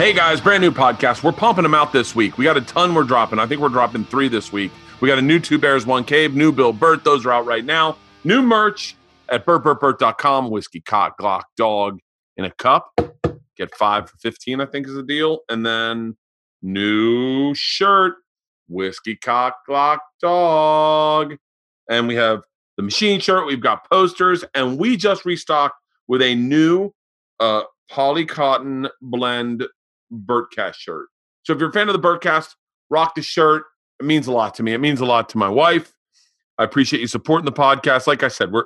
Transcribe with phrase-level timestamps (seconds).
[0.00, 1.22] Hey guys, brand new podcast.
[1.22, 2.38] We're pumping them out this week.
[2.38, 3.38] We got a ton we're dropping.
[3.38, 4.72] I think we're dropping three this week.
[5.02, 7.04] We got a new Two Bears, One Cave, new Bill Bert.
[7.04, 7.98] Those are out right now.
[8.24, 8.96] New merch
[9.28, 10.48] at bertbertbert.com.
[10.48, 11.98] Whiskey, cock, glock, dog
[12.38, 12.98] in a cup.
[13.58, 15.40] Get five for 15, I think is the deal.
[15.50, 16.16] And then
[16.62, 18.14] new shirt,
[18.70, 21.36] whiskey, cock, glock, dog.
[21.90, 22.40] And we have
[22.78, 23.46] the machine shirt.
[23.46, 24.46] We've got posters.
[24.54, 25.76] And we just restocked
[26.08, 26.94] with a new
[27.38, 29.66] uh, poly cotton blend
[30.12, 31.08] Bertcast shirt.
[31.42, 32.54] So if you're a fan of the Bertcast,
[32.90, 33.64] rock the shirt.
[33.98, 34.72] It means a lot to me.
[34.72, 35.92] It means a lot to my wife.
[36.58, 38.06] I appreciate you supporting the podcast.
[38.06, 38.64] Like I said, we're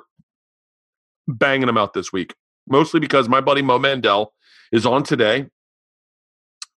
[1.27, 2.35] banging them out this week,
[2.67, 4.33] mostly because my buddy Mo Mandel
[4.71, 5.47] is on today.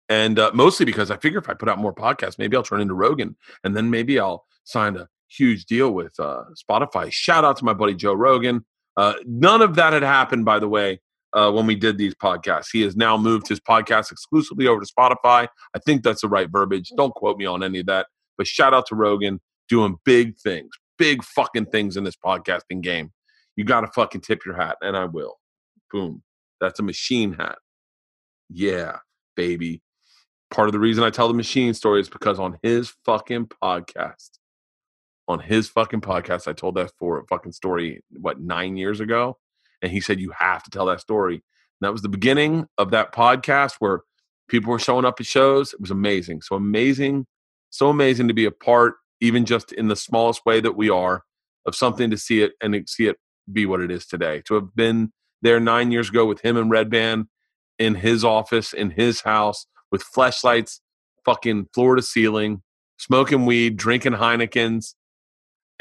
[0.08, 2.82] And uh, mostly because I figure if I put out more podcasts, maybe I'll turn
[2.82, 7.12] into Rogan and then maybe I'll sign a huge deal with uh, Spotify.
[7.12, 8.66] Shout out to my buddy Joe Rogan.
[8.98, 11.02] Uh, none of that had happened, by the way,
[11.36, 12.68] uh, when we did these podcasts.
[12.72, 15.48] He has now moved his podcast exclusively over to Spotify.
[15.76, 16.92] I think that's the right verbiage.
[16.98, 18.08] Don't quote me on any of that.
[18.38, 23.12] But shout out to Rogan doing big things, big fucking things in this podcasting game.
[23.56, 25.36] You got to fucking tip your hat, and I will.
[25.92, 26.24] Boom.
[26.60, 27.58] That's a machine hat.
[28.50, 28.98] Yeah,
[29.36, 29.82] baby.
[30.52, 34.32] Part of the reason I tell the machine story is because on his fucking podcast,
[35.28, 39.38] on his fucking podcast, I told that for a fucking story, what, nine years ago?
[39.86, 41.36] And he said you have to tell that story.
[41.36, 41.42] And
[41.82, 44.02] that was the beginning of that podcast where
[44.48, 45.74] people were showing up at shows.
[45.74, 46.42] It was amazing.
[46.42, 47.28] So amazing,
[47.70, 51.22] so amazing to be a part, even just in the smallest way that we are,
[51.68, 53.18] of something to see it and see it
[53.54, 54.42] be what it is today.
[54.48, 57.28] To have been there nine years ago with him and Redban
[57.78, 60.82] in his office, in his house, with flashlights,
[61.26, 62.64] fucking floor to ceiling,
[62.98, 64.96] smoking weed, drinking Heinekens,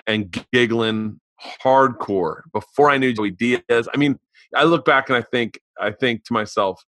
[0.07, 1.21] and giggling
[1.63, 3.89] hardcore before I knew Joey Diaz.
[3.93, 4.19] I mean,
[4.55, 6.85] I look back and I think I think to myself,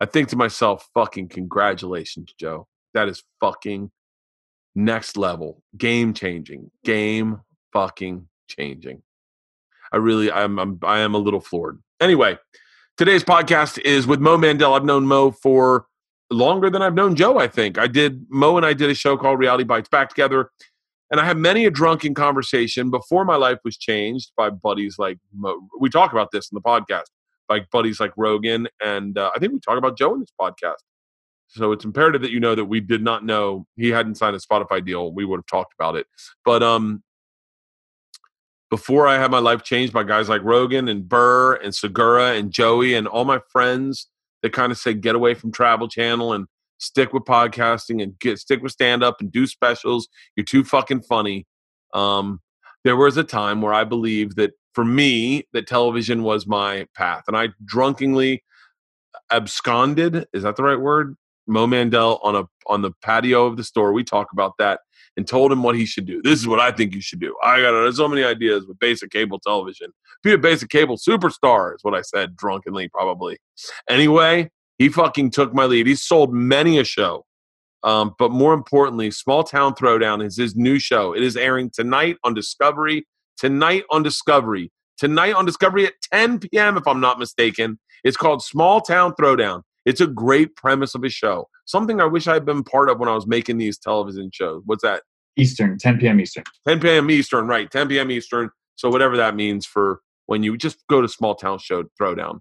[0.00, 2.66] I think to myself, fucking congratulations, Joe.
[2.94, 3.90] That is fucking
[4.74, 7.40] next level, game changing, game
[7.72, 9.02] fucking changing.
[9.92, 11.80] I really, I'm, I'm, I am a little floored.
[12.00, 12.38] Anyway,
[12.96, 14.74] today's podcast is with Mo Mandel.
[14.74, 15.86] I've known Mo for
[16.30, 17.38] longer than I've known Joe.
[17.38, 18.26] I think I did.
[18.28, 20.50] Mo and I did a show called Reality Bites Back Together
[21.10, 25.18] and I had many a drunken conversation before my life was changed by buddies like
[25.80, 27.04] we talk about this in the podcast,
[27.48, 30.82] like buddies like Rogan, and uh, I think we talk about Joe in this podcast.
[31.48, 34.40] So it's imperative that you know that we did not know he hadn't signed a
[34.40, 35.12] Spotify deal.
[35.12, 36.06] We would have talked about it,
[36.44, 37.02] but um,
[38.68, 42.50] before I had my life changed by guys like Rogan and Burr and Segura and
[42.50, 44.08] Joey and all my friends
[44.42, 46.46] that kind of said get away from Travel Channel and
[46.78, 50.08] stick with podcasting and get stick with stand up and do specials.
[50.36, 51.46] You're too fucking funny.
[51.94, 52.40] Um,
[52.84, 57.24] there was a time where I believed that for me that television was my path,
[57.26, 58.44] and I drunkenly
[59.30, 60.26] absconded.
[60.32, 61.16] Is that the right word?
[61.46, 63.92] Mo Mandel on a on the patio of the store.
[63.92, 64.80] We talk about that
[65.16, 66.20] and told him what he should do.
[66.22, 67.34] This is what I think you should do.
[67.42, 69.92] I got so many ideas with basic cable television.
[70.22, 73.38] Be a basic cable superstar is what I said drunkenly, probably.
[73.88, 75.86] Anyway, he fucking took my lead.
[75.86, 77.24] He's sold many a show.
[77.82, 81.12] Um, but more importantly, Small Town Throwdown is his new show.
[81.14, 83.06] It is airing tonight on Discovery.
[83.36, 84.72] Tonight on Discovery.
[84.98, 87.78] Tonight on Discovery at 10 p.m., if I'm not mistaken.
[88.02, 89.62] It's called Small Town Throwdown.
[89.84, 91.48] It's a great premise of a show.
[91.64, 94.62] Something I wish I had been part of when I was making these television shows.
[94.64, 95.02] What's that?
[95.36, 96.20] Eastern, 10 p.m.
[96.20, 96.44] Eastern.
[96.66, 97.10] 10 p.m.
[97.10, 97.70] Eastern, right.
[97.70, 98.10] 10 p.m.
[98.10, 98.50] Eastern.
[98.74, 102.40] So whatever that means for when you just go to Small Town Show Throwdown.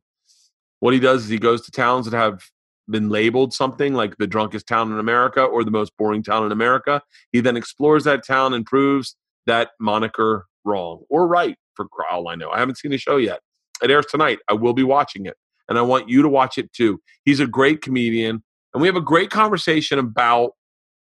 [0.79, 2.43] What he does is he goes to towns that have
[2.89, 6.51] been labeled something like the drunkest town in America or the most boring town in
[6.51, 7.01] America.
[7.31, 9.15] He then explores that town and proves
[9.47, 12.49] that moniker wrong or right for all I know.
[12.49, 13.39] I haven't seen the show yet.
[13.81, 14.39] It airs tonight.
[14.49, 15.35] I will be watching it.
[15.67, 17.01] And I want you to watch it too.
[17.23, 18.43] He's a great comedian.
[18.73, 20.51] And we have a great conversation about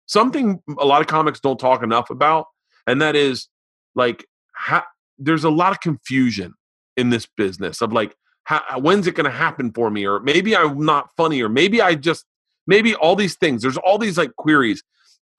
[0.05, 2.45] something a lot of comics don't talk enough about.
[2.85, 3.47] And that is
[3.95, 4.25] like,
[4.55, 4.85] ha-
[5.17, 6.53] there's a lot of confusion
[6.97, 8.15] in this business of like,
[8.45, 10.05] how, uh, when's it going to happen for me?
[10.05, 12.25] Or maybe i'm not funny or maybe i just
[12.67, 14.83] maybe all these things there's all these like queries.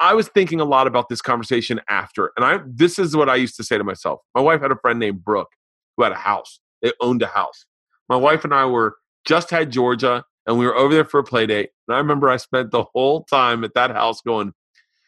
[0.01, 3.37] I was thinking a lot about this conversation after and i this is what i
[3.37, 4.21] used to say to myself.
[4.35, 5.51] My wife had a friend named brooke
[5.97, 6.61] who had a house.
[6.83, 7.65] They owned a house.
[8.09, 11.25] My wife and i were just had georgia and we were over there for a
[11.25, 14.53] play date and i remember i spent the whole time at that house going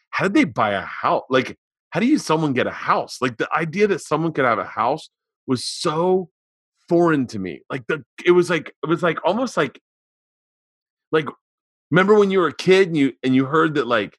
[0.09, 1.57] how did they buy a house like
[1.91, 3.17] how do you someone get a house?
[3.21, 5.09] Like the idea that someone could have a house
[5.45, 6.29] was so
[6.89, 7.61] foreign to me.
[7.69, 9.79] Like the it was like it was like almost like
[11.11, 11.27] like
[11.91, 14.17] remember when you were a kid and you and you heard that like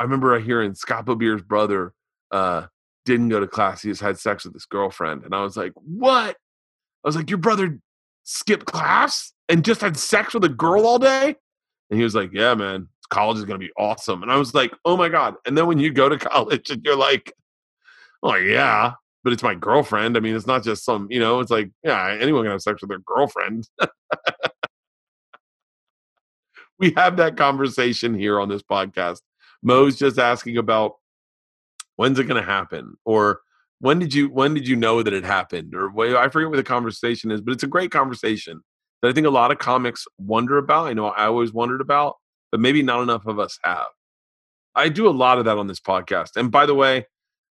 [0.00, 1.92] I remember hearing Scott Beer's brother
[2.30, 2.66] uh
[3.04, 5.24] didn't go to class, he just had sex with his girlfriend.
[5.24, 6.36] And I was like, What?
[7.04, 7.78] I was like, Your brother
[8.24, 11.36] skipped class and just had sex with a girl all day?
[11.90, 14.22] And he was like, Yeah, man, college is to be awesome.
[14.22, 15.34] And I was like, Oh my God.
[15.46, 17.32] And then when you go to college and you're like,
[18.22, 18.94] Oh, yeah,
[19.24, 20.16] but it's my girlfriend.
[20.16, 22.82] I mean, it's not just some, you know, it's like, yeah, anyone can have sex
[22.82, 23.66] with their girlfriend.
[26.78, 29.20] we have that conversation here on this podcast.
[29.62, 30.96] Mo's just asking about
[31.96, 33.40] when's it going to happen or
[33.78, 36.62] when did you when did you know that it happened or I forget what the
[36.62, 38.60] conversation is, but it's a great conversation
[39.00, 40.86] that I think a lot of comics wonder about.
[40.86, 42.16] I know I always wondered about,
[42.50, 43.86] but maybe not enough of us have.
[44.74, 46.36] I do a lot of that on this podcast.
[46.36, 47.06] And by the way,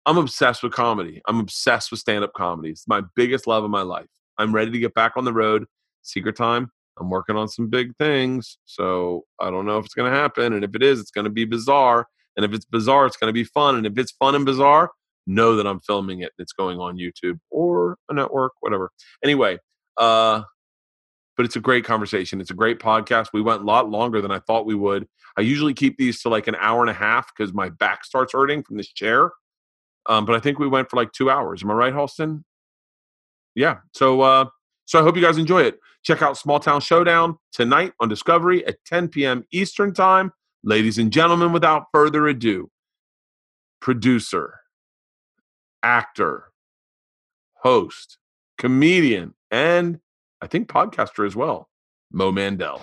[0.05, 1.21] I'm obsessed with comedy.
[1.27, 2.69] I'm obsessed with stand up comedy.
[2.69, 4.07] It's my biggest love of my life.
[4.37, 5.65] I'm ready to get back on the road.
[6.03, 6.71] Secret time.
[6.99, 8.57] I'm working on some big things.
[8.65, 10.53] So I don't know if it's going to happen.
[10.53, 12.07] And if it is, it's going to be bizarre.
[12.35, 13.75] And if it's bizarre, it's going to be fun.
[13.75, 14.91] And if it's fun and bizarre,
[15.27, 16.31] know that I'm filming it.
[16.37, 18.91] It's going on YouTube or a network, whatever.
[19.23, 19.57] Anyway,
[19.97, 20.43] uh,
[21.35, 22.39] but it's a great conversation.
[22.39, 23.27] It's a great podcast.
[23.33, 25.07] We went a lot longer than I thought we would.
[25.37, 28.33] I usually keep these to like an hour and a half because my back starts
[28.33, 29.31] hurting from this chair.
[30.07, 31.63] Um, but I think we went for like two hours.
[31.63, 32.43] Am I right, Halston?
[33.55, 33.77] Yeah.
[33.93, 34.45] So uh,
[34.85, 35.79] so I hope you guys enjoy it.
[36.03, 39.43] Check out Small Town Showdown tonight on Discovery at 10 p.m.
[39.51, 40.31] Eastern Time.
[40.63, 42.69] Ladies and gentlemen, without further ado,
[43.81, 44.59] producer,
[45.83, 46.51] actor,
[47.55, 48.17] host,
[48.57, 49.99] comedian, and
[50.41, 51.69] I think podcaster as well,
[52.11, 52.81] Mo Mandel.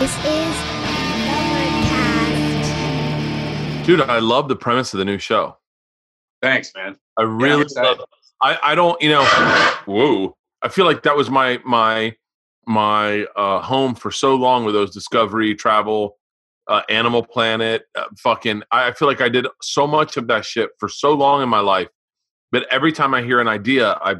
[0.00, 0.56] This is
[1.28, 2.66] Overcast.
[3.86, 5.58] Dude, I love the premise of the new show.
[6.40, 6.96] Thanks, man.
[7.18, 8.00] I really love
[8.40, 9.22] I, I don't, you know,
[9.84, 10.34] whoa.
[10.62, 12.16] I feel like that was my my
[12.66, 16.16] my uh home for so long with those Discovery Travel,
[16.66, 20.70] uh, Animal Planet, uh, fucking I feel like I did so much of that shit
[20.78, 21.88] for so long in my life.
[22.52, 24.14] But every time I hear an idea, I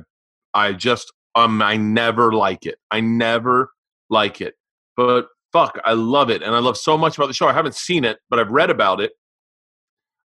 [0.53, 2.77] I just um I never like it.
[2.91, 3.71] I never
[4.11, 4.57] like it.
[4.95, 6.43] But fuck, I love it.
[6.43, 7.49] And I love so much about the show.
[7.49, 9.13] I haven't seen it, but I've read about it.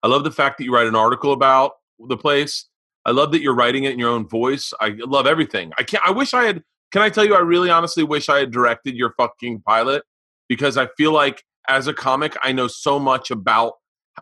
[0.04, 2.68] I love the fact that you write an article about the place.
[3.06, 4.74] I love that you're writing it in your own voice.
[4.80, 5.72] I love everything.
[5.78, 8.40] I can't I wish I had can I tell you I really honestly wish I
[8.40, 10.04] had directed your fucking pilot
[10.48, 13.74] because I feel like as a comic I know so much about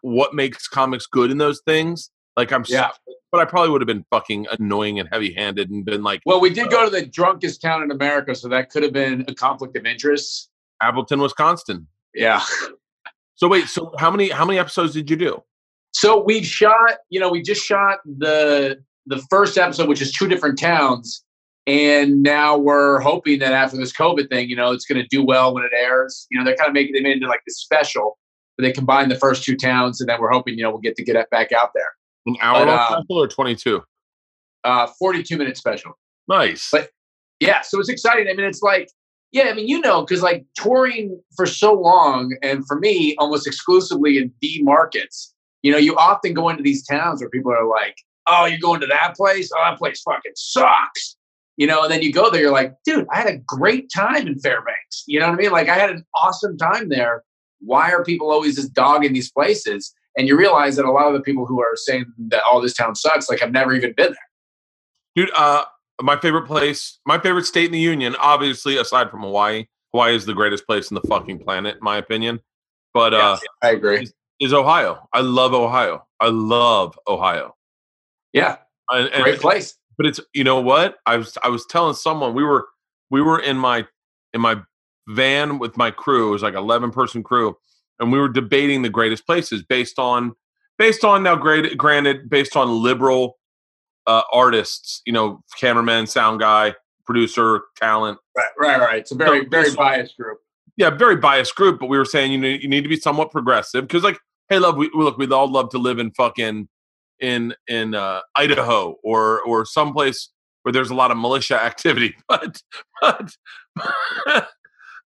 [0.01, 2.09] what makes comics good in those things.
[2.37, 2.91] Like I'm Yeah.
[2.91, 6.39] so, but I probably would have been fucking annoying and heavy-handed and been like Well,
[6.39, 9.33] we did go to the drunkest town in America, so that could have been a
[9.35, 10.49] conflict of interest.
[10.83, 11.87] Appleton, Wisconsin.
[12.13, 12.43] Yeah.
[13.35, 15.43] So wait, so how many how many episodes did you do?
[15.91, 20.27] So we shot, you know, we just shot the the first episode, which is two
[20.27, 21.23] different towns,
[21.67, 25.23] and now we're hoping that after this COVID thing, you know, it's going to do
[25.23, 26.27] well when it airs.
[26.29, 28.17] You know, they're kind of making they made it into like this special,
[28.57, 30.95] but they combine the first two towns, and then we're hoping, you know, we'll get
[30.97, 31.89] to get it back out there.
[32.25, 33.83] An hour But, long uh, special or 22?
[34.63, 35.97] Uh, Forty-two minute special.
[36.27, 36.69] Nice.
[36.71, 36.89] but-
[37.39, 38.87] yeah so it's exciting i mean it's like
[39.33, 43.45] yeah i mean you know because like touring for so long and for me almost
[43.45, 47.67] exclusively in b markets you know you often go into these towns where people are
[47.67, 47.97] like
[48.27, 49.49] oh you're going to that place?
[49.53, 51.17] Oh that place fucking sucks.
[51.57, 54.27] You know and then you go there you're like dude i had a great time
[54.27, 55.03] in fairbanks.
[55.07, 55.51] You know what i mean?
[55.51, 57.23] Like i had an awesome time there.
[57.59, 59.93] Why are people always just dogging these places?
[60.17, 62.73] And you realize that a lot of the people who are saying that all this
[62.73, 64.29] town sucks like have never even been there.
[65.15, 65.63] Dude, uh,
[66.01, 70.25] my favorite place, my favorite state in the union, obviously, aside from Hawaii, Hawaii is
[70.25, 72.39] the greatest place in the fucking planet, in my opinion.
[72.93, 74.07] But uh, i agree
[74.39, 75.07] is Ohio.
[75.13, 76.05] I love Ohio.
[76.19, 77.55] I love Ohio.
[78.33, 78.57] yeah
[78.89, 82.33] And, and- great place but it's you know what I was I was telling someone
[82.33, 82.67] we were
[83.09, 83.85] we were in my
[84.33, 84.61] in my
[85.07, 86.29] van with my crew.
[86.29, 87.55] It was like eleven person crew,
[87.99, 90.33] and we were debating the greatest places based on
[90.77, 93.37] based on now great granted based on liberal
[94.07, 95.01] uh, artists.
[95.05, 98.17] You know, cameraman, sound guy, producer, talent.
[98.35, 98.99] Right, right, right.
[98.99, 100.39] It's a very, So- very biased group.
[100.75, 103.29] Yeah, very biased group, but we were saying you know you need to be somewhat
[103.31, 104.17] progressive because like
[104.49, 106.67] hey love we look we'd all love to live in fucking
[107.19, 110.29] in in uh, Idaho or or someplace
[110.63, 112.59] where there's a lot of militia activity but
[113.01, 113.35] but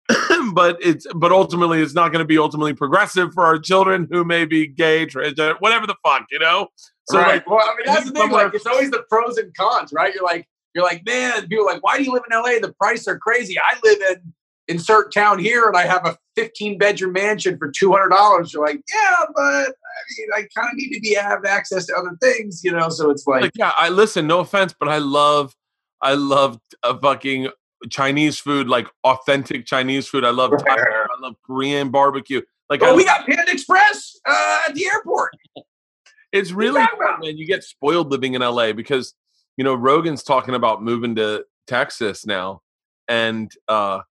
[0.54, 4.24] but it's but ultimately it's not going to be ultimately progressive for our children who
[4.24, 6.68] may be gay transgender whatever the fuck you know
[7.10, 7.28] so right.
[7.36, 8.32] like well, I mean, that's the thing.
[8.32, 10.14] Like, it's always the pros and cons, right?
[10.14, 11.48] You're like, you're like, man.
[11.48, 12.60] People are like, why do you live in LA?
[12.60, 13.58] The prices are crazy.
[13.60, 14.34] I live in
[14.68, 18.54] insert town here, and I have a 15 bedroom mansion for 200 dollars.
[18.54, 21.96] You're like, yeah, but I mean, I kind of need to be have access to
[21.96, 22.90] other things, you know.
[22.90, 25.56] So it's like, like yeah i listen no offense but i love
[26.02, 27.50] i love a fucking
[27.90, 32.90] chinese food like authentic chinese food i love Thai, i love korean barbecue like I,
[32.90, 35.32] oh, we got Panda Express uh, at the airport.
[36.32, 37.38] it's really hard, man.
[37.38, 39.14] You get spoiled living in LA because
[39.58, 42.62] you know Rogan's talking about moving to Texas now,
[43.08, 44.02] and uh,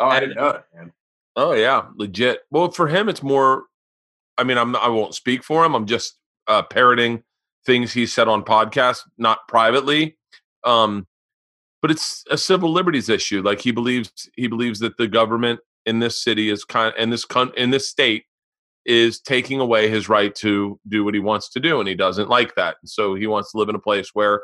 [0.00, 0.92] oh, I didn't know it, man.
[1.36, 2.40] Oh yeah, legit.
[2.50, 3.64] Well, for him, it's more.
[4.36, 5.74] I mean, I'm I won't speak for him.
[5.74, 7.22] I'm just uh, parroting
[7.64, 10.16] things he said on podcast, not privately.
[10.64, 11.06] Um,
[11.82, 13.42] but it's a civil liberties issue.
[13.42, 17.24] Like he believes he believes that the government in this city is kind in this
[17.24, 18.24] con- in this state
[18.86, 22.28] is taking away his right to do what he wants to do, and he doesn't
[22.28, 22.76] like that.
[22.84, 24.42] So he wants to live in a place where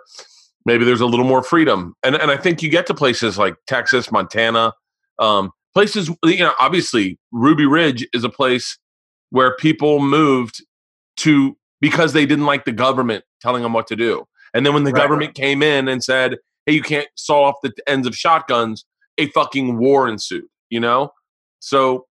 [0.67, 1.95] maybe there's a little more freedom.
[2.03, 4.73] And and I think you get to places like Texas, Montana,
[5.21, 6.11] um, places.
[6.25, 8.79] You know, obviously Ruby Ridge is a place
[9.31, 10.65] where people moved
[11.19, 14.25] to because they didn't like the government telling them what to do.
[14.55, 17.57] And then when the right, government came in and said, "Hey, you can't saw off
[17.63, 18.85] the ends of shotguns,"
[19.17, 20.45] a fucking war ensued.
[20.71, 21.13] You know,
[21.61, 22.07] so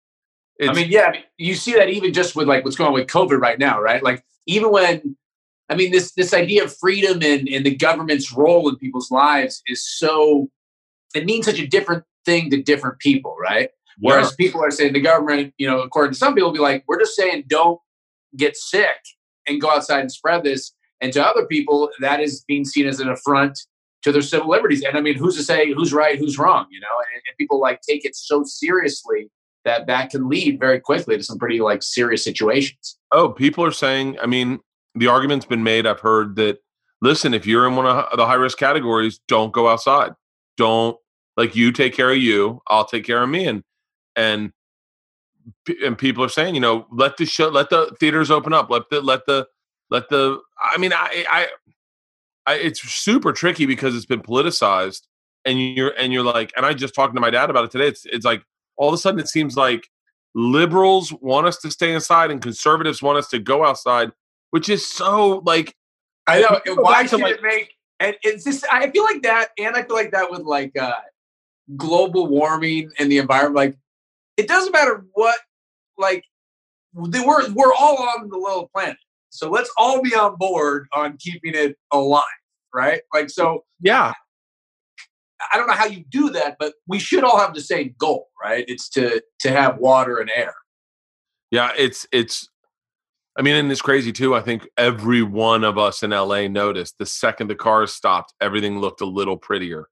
[0.63, 3.41] I mean, yeah, you see that even just with like what's going on with COVID
[3.41, 4.03] right now, right?
[4.03, 5.17] Like even when
[5.69, 9.63] I mean this this idea of freedom and, and the government's role in people's lives
[9.67, 10.49] is so
[11.15, 13.71] it means such a different thing to different people, right?
[13.99, 14.13] Yeah.
[14.13, 16.99] Whereas people are saying the government, you know, according to some people, be like, we're
[16.99, 17.81] just saying don't
[18.37, 18.97] get sick
[19.47, 20.73] and go outside and spread this.
[21.01, 23.59] And to other people, that is being seen as an affront
[24.05, 24.85] to their civil liberties.
[24.85, 26.67] And I mean, who's to say who's right, who's wrong?
[26.71, 29.31] You know, and, and people like take it so seriously
[29.65, 32.99] that that can lead very quickly to some pretty like serious situations.
[33.13, 34.61] Oh, people are saying, I mean,
[34.95, 35.87] the argument's been made.
[35.87, 36.59] I've heard that,
[37.01, 40.13] listen, if you're in one of the high risk categories, don't go outside.
[40.57, 40.99] Don't
[41.37, 43.47] like you take care of you, I'll take care of me.
[43.47, 43.65] And,
[44.15, 44.53] and,
[45.85, 48.83] and people are saying, you know, let the show, let the theaters open up, let
[48.91, 49.47] the, let the,
[49.91, 51.49] let the, I mean, I, I,
[52.47, 55.03] I it's super tricky because it's been politicized
[55.45, 57.89] and you're, and you're like, and I just talking to my dad about it today.
[57.89, 58.43] It's, it's like,
[58.77, 59.89] all of a sudden it seems like
[60.35, 64.11] liberals want us to stay inside and conservatives want us to go outside,
[64.51, 65.75] which is so like
[66.27, 66.61] I know.
[66.75, 69.95] Why should like, it make and it's just I feel like that, and I feel
[69.95, 70.95] like that with like uh
[71.77, 73.55] global warming and the environment.
[73.55, 73.77] Like
[74.37, 75.39] it doesn't matter what
[75.97, 76.25] like
[76.93, 78.97] we're we're all on the little planet.
[79.35, 82.23] So let's all be on board on keeping it alive,
[82.75, 83.03] right?
[83.13, 84.13] Like so yeah.
[85.53, 88.29] I don't know how you do that, but we should all have the same goal,
[88.43, 88.65] right?
[88.69, 90.55] It's to to have water and air.
[91.51, 92.49] Yeah, it's it's
[93.37, 94.35] I mean, and it's crazy too.
[94.35, 98.79] I think every one of us in LA noticed the second the cars stopped, everything
[98.79, 99.89] looked a little prettier.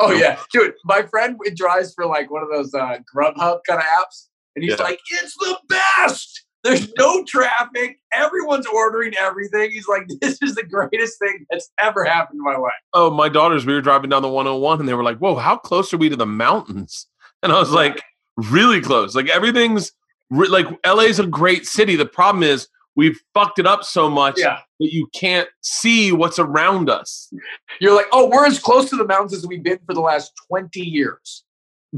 [0.00, 0.72] Oh yeah, dude.
[0.86, 4.78] My friend drives for like one of those uh, Grubhub kind of apps, and he's
[4.78, 4.84] yeah.
[4.84, 8.00] like, "It's the best." There's no traffic.
[8.12, 9.70] Everyone's ordering everything.
[9.70, 12.72] He's like, this is the greatest thing that's ever happened in my life.
[12.92, 15.56] Oh, my daughters, we were driving down the 101 and they were like, whoa, how
[15.56, 17.06] close are we to the mountains?
[17.42, 18.02] And I was like,
[18.36, 19.14] really close.
[19.14, 19.92] Like everything's
[20.30, 21.96] re- like LA's a great city.
[21.96, 24.58] The problem is we've fucked it up so much yeah.
[24.80, 27.32] that you can't see what's around us.
[27.80, 30.32] You're like, oh, we're as close to the mountains as we've been for the last
[30.48, 31.44] 20 years.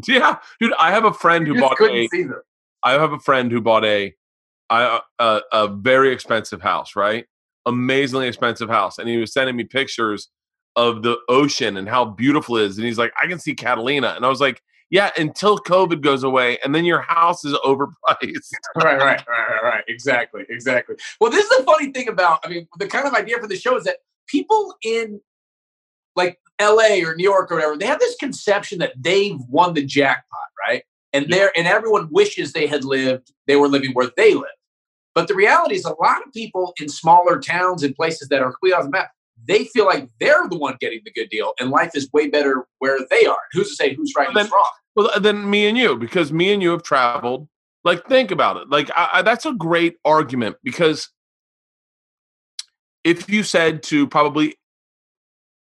[0.07, 0.37] Yeah.
[0.61, 2.09] Dude, I have a friend who bought a,
[2.85, 4.15] I have a friend who bought a
[4.71, 7.27] I, uh, a very expensive house, right?
[7.67, 8.99] Amazingly expensive house.
[8.99, 10.29] And he was sending me pictures
[10.77, 12.77] of the ocean and how beautiful it is.
[12.79, 14.15] And he's like, I can see Catalina.
[14.17, 17.93] And I was like, yeah, until COVID goes away, and then your house is overpriced.
[18.77, 19.85] right, right, right, right, right.
[19.89, 20.97] Exactly, exactly.
[21.21, 23.57] Well, this is the funny thing about, I mean, the kind of idea for the
[23.57, 25.21] show is that people in
[26.17, 29.85] like LA or New York or whatever, they have this conception that they've won the
[29.85, 30.83] jackpot, right?
[31.13, 34.49] And there, and everyone wishes they had lived, they were living where they live.
[35.15, 38.53] But the reality is, a lot of people in smaller towns and places that are
[38.53, 39.11] completely off the map,
[39.47, 42.67] they feel like they're the one getting the good deal, and life is way better
[42.79, 43.39] where they are.
[43.53, 44.71] Who's to say who's right well, and who's wrong?
[44.95, 47.49] Well, then me and you, because me and you have traveled.
[47.85, 48.69] Like, think about it.
[48.69, 51.09] Like, I, I, that's a great argument because
[53.05, 54.57] if you said to probably,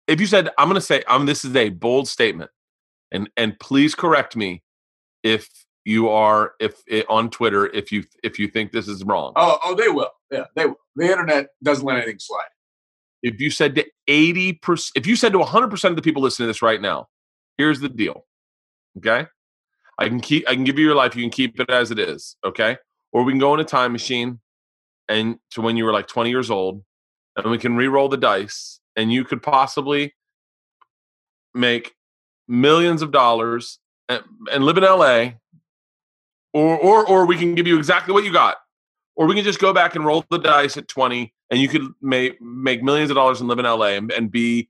[0.07, 1.27] if you said, I'm going to say, I'm.
[1.27, 2.51] This is a bold statement,
[3.13, 4.63] and and please correct me
[5.23, 5.49] if
[5.85, 9.33] you are if it, on Twitter if you if you think this is wrong.
[9.37, 10.11] Oh, oh, they will.
[10.31, 10.81] Yeah, they will.
[10.97, 12.49] The internet doesn't let anything slide.
[13.23, 16.03] If you said to eighty percent, if you said to one hundred percent of the
[16.03, 17.09] people listening to this right now,
[17.59, 18.27] here's the deal.
[18.99, 19.27] Okay,
[19.99, 20.49] I can keep.
[20.49, 21.17] I can give you your life.
[21.17, 22.37] You can keep it as it is.
[22.45, 22.77] Okay,
[23.13, 24.41] or we can go in a time machine
[25.09, 26.83] and to when you were like twenty years old,
[27.37, 30.15] and we can re-roll the dice, and you could possibly
[31.55, 31.95] make
[32.49, 34.23] millions of dollars and,
[34.53, 35.33] and live in LA
[36.53, 38.57] or or or we can give you exactly what you got,
[39.17, 41.83] or we can just go back and roll the dice at twenty, and you could
[42.01, 44.69] make make millions of dollars and live in LA and, and be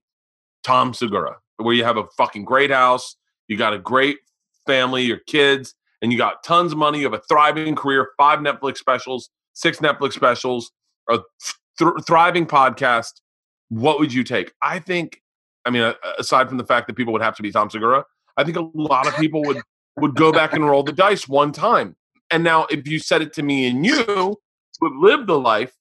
[0.62, 3.16] Tom Segura, where you have a fucking great house,
[3.48, 4.18] you got a great
[4.66, 6.98] family, your kids, and you got tons of money.
[6.98, 10.72] You have a thriving career, five Netflix specials, six Netflix specials,
[11.08, 11.20] a
[11.78, 13.20] th- thriving podcast,
[13.68, 14.52] what would you take?
[14.62, 15.22] I think,
[15.64, 18.04] I mean, aside from the fact that people would have to be Tom Segura,
[18.36, 19.60] I think a lot of people would
[20.00, 21.96] would go back and roll the dice one time.
[22.30, 24.36] And now, if you said it to me and you
[24.80, 25.74] would live the life,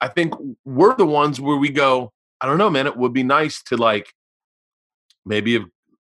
[0.00, 3.22] I think we're the ones where we go, I don't know, man, it would be
[3.22, 4.12] nice to like
[5.26, 5.66] maybe have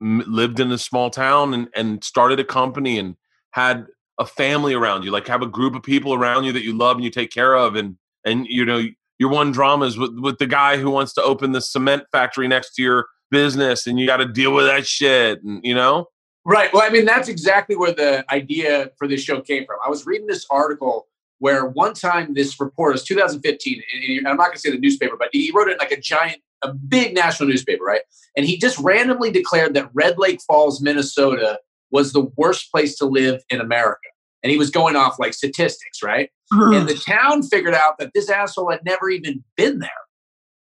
[0.02, 3.16] lived in a small town and, and started a company and
[3.52, 3.86] had
[4.20, 6.98] a family around you, like have a group of people around you that you love
[6.98, 7.76] and you take care of.
[7.76, 8.84] And, and, you know,
[9.20, 12.48] your one drama is with, with the guy who wants to open the cement factory
[12.48, 15.44] next to your business and you got to deal with that shit.
[15.44, 16.08] And, you know?
[16.44, 16.74] Right.
[16.74, 19.78] Well, I mean, that's exactly where the idea for this show came from.
[19.86, 21.08] I was reading this article
[21.38, 23.82] where one time this reporter, was 2015,
[24.18, 26.00] and I'm not going to say the newspaper, but he wrote it in like a
[26.00, 28.02] giant, a big national newspaper, right?
[28.38, 33.06] And he just randomly declared that Red Lake Falls, Minnesota was the worst place to
[33.06, 34.08] live in America.
[34.44, 36.30] And he was going off like statistics, right?
[36.76, 39.90] And the town figured out that this asshole had never even been there.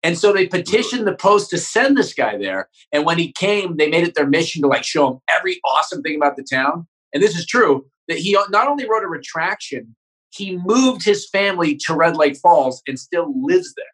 [0.01, 2.69] And so they petitioned the Post to send this guy there.
[2.91, 6.01] And when he came, they made it their mission to like show him every awesome
[6.01, 6.87] thing about the town.
[7.13, 9.95] And this is true that he not only wrote a retraction,
[10.31, 13.85] he moved his family to Red Lake Falls and still lives there.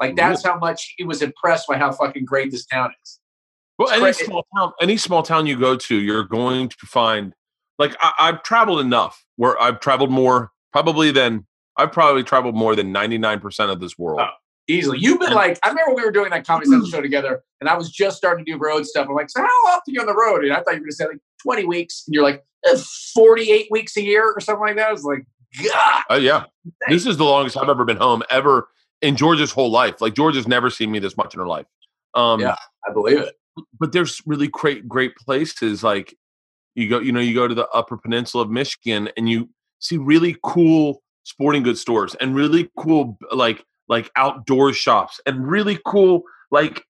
[0.00, 3.20] Like that's how much he was impressed by how fucking great this town is.
[3.78, 7.34] Well, it's any small town, any small town you go to, you're going to find.
[7.78, 11.46] Like I, I've traveled enough where I've traveled more, probably than
[11.76, 14.20] I've probably traveled more than 99% of this world.
[14.22, 14.30] Oh,
[14.72, 14.98] easily.
[14.98, 17.76] You've been like, I remember we were doing that Comedy Central show together, and I
[17.76, 19.06] was just starting to do road stuff.
[19.08, 20.44] I'm like, so how often are you on the road?
[20.44, 22.76] And I thought you were going to say like 20 weeks, and you're like, eh,
[23.14, 24.88] 48 weeks a year or something like that.
[24.88, 25.26] I was like,
[25.62, 26.02] God.
[26.10, 26.44] Oh yeah,
[26.88, 28.68] this is the longest I've ever been home ever
[29.02, 30.00] in Georgia's whole life.
[30.00, 31.66] Like Georgia's never seen me this much in her life.
[32.14, 32.56] Um, yeah,
[32.88, 33.34] I believe it.
[33.78, 36.16] But there's really great, great places like
[36.74, 37.00] you go.
[37.00, 41.02] You know, you go to the Upper Peninsula of Michigan and you see really cool
[41.24, 46.84] sporting goods stores and really cool like like outdoor shops and really cool like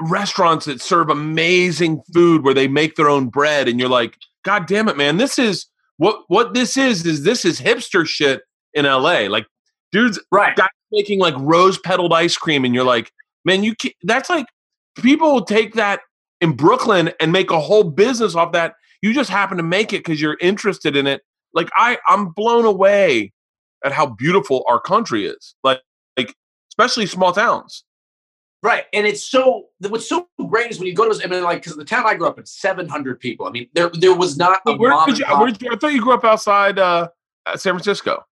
[0.00, 4.66] restaurants that serve amazing food where they make their own bread and you're like god
[4.66, 5.66] damn it man this is
[6.00, 8.40] what what this is is this is hipster shit
[8.72, 9.26] in LA.
[9.28, 9.46] Like
[9.92, 13.12] dudes right guys making like rose petaled ice cream and you're like,
[13.44, 14.46] man, you can that's like
[14.96, 16.00] people take that
[16.40, 18.74] in Brooklyn and make a whole business off that.
[19.02, 21.20] You just happen to make it because you're interested in it.
[21.52, 23.32] Like I I'm blown away
[23.84, 25.54] at how beautiful our country is.
[25.62, 25.80] Like
[26.80, 27.84] especially small towns.
[28.62, 31.62] Right, and it's so what's so great is when you go to I mean, like
[31.62, 33.46] because the town I grew up in, seven hundred people.
[33.46, 34.60] I mean, there there was not.
[34.66, 37.08] A where, did you, where did you, I thought you grew up outside uh,
[37.56, 38.24] San Francisco.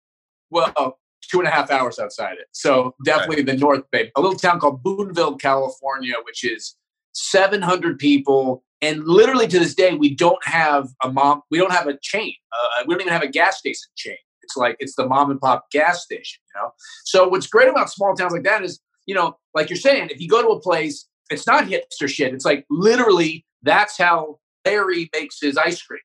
[0.51, 0.99] Well,
[1.31, 2.47] two and a half hours outside it.
[2.53, 3.53] So definitely okay.
[3.53, 6.77] the North Bay, a little town called Boonville, California, which is
[7.13, 11.43] seven hundred people, and literally to this day, we don't have a mom.
[11.51, 12.35] We don't have a chain.
[12.53, 14.17] Uh, we don't even have a gas station chain.
[14.49, 16.41] It's like it's the mom and pop gas station.
[16.55, 16.71] You know.
[17.05, 20.21] So what's great about small towns like that is you know, like you're saying, if
[20.21, 22.35] you go to a place, it's not hipster shit.
[22.35, 26.01] It's like literally that's how Larry makes his ice cream.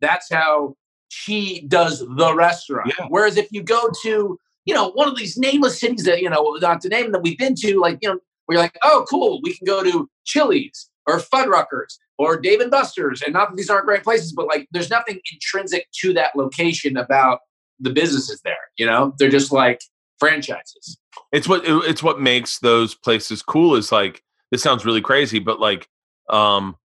[0.00, 0.76] That's how
[1.08, 2.92] she does the restaurant.
[2.98, 3.06] Yeah.
[3.08, 6.56] Whereas if you go to, you know, one of these nameless cities that, you know,
[6.60, 8.18] not to name that we've been to, like, you know,
[8.48, 13.22] we're like, oh, cool, we can go to Chili's or Fuddruckers or Dave and Buster's.
[13.22, 16.96] And not that these aren't great places, but like there's nothing intrinsic to that location
[16.96, 17.40] about
[17.80, 18.56] the business is there.
[18.76, 19.80] You know, they're just like
[20.18, 20.98] franchises.
[21.32, 23.74] It's what it's what makes those places cool.
[23.74, 25.88] Is like this sounds really crazy, but like
[26.28, 26.76] um,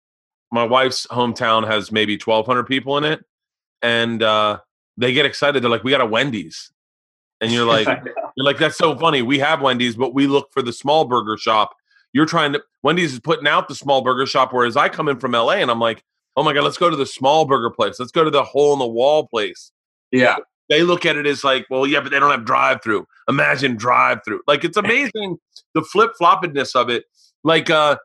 [0.50, 3.24] my wife's hometown has maybe twelve hundred people in it,
[3.82, 4.60] and uh,
[4.96, 5.62] they get excited.
[5.62, 6.72] They're like, "We got a Wendy's,"
[7.40, 9.22] and you're like, "You're like that's so funny.
[9.22, 11.74] We have Wendy's, but we look for the small burger shop.
[12.12, 15.18] You're trying to Wendy's is putting out the small burger shop, whereas I come in
[15.18, 16.04] from LA and I'm like."
[16.36, 17.98] Oh my god, let's go to the small burger place.
[17.98, 19.72] Let's go to the hole in the wall place.
[20.12, 20.36] Yeah
[20.70, 23.04] they look at it as like, well, yeah, but they don't have drive through.
[23.28, 24.40] Imagine drive through.
[24.46, 25.36] Like it's amazing
[25.74, 27.04] the flip floppedness of it.
[27.44, 27.96] Like uh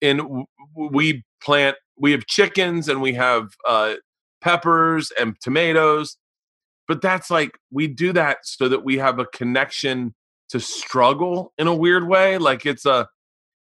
[0.00, 3.94] in we plant we have chickens and we have uh
[4.40, 6.16] peppers and tomatoes.
[6.88, 10.14] But that's like we do that so that we have a connection
[10.48, 12.38] to struggle in a weird way.
[12.38, 13.08] Like it's a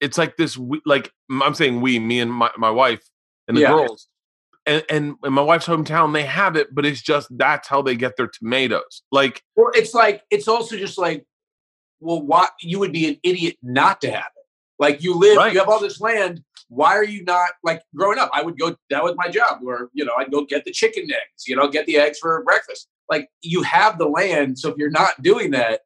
[0.00, 3.02] it's like this like I'm saying we, me and my, my wife
[3.48, 3.68] and the yeah.
[3.68, 4.08] girls
[4.66, 7.96] and, and in my wife's hometown they have it but it's just that's how they
[7.96, 9.02] get their tomatoes.
[9.10, 11.24] Like well it's like it's also just like
[12.00, 14.46] well why you would be an idiot not to have it.
[14.78, 15.52] Like you live right.
[15.52, 18.74] you have all this land why are you not like growing up i would go
[18.88, 21.68] that was my job where you know i'd go get the chicken eggs you know
[21.68, 22.88] get the eggs for breakfast.
[23.10, 25.80] Like you have the land so if you're not doing that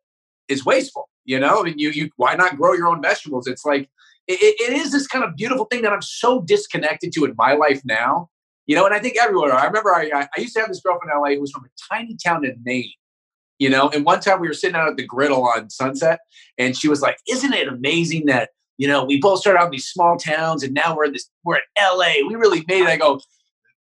[0.48, 3.48] it's wasteful you know I mean, you you why not grow your own vegetables?
[3.48, 3.90] It's like
[4.28, 7.54] it, it is this kind of beautiful thing that i'm so disconnected to in my
[7.54, 8.28] life now
[8.66, 9.52] you know, and I think everywhere.
[9.54, 11.94] I remember I, I used to have this girlfriend in LA who was from a
[11.94, 12.92] tiny town in Maine.
[13.58, 13.88] you know.
[13.90, 16.20] And one time we were sitting out at the griddle on Sunset,
[16.58, 19.70] and she was like, "Isn't it amazing that you know we both started out in
[19.72, 22.22] these small towns, and now we're in this we're in L.A.
[22.26, 23.20] We really made it." I go,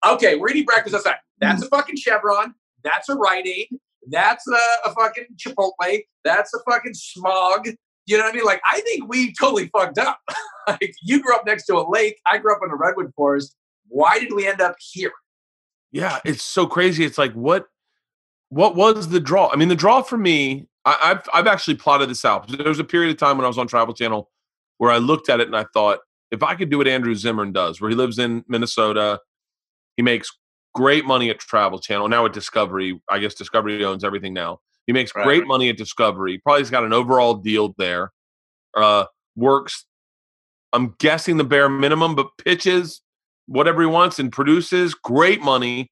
[0.05, 1.17] "Okay, we're eating breakfast outside.
[1.39, 2.53] That's a fucking Chevron.
[2.83, 3.69] That's a Rite Aid.
[4.09, 6.01] That's a, a fucking Chipotle.
[6.23, 7.69] That's a fucking Smog."
[8.05, 8.45] You know what I mean?
[8.45, 10.19] Like, I think we totally fucked up.
[10.67, 12.19] like, you grew up next to a lake.
[12.29, 13.55] I grew up in a redwood forest.
[13.93, 15.11] Why did we end up here?
[15.91, 17.05] Yeah, it's so crazy.
[17.05, 17.67] It's like what
[18.49, 19.49] what was the draw?
[19.51, 22.47] I mean, the draw for me, I, have I've actually plotted this out.
[22.47, 24.29] There was a period of time when I was on Travel Channel
[24.79, 25.99] where I looked at it and I thought,
[26.31, 29.19] if I could do what Andrew Zimmern does, where he lives in Minnesota,
[29.95, 30.31] he makes
[30.73, 32.09] great money at Travel Channel.
[32.09, 34.59] Now at Discovery, I guess Discovery owns everything now.
[34.87, 35.23] He makes right.
[35.23, 36.39] great money at Discovery.
[36.39, 38.11] Probably's got an overall deal there.
[38.75, 39.85] Uh, works,
[40.73, 43.01] I'm guessing the bare minimum, but pitches
[43.47, 45.89] whatever he wants and produces great money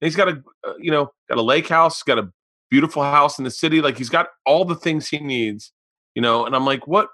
[0.00, 2.30] he's got a uh, you know got a lake house, got a
[2.70, 3.80] beautiful house in the city.
[3.80, 5.72] Like he's got all the things he needs,
[6.14, 6.46] you know.
[6.46, 7.08] And I'm like, what?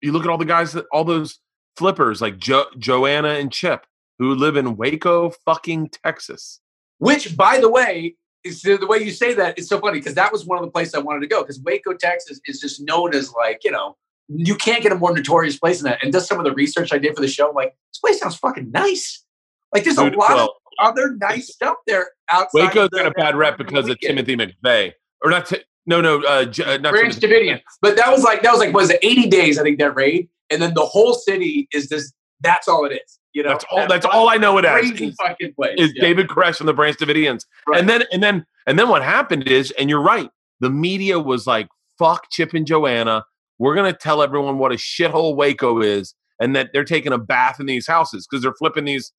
[0.00, 1.38] You look at all the guys that all those
[1.76, 3.86] flippers like jo- Joanna and Chip
[4.18, 6.60] who live in Waco, fucking Texas.
[6.98, 10.32] Which, by the way, is the way you say that is so funny because that
[10.32, 13.14] was one of the places I wanted to go because Waco, Texas is just known
[13.14, 13.96] as like you know
[14.34, 16.02] you can't get a more notorious place than that.
[16.02, 18.20] And just some of the research I did for the show, I'm like, this place
[18.20, 19.24] sounds fucking nice.
[19.72, 22.64] Like there's a lot well, of other nice stuff there outside.
[22.66, 25.46] Waco's got a bad rep because of Timothy McVeigh, or not?
[25.46, 27.14] T- no, no, uh, uh, not Branch.
[27.16, 27.60] Davidian.
[27.80, 29.58] But that was like that was like was it 80 days?
[29.58, 33.18] I think that raid, and then the whole city is just that's all it is.
[33.32, 33.86] You know, that's all.
[33.86, 34.90] That's all I know it as.
[34.90, 35.76] Is, fucking place.
[35.78, 36.02] is yeah.
[36.02, 37.78] David Koresh from the Branch Davidians, right.
[37.78, 41.46] and then and then and then what happened is, and you're right, the media was
[41.46, 43.24] like, "Fuck Chip and Joanna."
[43.60, 47.60] We're gonna tell everyone what a shithole Waco is, and that they're taking a bath
[47.60, 49.12] in these houses because they're flipping these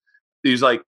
[0.43, 0.81] these like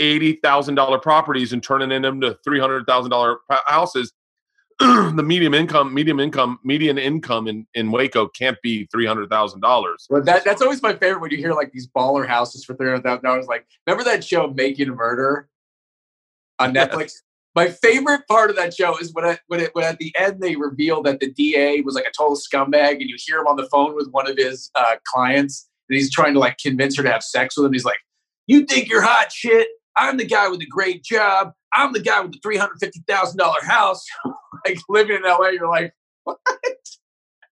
[0.00, 4.12] eighty thousand dollar properties and turning them into three hundred thousand dollar houses,
[4.80, 9.60] the medium income, medium income, median income in, in Waco can't be three hundred thousand
[9.60, 10.08] dollars.
[10.10, 12.88] Well, that that's always my favorite when you hear like these baller houses for three
[12.88, 13.46] hundred thousand dollars.
[13.46, 15.48] Like, remember that show Making Murder
[16.58, 16.98] on Netflix?
[16.98, 17.22] Yes.
[17.58, 20.40] My favorite part of that show is when, I, when, it, when at the end
[20.40, 23.56] they reveal that the DA was like a total scumbag, and you hear him on
[23.56, 27.02] the phone with one of his uh, clients, and he's trying to like convince her
[27.02, 27.72] to have sex with him.
[27.72, 27.98] He's like,
[28.46, 29.66] "You think you're hot shit?
[29.96, 31.50] I'm the guy with the great job.
[31.74, 34.06] I'm the guy with the three hundred fifty thousand dollar house.
[34.64, 35.92] like living in LA, you're like,
[36.22, 36.38] what?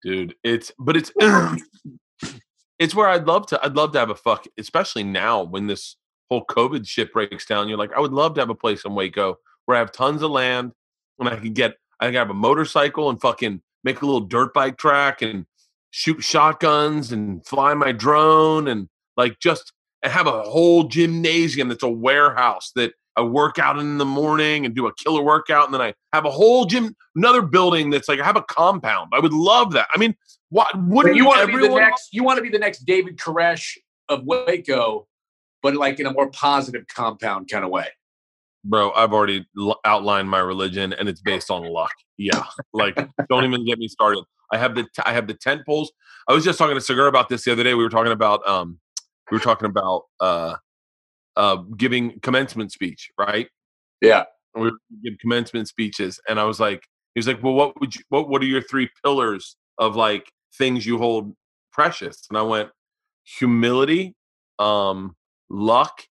[0.03, 1.11] Dude, it's but it's
[2.77, 3.65] it's where I'd love to.
[3.65, 5.95] I'd love to have a fuck, especially now when this
[6.29, 7.69] whole COVID shit breaks down.
[7.69, 10.21] You're like, I would love to have a place in Waco where I have tons
[10.21, 10.71] of land
[11.19, 11.75] and I can get.
[11.99, 15.45] I can have a motorcycle and fucking make a little dirt bike track and
[15.91, 19.71] shoot shotguns and fly my drone and like just
[20.03, 24.65] and have a whole gymnasium that's a warehouse that I work out in the morning
[24.65, 28.09] and do a killer workout, and then I have a whole gym, another building that's
[28.09, 29.11] like I have a compound.
[29.13, 29.87] I would love that.
[29.95, 30.15] I mean,
[30.49, 32.09] what wouldn't you want to be the next?
[32.11, 33.77] You want to be the next David Koresh
[34.09, 35.07] of Waco,
[35.63, 37.87] but like in a more positive compound kind of way.
[38.67, 41.93] Bro, I've already l- outlined my religion, and it's based on luck.
[42.17, 42.95] Yeah, like
[43.29, 44.23] don't even get me started.
[44.51, 45.91] I have the t- I have the tent poles.
[46.27, 47.75] I was just talking to Segura about this the other day.
[47.75, 48.79] We were talking about um
[49.31, 50.55] we were talking about uh,
[51.35, 53.47] uh, giving commencement speech, right?
[54.01, 54.23] Yeah.
[54.53, 54.71] And we
[55.03, 58.29] give commencement speeches, and I was like, he was like, well, what would you, what,
[58.29, 61.33] what are your three pillars of like things you hold
[61.71, 62.23] precious?
[62.29, 62.69] And I went,
[63.23, 64.15] humility,
[64.59, 65.15] um,
[65.49, 66.03] luck,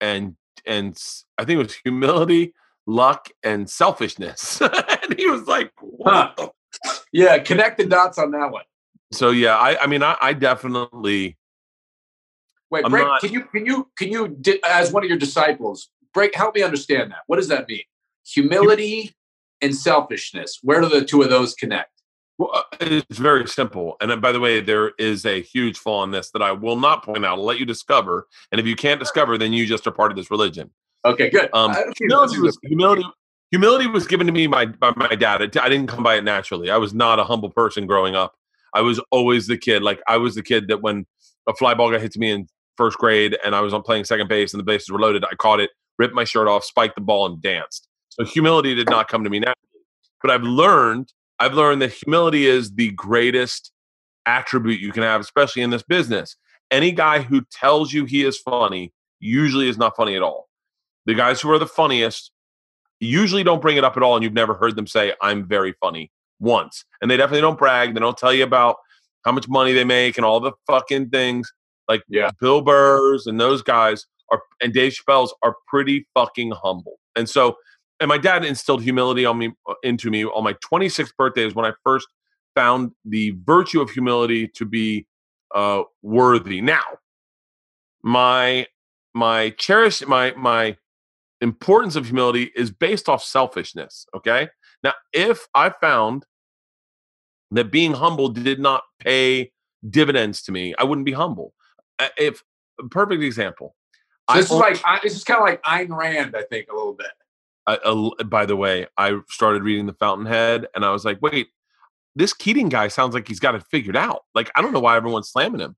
[0.00, 1.00] and and
[1.38, 2.54] I think it was humility,
[2.86, 4.60] luck, and selfishness.
[4.60, 5.72] and he was like,
[6.04, 6.32] huh.
[7.12, 8.64] yeah, connect the dots on that one.
[9.12, 11.36] So yeah, I, I mean, I, I definitely
[12.70, 13.04] Wait, break.
[13.04, 14.36] Not, can you can you can you
[14.68, 16.34] as one of your disciples break?
[16.34, 17.20] Help me understand that.
[17.26, 17.82] What does that mean?
[18.26, 19.12] Humility
[19.60, 20.60] and selfishness.
[20.62, 21.99] Where do the two of those connect?
[22.40, 23.98] Well, uh, it's very simple.
[24.00, 27.04] And by the way, there is a huge flaw in this that I will not
[27.04, 27.38] point out.
[27.38, 28.28] I'll let you discover.
[28.50, 30.70] And if you can't discover, then you just are part of this religion.
[31.04, 31.50] Okay, good.
[31.52, 33.04] Um, humility was humility.
[33.50, 35.42] Humility was given to me by, by my dad.
[35.42, 36.70] I didn't come by it naturally.
[36.70, 38.34] I was not a humble person growing up.
[38.72, 39.82] I was always the kid.
[39.82, 41.04] Like I was the kid that when
[41.46, 42.46] a fly ball got hit to me in
[42.78, 45.34] first grade and I was on playing second base and the bases were loaded, I
[45.34, 47.86] caught it, ripped my shirt off, spiked the ball, and danced.
[48.08, 49.56] So humility did not come to me naturally.
[50.22, 53.72] But I've learned, I've learned that humility is the greatest
[54.26, 56.36] attribute you can have, especially in this business.
[56.70, 60.48] Any guy who tells you he is funny usually is not funny at all.
[61.06, 62.30] The guys who are the funniest
[63.00, 65.74] usually don't bring it up at all, and you've never heard them say, I'm very
[65.80, 66.84] funny once.
[67.00, 67.94] And they definitely don't brag.
[67.94, 68.76] They don't tell you about
[69.24, 71.50] how much money they make and all the fucking things.
[71.88, 72.30] Like yeah.
[72.40, 76.98] Bill Burrs and those guys are and Dave Chappelle's are pretty fucking humble.
[77.16, 77.56] And so
[78.00, 81.54] and my dad instilled humility on me uh, into me on my 26th birthday is
[81.54, 82.08] when I first
[82.54, 85.06] found the virtue of humility to be
[85.54, 86.60] uh, worthy.
[86.60, 86.82] Now,
[88.02, 88.66] my
[89.14, 90.76] my cherish my my
[91.40, 94.06] importance of humility is based off selfishness.
[94.14, 94.48] Okay.
[94.82, 96.24] Now, if I found
[97.50, 99.52] that being humble did not pay
[99.88, 101.52] dividends to me, I wouldn't be humble.
[101.98, 102.42] Uh, if
[102.90, 103.74] perfect example.
[104.30, 106.68] So this I, is like I, this is kind of like Ayn Rand, I think,
[106.70, 107.08] a little bit.
[107.66, 111.48] I, uh, by the way, I started reading The Fountainhead, and I was like, wait,
[112.16, 114.22] this Keating guy sounds like he's got it figured out.
[114.34, 115.76] Like I don't know why everyone's slamming him.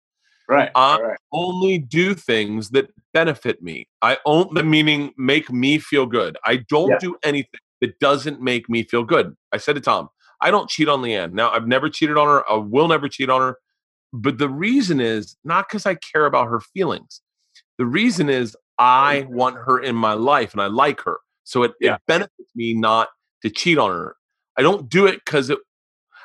[0.49, 0.71] Right.
[0.75, 1.19] I right.
[1.33, 3.89] only do things that benefit me.
[4.03, 6.37] I own the meaning make me feel good.
[6.45, 6.99] I don't yeah.
[6.99, 9.35] do anything that doesn't make me feel good.
[9.53, 10.09] I said to Tom,
[10.41, 11.33] I don't cheat on LeeAnn.
[11.33, 12.51] Now I've never cheated on her.
[12.51, 13.57] I will never cheat on her.
[14.13, 17.23] But the reason is not because I care about her feelings.
[17.79, 21.19] The reason is I want her in my life and I like her.
[21.45, 21.97] So it, yeah.
[21.97, 23.09] it benefits me not
[23.43, 24.17] to cheat on her.
[24.57, 25.59] I don't do it because it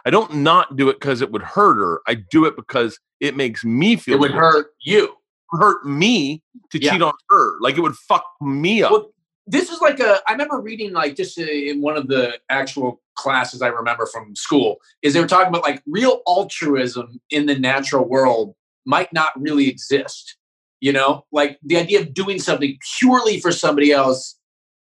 [0.08, 2.02] I don't not do it because it would hurt her.
[2.08, 4.16] I do it because it makes me feel.
[4.16, 5.14] It would hurt you.
[5.52, 6.92] Hurt me to yeah.
[6.92, 7.60] cheat on her.
[7.60, 8.92] Like it would fuck me up.
[8.92, 9.12] Well,
[9.46, 10.20] this is like a.
[10.28, 14.34] I remember reading like just uh, in one of the actual classes I remember from
[14.34, 19.32] school is they were talking about like real altruism in the natural world might not
[19.40, 20.38] really exist.
[20.80, 24.37] You know, like the idea of doing something purely for somebody else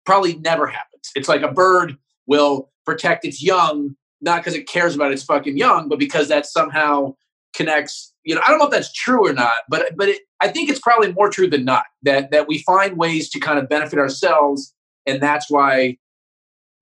[0.04, 1.10] probably never happens.
[1.14, 5.58] It's like a bird will protect its young not because it cares about its fucking
[5.58, 7.14] young, but because that somehow
[7.54, 8.14] connects.
[8.24, 10.70] You know, I don't know if that's true or not, but but it, I think
[10.70, 13.98] it's probably more true than not that that we find ways to kind of benefit
[13.98, 14.72] ourselves,
[15.06, 15.98] and that's why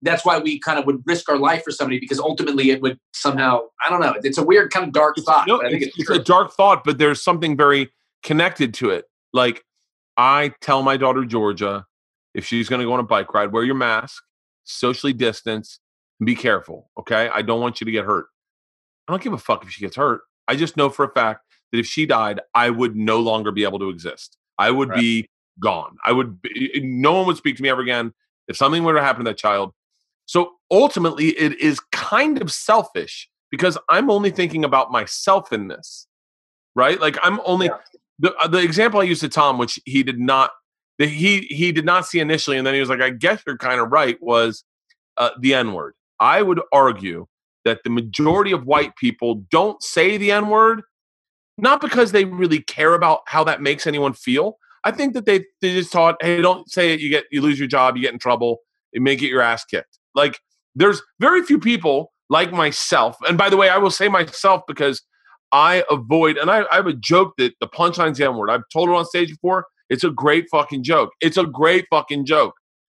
[0.03, 2.99] that's why we kind of would risk our life for somebody because ultimately it would
[3.15, 4.15] somehow I don't know.
[4.23, 5.49] It's a weird kind of dark thought.
[5.49, 7.91] No, I think it's, it's, it's a dark thought, but there's something very
[8.23, 9.07] connected to it.
[9.33, 9.65] Like
[10.19, 11.87] I tell my daughter Georgia,
[12.35, 14.23] if she's going to go on a bike ride, wear your mask,
[14.65, 15.81] socially distance,
[16.25, 16.91] be careful.
[16.99, 17.29] Okay.
[17.33, 18.27] I don't want you to get hurt.
[19.09, 20.23] I don't give a fuck if she gets hurt.
[20.47, 23.65] I just know for a fact that if she died, I would no longer be
[23.65, 24.37] able to exist.
[24.59, 25.01] I would right.
[25.01, 25.29] be
[25.61, 25.97] gone.
[26.05, 28.13] I would, be, no one would speak to me ever again
[28.49, 29.73] if something were to happen to that child.
[30.27, 36.07] So ultimately, it is kind of selfish because I'm only thinking about myself in this,
[36.77, 37.01] right?
[37.01, 37.79] Like I'm only yeah.
[38.21, 40.53] the uh, the example I used to Tom, which he did not
[41.01, 43.57] that he he did not see initially, and then he was like, "I guess you're
[43.57, 44.65] kind of right." Was
[45.17, 45.95] uh, the N word?
[46.21, 47.27] I would argue
[47.65, 50.83] that the majority of white people don't say the N word,
[51.57, 54.59] not because they really care about how that makes anyone feel.
[54.85, 57.01] I think that they they just taught, hey, don't say it.
[57.01, 58.59] You get you lose your job, you get in trouble,
[58.93, 59.99] you may get your ass kicked.
[60.15, 60.39] Like
[60.75, 65.03] there's very few people like myself, and by the way, I will say myself because
[65.51, 68.51] I avoid, and I, I have a joke that the punchline's the N word.
[68.51, 69.65] I've told it on stage before.
[69.91, 71.11] It's a great fucking joke.
[71.21, 72.55] It's a great fucking joke.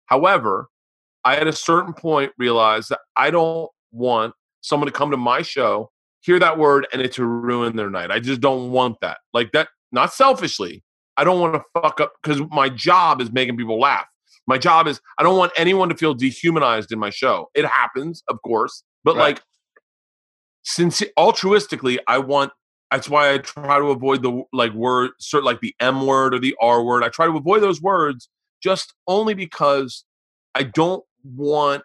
[0.07, 0.67] However,
[1.23, 5.41] I at a certain point realized that I don't want someone to come to my
[5.41, 5.89] show,
[6.21, 8.11] hear that word, and it to ruin their night.
[8.11, 9.19] I just don't want that.
[9.33, 10.83] Like that, not selfishly.
[11.17, 14.05] I don't want to fuck up because my job is making people laugh.
[14.47, 17.49] My job is I don't want anyone to feel dehumanized in my show.
[17.53, 19.35] It happens, of course, but right.
[19.35, 19.41] like
[20.63, 22.51] since altruistically, I want
[22.91, 26.39] that's why I try to avoid the like word, sort like the M word or
[26.39, 27.03] the R word.
[27.03, 28.29] I try to avoid those words
[28.61, 30.03] just only because
[30.53, 31.83] I don't want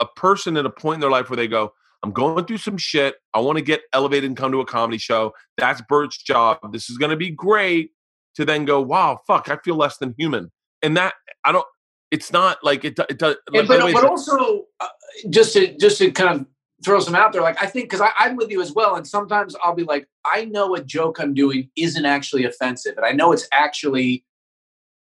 [0.00, 2.78] a person at a point in their life where they go, I'm going through some
[2.78, 3.16] shit.
[3.34, 5.32] I want to get elevated and come to a comedy show.
[5.58, 6.58] That's Bert's job.
[6.72, 7.90] This is going to be great.
[8.36, 10.50] To then go, wow, fuck, I feel less than human.
[10.82, 11.12] And that
[11.44, 11.66] I don't.
[12.10, 12.98] It's not like it.
[13.10, 13.36] It does.
[13.50, 14.88] Like, but, but also, uh,
[15.28, 16.46] just to just to kind of
[16.84, 19.54] throw some out there, like I think because I'm with you as well, and sometimes
[19.62, 23.32] I'll be like, I know a joke I'm doing isn't actually offensive, and I know
[23.32, 24.24] it's actually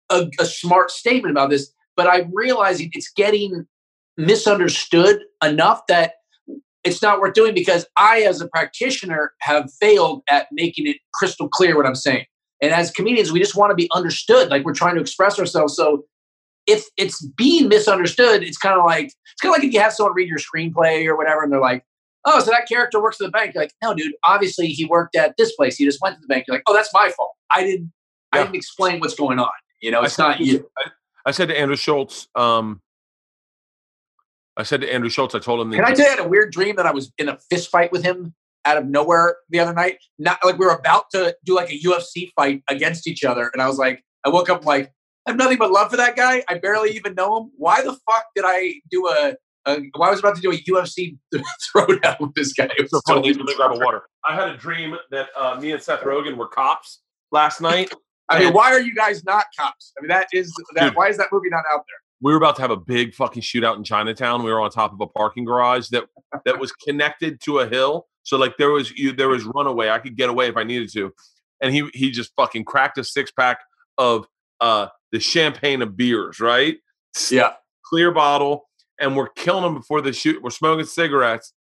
[0.09, 3.65] a, a smart statement about this but I'm realizing it's getting
[4.17, 6.13] misunderstood enough that
[6.83, 11.49] it's not worth doing because I, as a practitioner, have failed at making it crystal
[11.49, 12.25] clear what I'm saying.
[12.61, 15.75] And as comedians, we just want to be understood, like we're trying to express ourselves.
[15.75, 16.05] So
[16.67, 19.93] if it's being misunderstood, it's kind of like it's kind of like if you have
[19.93, 21.83] someone read your screenplay or whatever, and they're like,
[22.25, 24.13] "Oh, so that character works at the bank." You're like, "No, dude.
[24.23, 25.75] Obviously, he worked at this place.
[25.75, 27.31] He just went to the bank." You're like, "Oh, that's my fault.
[27.51, 27.91] I didn't.
[28.33, 28.39] Yeah.
[28.39, 29.49] I didn't explain what's going on.
[29.81, 30.69] You know, it's not you."
[31.25, 32.27] I said to Andrew Schulz.
[32.35, 32.81] um,
[34.57, 35.35] I said to Andrew Schulz.
[35.35, 35.71] I told him.
[35.71, 37.69] Can I tell you, I had a weird dream that I was in a fist
[37.69, 39.97] fight with him out of nowhere the other night.
[40.17, 43.61] Not like we were about to do like a UFC fight against each other, and
[43.61, 44.91] I was like, I woke up like
[45.25, 46.43] I have nothing but love for that guy.
[46.49, 47.51] I barely even know him.
[47.57, 49.35] Why the fuck did I do a?
[49.65, 51.17] a why was I about to do a UFC
[51.75, 52.69] throwdown with this guy?
[52.77, 53.33] It was so funny.
[53.33, 54.03] Grab a water.
[54.23, 57.91] I had a dream that uh, me and Seth Rogen were cops last night.
[58.29, 59.93] I mean, why are you guys not cops?
[59.97, 60.85] I mean, that is that.
[60.85, 61.99] Dude, why is that movie not out there?
[62.21, 64.43] we were about to have a big fucking shootout in Chinatown.
[64.43, 66.05] We were on top of a parking garage that
[66.45, 68.07] that was connected to a hill.
[68.23, 69.89] So like there was you there was runaway.
[69.89, 71.13] I could get away if I needed to.
[71.61, 73.59] And he he just fucking cracked a six pack
[73.97, 74.27] of
[74.61, 76.77] uh the champagne of beers, right?
[77.31, 77.53] Yeah.
[77.85, 78.67] Clear bottle,
[78.99, 80.41] and we're killing him before the shoot.
[80.41, 81.53] We're smoking cigarettes,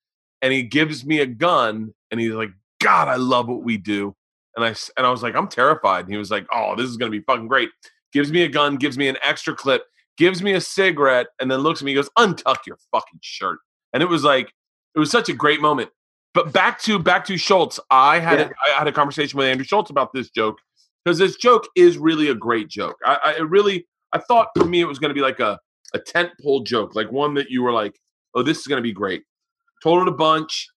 [0.41, 2.51] and he gives me a gun, and he's like,
[2.81, 4.15] "God, I love what we do."
[4.57, 6.97] And I and I was like, "I'm terrified." And he was like, "Oh, this is
[6.97, 7.71] gonna be fucking great."
[8.13, 9.85] Gives me a gun, gives me an extra clip,
[10.17, 13.59] gives me a cigarette, and then looks at me, goes, "Untuck your fucking shirt."
[13.93, 14.53] And it was like,
[14.95, 15.91] it was such a great moment.
[16.35, 18.47] But back to back to Schulz, I had Yeah.
[18.47, 20.59] a, I had a conversation with Andrew Schulz about this joke
[21.05, 22.97] because this joke is really a great joke.
[23.05, 25.59] I, I it really I thought for me it was going to be like a
[25.95, 27.99] a tent pole joke, like one that you were like,
[28.35, 29.23] oh, this is going to be great.
[29.83, 30.69] Told it a bunch.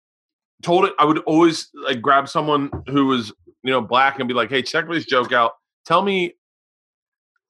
[0.62, 4.34] Told it I would always like grab someone who was you know black and be
[4.34, 5.52] like, hey, check this joke out.
[5.84, 6.34] Tell me,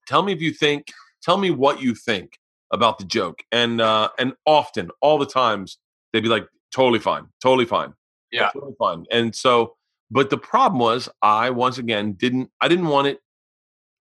[0.07, 0.93] tell me if you think.
[1.23, 2.39] Tell me what you think
[2.73, 3.43] about the joke.
[3.53, 5.79] And uh and often, all the times,
[6.13, 7.95] they'd be like, totally fine, totally fine,
[8.31, 8.51] Yeah.
[8.53, 9.07] totally fine.
[9.11, 9.77] And so,
[10.11, 12.51] but the problem was, I once again didn't.
[12.61, 13.19] I didn't want it.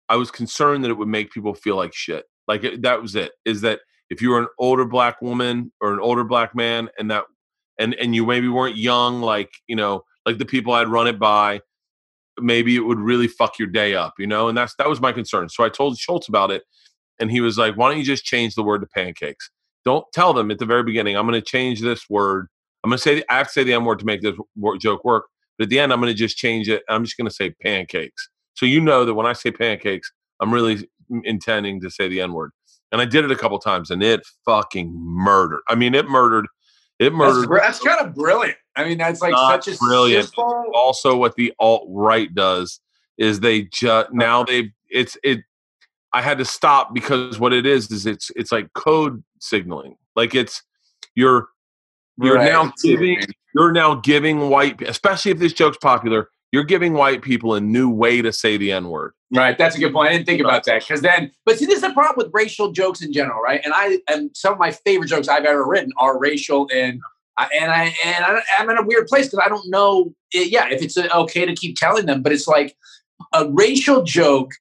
[0.10, 2.26] I was concerned that it would make people feel like shit.
[2.48, 3.32] Like it, that was it.
[3.46, 7.12] Is that if you were an older black woman or an older black man, and
[7.12, 7.26] that,
[7.80, 11.20] and and you maybe weren't young, like you know, like the people I'd run it
[11.20, 11.62] by,
[12.40, 14.48] maybe it would really fuck your day up, you know.
[14.48, 15.50] And that's that was my concern.
[15.50, 16.64] So I told Schulz about it,
[17.20, 19.52] and he was like, "Why don't you just change the word to pancakes?
[19.86, 21.16] Don't tell them at the very beginning.
[21.16, 22.48] I'm going to change this word.
[22.84, 24.36] I'm going to say I have to say the M word to make this
[24.80, 25.26] joke work.
[25.62, 26.82] But at the end, I'm going to just change it.
[26.90, 28.32] I'm just going to say pancakes.
[28.56, 30.90] So you know that when I say pancakes, I'm really
[31.24, 32.50] intending to say the N word.
[32.92, 35.60] And I did it a couple times, and it fucking murdered.
[35.68, 36.48] I mean, it murdered.
[36.98, 37.48] It murdered.
[37.48, 38.58] br- that's kind of brilliant.
[38.76, 40.26] I mean, that's like Not such a brilliant.
[40.26, 40.72] simple.
[40.74, 42.80] also what the alt right does
[43.20, 44.46] is they just now oh.
[44.46, 45.42] they it's it
[46.12, 49.96] I had to stop because what it is is it's it's like code signaling.
[50.16, 50.64] Like it's
[51.14, 51.50] you're
[52.22, 52.52] you're Right.
[52.52, 53.18] now giving
[53.54, 57.62] you're now giving white pe- especially if this joke's popular, you're giving white people a
[57.62, 59.14] new way to say the N word.
[59.34, 60.10] Right, that's a good point.
[60.10, 62.72] I didn't think about that because then, but see, this is the problem with racial
[62.72, 63.62] jokes in general, right?
[63.64, 67.00] And I, and some of my favorite jokes I've ever written are racial, and
[67.38, 70.48] I, and I, and I, I'm in a weird place because I don't know, eh,
[70.50, 72.76] yeah, if it's uh, okay to keep telling them, but it's like
[73.34, 74.52] a racial joke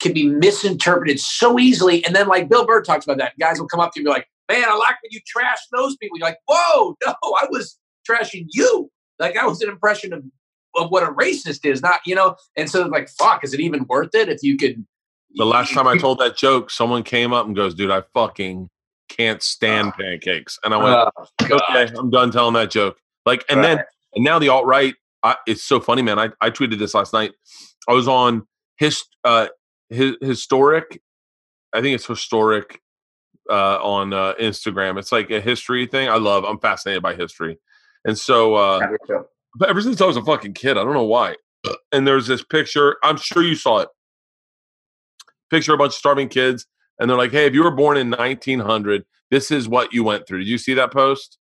[0.00, 3.68] can be misinterpreted so easily, and then like Bill Burr talks about that, guys will
[3.68, 6.18] come up to you and be like, "Man, I like when you trash those people."
[6.18, 7.78] You're like, "Whoa, no, I was
[8.08, 10.24] trashing you." Like that was an impression of
[10.76, 12.36] of what a racist is, not you know.
[12.56, 14.84] And so like, fuck, is it even worth it if you could?
[15.36, 18.68] The last time I told that joke, someone came up and goes, "Dude, I fucking
[19.08, 19.96] can't stand Ah.
[20.00, 22.96] pancakes." And I went, Oh, okay, I'm done telling that joke.
[23.26, 23.82] Like, and then,
[24.14, 24.94] and now the alt right,
[25.46, 26.18] it's so funny, man.
[26.18, 27.32] I, I tweeted this last night.
[27.88, 29.48] I was on his, uh,
[29.88, 31.00] his historic,
[31.72, 32.80] I think it's historic,
[33.50, 34.98] uh, on uh, Instagram.
[34.98, 36.08] It's like a history thing.
[36.08, 36.44] I love.
[36.44, 37.58] I'm fascinated by history,
[38.04, 38.86] and so, uh,
[39.56, 41.36] but ever since I was a fucking kid, I don't know why.
[41.92, 42.96] And there's this picture.
[43.02, 43.88] I'm sure you saw it.
[45.50, 46.66] Picture a bunch of starving kids,
[46.98, 50.26] and they're like, "Hey, if you were born in 1900, this is what you went
[50.26, 51.38] through." Did you see that post?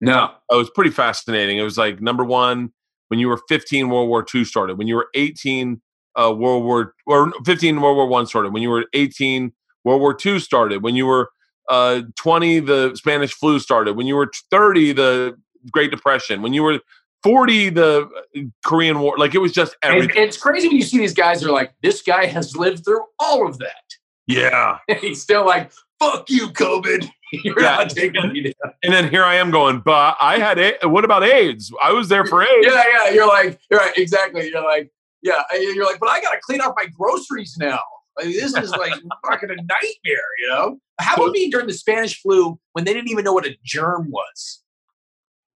[0.00, 0.30] No.
[0.50, 1.58] It was pretty fascinating.
[1.58, 2.72] It was like number one,
[3.08, 4.78] when you were 15, World War II started.
[4.78, 5.80] When you were 18,
[6.16, 8.52] uh, World War or 15, World War One started.
[8.52, 9.52] When you were 18,
[9.84, 10.82] World War II started.
[10.82, 11.30] When you were
[11.68, 13.96] uh, 20, the Spanish flu started.
[13.96, 15.36] When you were 30, the
[15.70, 16.42] Great Depression.
[16.42, 16.80] When you were
[17.22, 19.16] 40, the uh, Korean War.
[19.16, 20.22] Like it was just And everything.
[20.22, 23.46] it's crazy when you see these guys are like, this guy has lived through all
[23.48, 23.84] of that.
[24.26, 24.78] yeah.
[24.88, 27.08] And he's still like, fuck you, COVID.
[27.44, 27.76] You're Yeah.
[27.76, 28.72] not taking me down.
[28.82, 31.72] And then here I am going, but I had a- what about AIDS?
[31.82, 32.66] I was there for AIDS.
[32.66, 33.10] Yeah, yeah.
[33.10, 34.48] You're like, you're right, exactly.
[34.50, 34.90] You're like,
[35.22, 35.42] yeah.
[35.52, 37.80] and You're like, but I got to clean up my groceries now.
[38.16, 38.92] Like, this is like
[39.26, 40.78] fucking a nightmare, you know?
[41.00, 44.10] How about me during the Spanish flu when they didn't even know what a germ
[44.10, 44.62] was?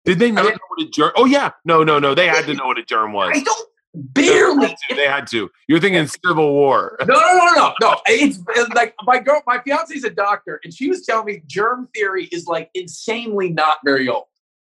[0.05, 1.13] Did they not mean- know what a germ?
[1.17, 2.15] Oh yeah, no, no, no.
[2.15, 3.33] They had to know what a germ was.
[3.35, 3.69] I don't
[4.15, 4.69] They barely.
[4.69, 4.95] had to.
[4.97, 5.51] They had to.
[5.69, 6.97] You're thinking Civil War.
[7.01, 7.97] No, no, no, no, no.
[8.07, 11.89] It's, it's like my girl, my fiance's a doctor, and she was telling me germ
[11.95, 14.25] theory is like insanely not very old.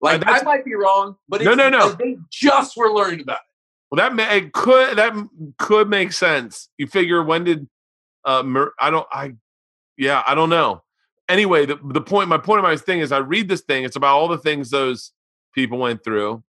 [0.01, 1.91] Like oh, that's- I might be wrong, but No, no, no.
[1.93, 3.43] they just were learning about it.
[3.91, 5.15] Well, that ma- it could that
[5.59, 6.69] could make sense.
[6.79, 7.69] You figure when did
[8.25, 9.35] uh Mer- I don't I
[9.97, 10.83] yeah I don't know.
[11.29, 13.85] Anyway, the the point my point of my thing is I read this thing.
[13.85, 15.13] It's about all the things those
[15.55, 16.43] people went through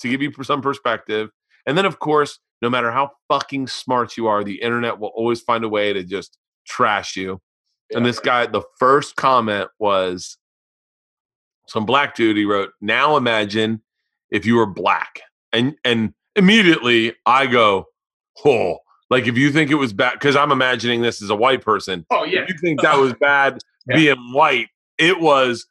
[0.00, 1.30] to give you some perspective,
[1.66, 5.40] and then of course, no matter how fucking smart you are, the internet will always
[5.40, 7.40] find a way to just trash you.
[7.94, 10.38] And this guy, the first comment was
[11.68, 12.36] some black dude.
[12.36, 13.82] He wrote, "Now imagine
[14.30, 15.20] if you were black,"
[15.52, 17.86] and and immediately I go,
[18.44, 18.78] "Oh,
[19.10, 22.04] Like if you think it was bad, because I'm imagining this as a white person.
[22.10, 22.40] Oh yeah.
[22.42, 23.58] If you think that was bad
[23.88, 23.96] Yeah.
[23.96, 24.68] being white,
[24.98, 25.64] it was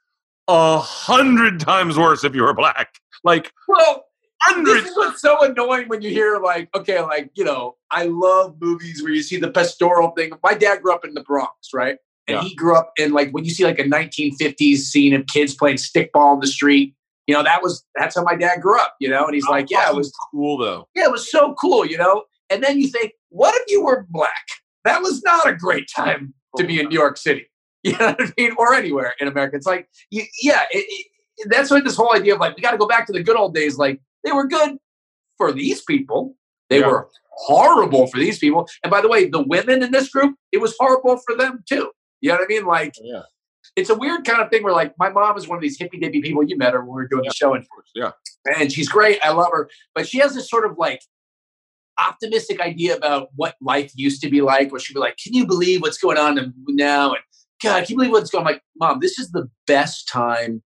[0.47, 2.95] a hundred times worse if you were black.
[3.24, 4.05] Like Well,
[4.47, 4.86] this hundreds.
[4.89, 9.03] is what's so annoying when you hear like, okay, like you know, I love movies
[9.03, 10.32] where you see the pastoral thing.
[10.43, 11.97] My dad grew up in the Bronx, right?
[12.28, 12.43] And Yeah.
[12.43, 15.78] he grew up in like when you see like a 1950s scene of kids playing
[15.78, 16.93] stickball in the street.
[17.28, 18.95] You know, that was that's how my dad grew up.
[18.99, 20.88] You know, and he's like, yeah, it was cool though.
[20.95, 21.86] yeah, it was so cool.
[21.86, 24.45] You know, and then you think, what if you were black?
[24.84, 27.47] That was not a great time to be in oh, New York City.
[27.86, 28.51] You know what I mean?
[28.57, 29.55] Or anywhere in America.
[29.57, 30.86] It's like, you, yeah, it,
[31.38, 33.21] it, that's what this whole idea of like, we got to go back to the
[33.21, 33.78] good old days.
[33.78, 34.78] Like, they were good
[35.38, 36.36] for these people.
[36.71, 36.88] They Yeah.
[36.88, 38.67] were horrible for these people.
[38.84, 41.91] And by the way, the women in this group, it was horrible for them too.
[42.21, 42.65] You know what I mean?
[42.65, 43.21] Like, Yeah.
[43.76, 45.97] It's a weird kind of thing where like my mom is one of these hippy
[45.99, 46.43] dippy people.
[46.43, 48.11] You met her when we were doing the show, and Yeah.
[48.57, 49.19] and she's great.
[49.23, 51.01] I love her, but she has this sort of like
[51.97, 54.71] optimistic idea about what life used to be like.
[54.71, 57.23] Where she'd be like, "Can you believe what's going on now?" And
[57.63, 58.43] God, can you believe what's going?
[58.45, 58.47] on?
[58.47, 60.61] I'm like, Mom, this is the best time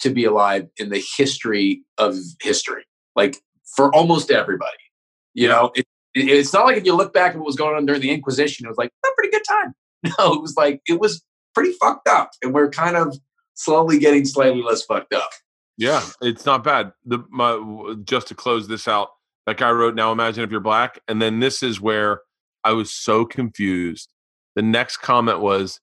[0.00, 2.84] to be alive in the history of history.
[3.14, 3.38] Like
[3.76, 4.70] for almost everybody,
[5.34, 5.72] you know.
[5.74, 5.80] It,
[6.14, 8.10] it- it's not like if you look back at what was going on during the
[8.10, 9.74] Inquisition, it was like a pretty good time.
[10.18, 11.22] No, it was like it was
[11.56, 13.18] pretty fucked up, and we're kind of
[13.54, 15.30] slowly getting slightly less fucked up.
[15.78, 16.92] Yeah, it's not bad.
[17.04, 19.08] The my just to close this out,
[19.46, 22.20] that guy wrote, "Now imagine if you're black," and then this is where
[22.62, 24.12] I was so confused.
[24.54, 25.80] The next comment was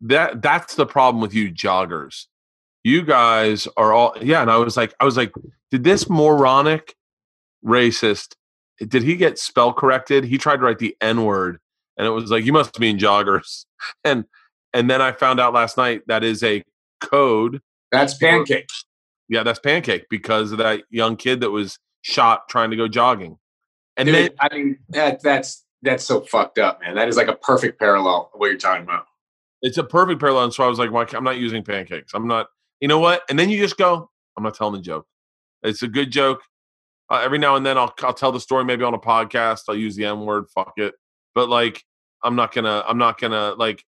[0.00, 2.26] that that's the problem with you joggers.
[2.82, 5.32] You guys are all yeah, and I was like, I was like,
[5.70, 6.94] did this moronic
[7.64, 8.36] racist?
[8.78, 10.24] Did he get spell corrected?
[10.24, 11.60] He tried to write the N word,
[12.00, 13.66] and it was like, you must mean joggers,
[14.04, 14.24] and
[14.72, 16.64] and then I found out last night that is a
[17.02, 17.60] code
[17.92, 18.68] That's pancake.
[19.28, 23.36] yeah, that's pancake because of that young kid that was shot trying to go jogging.
[23.96, 26.94] And Dude, then I mean, that that's that's so fucked up, man.
[26.94, 29.04] That is like a perfect parallel of what you're talking about.
[29.62, 30.44] it's a perfect parallel.
[30.44, 32.12] And so I was like, well, I'm not using pancakes.
[32.14, 32.46] I'm not,
[32.80, 33.22] you know what?
[33.28, 35.06] And then you just go, I'm not telling the joke.
[35.62, 36.40] It's a good joke.
[37.10, 39.62] Uh, every now and then I'll, I'll tell the story maybe on a podcast.
[39.68, 40.44] I'll use the m word.
[40.54, 40.94] Fuck it.
[41.34, 41.82] But like,
[42.22, 43.84] I'm not gonna, I'm not gonna like,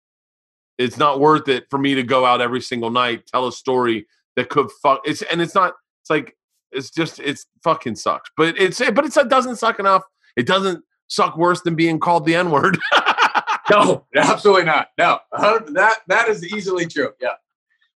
[0.79, 4.07] it's not worth it for me to go out every single night, tell a story
[4.37, 5.01] that could fuck.
[5.05, 6.37] It's, and it's not, it's like,
[6.73, 8.31] it's just, it's fucking sucks.
[8.37, 10.03] But it's, but it's, it doesn't suck enough.
[10.37, 12.79] It doesn't suck worse than being called the N word.
[13.71, 14.89] No, absolutely not.
[14.99, 17.13] No, that that is easily true.
[17.21, 17.31] Yeah.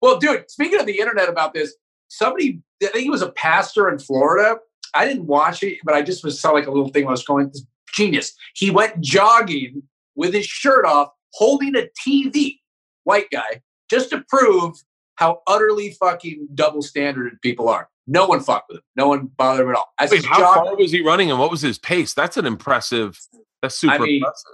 [0.01, 1.75] Well, dude, speaking of the internet about this,
[2.09, 4.57] somebody, I think he was a pastor in Florida.
[4.95, 7.25] I didn't watch it, but I just was saw like a little thing I was
[7.25, 7.53] going.
[7.95, 8.33] Genius.
[8.55, 9.83] He went jogging
[10.19, 12.59] with his shirt off, holding a TV.
[13.05, 14.75] White guy, just to prove
[15.15, 17.89] how utterly fucking double standard people are.
[18.07, 18.83] No one fucked with him.
[18.97, 19.87] No one bothered him at all.
[19.99, 22.13] As Wait, how jogging- far was he running and what was his pace?
[22.13, 23.19] That's an impressive.
[23.63, 24.53] That's super mean, impressive.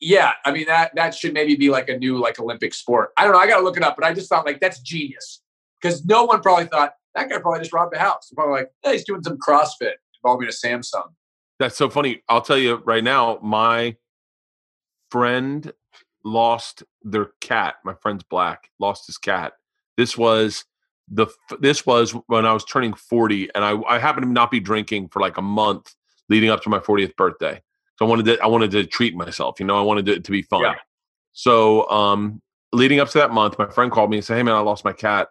[0.00, 3.12] Yeah, I mean that that should maybe be like a new like Olympic sport.
[3.16, 3.38] I don't know.
[3.38, 5.40] I got to look it up, but I just thought like that's genius
[5.80, 8.28] because no one probably thought that guy probably just robbed a house.
[8.28, 11.08] They're probably like, hey, he's doing some CrossFit involving a Samsung.
[11.58, 12.22] That's so funny.
[12.28, 13.96] I'll tell you right now, my
[15.14, 15.72] friend
[16.24, 17.76] lost their cat.
[17.84, 19.52] My friend's black, lost his cat.
[19.96, 20.64] This was
[21.06, 21.28] the
[21.60, 25.10] this was when I was turning 40 and I I happened to not be drinking
[25.10, 25.94] for like a month
[26.28, 27.62] leading up to my 40th birthday.
[27.96, 30.32] So I wanted to I wanted to treat myself, you know, I wanted it to
[30.32, 30.62] be fun.
[30.62, 30.74] Yeah.
[31.32, 32.42] So um
[32.72, 34.84] leading up to that month, my friend called me and said, "Hey man, I lost
[34.84, 35.28] my cat.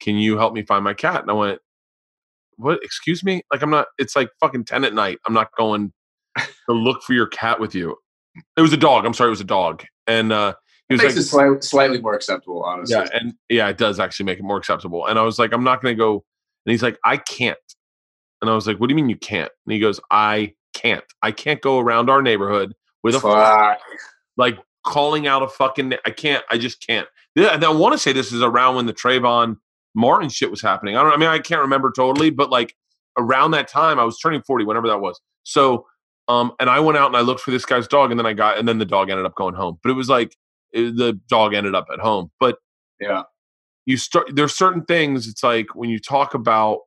[0.00, 1.58] Can you help me find my cat?" And I went,
[2.56, 2.78] "What?
[2.82, 3.42] Excuse me?
[3.52, 5.18] Like I'm not it's like fucking 10 at night.
[5.26, 5.92] I'm not going
[6.38, 7.98] to look for your cat with you."
[8.56, 9.04] It was a dog.
[9.06, 9.84] I'm sorry, it was a dog.
[10.06, 10.54] And uh
[10.88, 12.96] he was Makes like it slightly, slightly more acceptable, honestly.
[12.96, 15.06] yeah, and yeah, it does actually make it more acceptable.
[15.06, 16.24] And I was like, I'm not going to go.
[16.64, 17.58] And he's like, I can't.
[18.40, 19.50] And I was like, What do you mean you can't?
[19.66, 21.04] And he goes, I can't.
[21.22, 22.72] I can't go around our neighborhood
[23.02, 23.78] with a Fuck.
[24.36, 25.94] like calling out a fucking.
[26.04, 26.44] I can't.
[26.50, 27.08] I just can't.
[27.34, 29.56] Yeah, and I want to say this is around when the Trayvon
[29.94, 30.96] Martin shit was happening.
[30.96, 31.12] I don't.
[31.12, 32.74] I mean, I can't remember totally, but like
[33.18, 35.20] around that time, I was turning forty, whenever that was.
[35.42, 35.86] So,
[36.28, 38.32] um, and I went out and I looked for this guy's dog, and then I
[38.32, 39.78] got, and then the dog ended up going home.
[39.82, 40.36] But it was like
[40.72, 42.30] it, the dog ended up at home.
[42.40, 42.58] But
[43.00, 43.22] Yeah.
[43.84, 46.80] you start there's certain things it's like when you talk about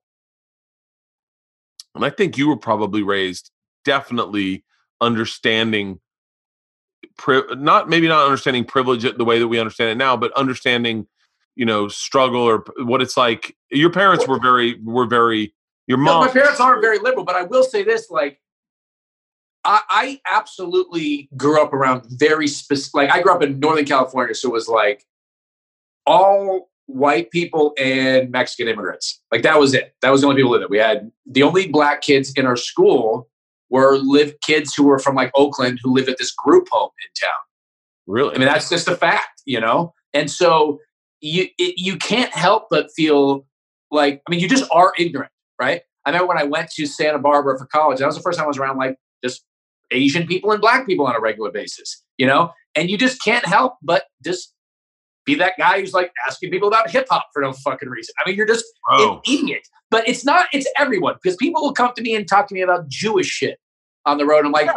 [1.95, 3.51] and i think you were probably raised
[3.85, 4.65] definitely
[4.99, 5.99] understanding
[7.17, 11.07] pri- not maybe not understanding privilege the way that we understand it now but understanding
[11.55, 15.53] you know struggle or what it's like your parents were very were very
[15.87, 18.39] your No, mom my parents aren't very liberal, but I will say this: like,
[19.65, 22.93] I, I absolutely grew up around very specific.
[22.93, 25.05] Like, I grew up in Northern California, so it was like
[26.05, 29.21] all white people and Mexican immigrants.
[29.31, 29.93] Like, that was it.
[30.01, 30.69] That was the only people in it.
[30.69, 33.29] We had the only black kids in our school
[33.69, 37.27] were live kids who were from like Oakland who live at this group home in
[37.27, 37.37] town.
[38.07, 38.35] Really?
[38.35, 39.93] I mean, that's just a fact, you know.
[40.13, 40.79] And so
[41.21, 43.45] you it, you can't help but feel
[43.91, 45.81] like I mean, you just are ignorant, right?
[46.05, 47.99] I remember when I went to Santa Barbara for college.
[47.99, 49.43] That was the first time I was around like just
[49.91, 52.51] Asian people and Black people on a regular basis, you know.
[52.75, 54.53] And you just can't help but just
[55.25, 58.13] be that guy who's like asking people about hip hop for no fucking reason.
[58.23, 59.15] I mean, you're just Oh.
[59.25, 59.61] an idiot.
[59.91, 60.47] But it's not.
[60.53, 63.59] It's everyone because people will come to me and talk to me about Jewish shit
[64.05, 64.45] on the road.
[64.45, 64.69] I'm like,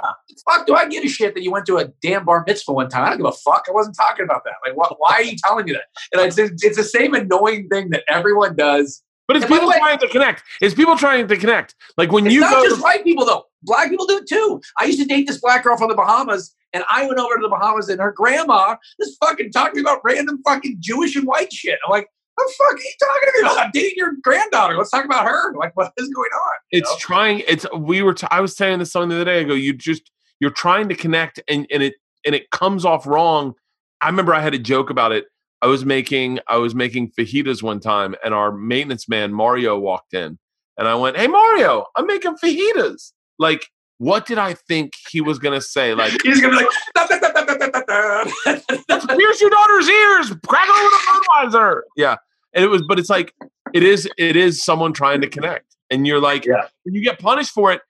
[0.48, 2.88] fuck, do I give a shit that you went to a damn bar mitzvah one
[2.88, 3.04] time?
[3.04, 3.66] I don't give a fuck.
[3.68, 4.54] I wasn't talking about that.
[4.66, 5.84] Like, wh- why are you telling me that?
[6.12, 9.02] And it's, it's the same annoying thing that everyone does.
[9.28, 10.42] But it's And people way- trying to connect.
[10.60, 11.74] It's people trying to connect.
[11.96, 12.64] Like when It's you not go.
[12.68, 13.44] just white people though.
[13.62, 14.60] Black people do it too.
[14.80, 17.40] I used to date this black girl from the Bahamas, and I went over to
[17.42, 21.26] the Bahamas, and her grandma just fucking talking to me about random fucking Jewish and
[21.26, 21.78] white shit.
[21.86, 23.64] I'm like, what the fuck are you talking to me about?
[23.66, 24.76] I'm dating your granddaughter.
[24.76, 25.54] Let's talk about her.
[25.54, 26.52] Like, what is going on?
[26.72, 26.96] you it's know?
[26.98, 27.42] trying.
[27.46, 28.14] It's we were.
[28.14, 30.10] T- I was saying this something the other day I go, You just
[30.40, 31.94] you're trying to connect, and and it
[32.26, 33.54] and it comes off wrong.
[34.00, 35.26] I remember I had a joke about it.
[35.62, 40.12] I was making I was making fajitas one time, and our maintenance man Mario walked
[40.12, 40.38] in,
[40.76, 45.38] and I went, "Hey Mario, I'm making fajitas." Like, what did I think he was
[45.38, 45.94] gonna say?
[45.94, 49.50] Like, He's gonna be like, "Da, da, da, da, da, da, da, da." pierce your
[49.50, 50.98] daughter's ears, crack her with a
[51.44, 51.84] fertilizer.
[51.96, 52.16] Yeah,
[52.52, 53.32] and it was, but it's like
[53.72, 54.08] it is.
[54.18, 56.66] It is someone trying to connect, and you're like, Yeah.
[56.84, 57.80] you get punished for it,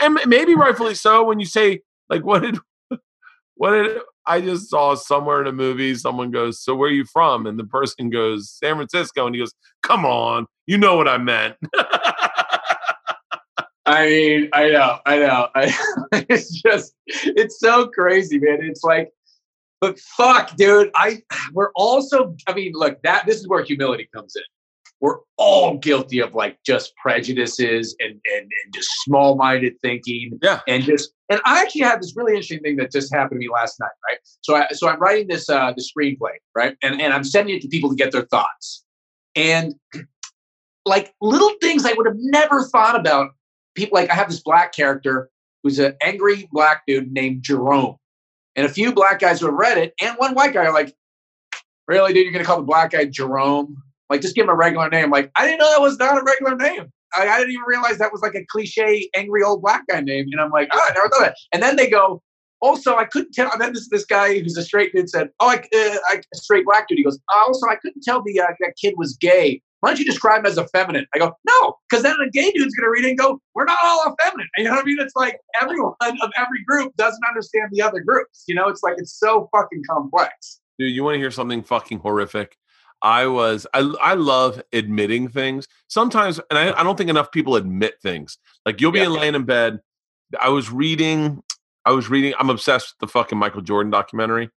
[0.00, 1.24] and maybe rightfully so.
[1.24, 2.58] When you say like, what did,
[3.58, 5.94] what did I just saw somewhere in a movie?
[5.94, 9.40] Someone goes, "So where are you from?" And the person goes, "San Francisco," and he
[9.40, 9.52] goes,
[9.82, 11.56] "Come on, you know what I meant."
[13.84, 15.48] I mean, I know, I know.
[15.54, 15.74] I,
[16.28, 18.58] it's just, it's so crazy, man.
[18.62, 19.10] It's like,
[19.80, 20.90] but fuck, dude.
[20.94, 22.36] I we're also.
[22.46, 24.42] I mean, look, that this is where humility comes in.
[25.00, 30.38] We're all guilty of like just prejudices and and, and just small minded thinking.
[30.42, 30.60] Yeah.
[30.66, 33.52] And just and I actually had this really interesting thing that just happened to me
[33.52, 33.90] last night.
[34.08, 34.18] Right.
[34.40, 37.62] So I so I'm writing this uh the screenplay right, and and I'm sending it
[37.62, 38.84] to people to get their thoughts,
[39.36, 39.74] and
[40.84, 43.30] like little things I would have never thought about
[43.74, 45.30] people like I have this black character
[45.62, 47.96] who's an angry black dude named Jerome.
[48.56, 50.94] And a few black guys who have read it and one white guy are like,
[51.86, 53.82] Really, dude, you're gonna call the black guy Jerome?
[54.10, 55.10] Like just give him a regular name.
[55.10, 56.92] Like, I didn't know that was not a regular name.
[57.16, 60.26] I, I didn't even realize that was like a cliche angry old black guy name.
[60.30, 61.36] And I'm like, oh, I never thought that.
[61.52, 62.22] And then they go,
[62.60, 63.50] also, I couldn't tell.
[63.52, 66.36] And then this this guy who's a straight dude said, "Oh, I, uh, I a
[66.36, 69.16] straight black dude." He goes, oh, "Also, I couldn't tell the uh, that kid was
[69.16, 69.62] gay.
[69.80, 72.74] Why don't you describe him as effeminate?" I go, "No, because then a gay dude's
[72.74, 74.98] gonna read it and go, we're not all effeminate." You know what I mean?
[75.00, 78.44] It's like everyone of every group doesn't understand the other groups.
[78.48, 80.60] You know, it's like it's so fucking complex.
[80.78, 82.56] Dude, you want to hear something fucking horrific?
[83.02, 85.66] I was I I love admitting things.
[85.88, 88.38] Sometimes and I, I don't think enough people admit things.
[88.66, 89.08] Like you'll be Yeah.
[89.08, 89.80] laying in bed.
[90.40, 91.42] I was reading
[91.84, 94.50] I was reading I'm obsessed with the fucking Michael Jordan documentary.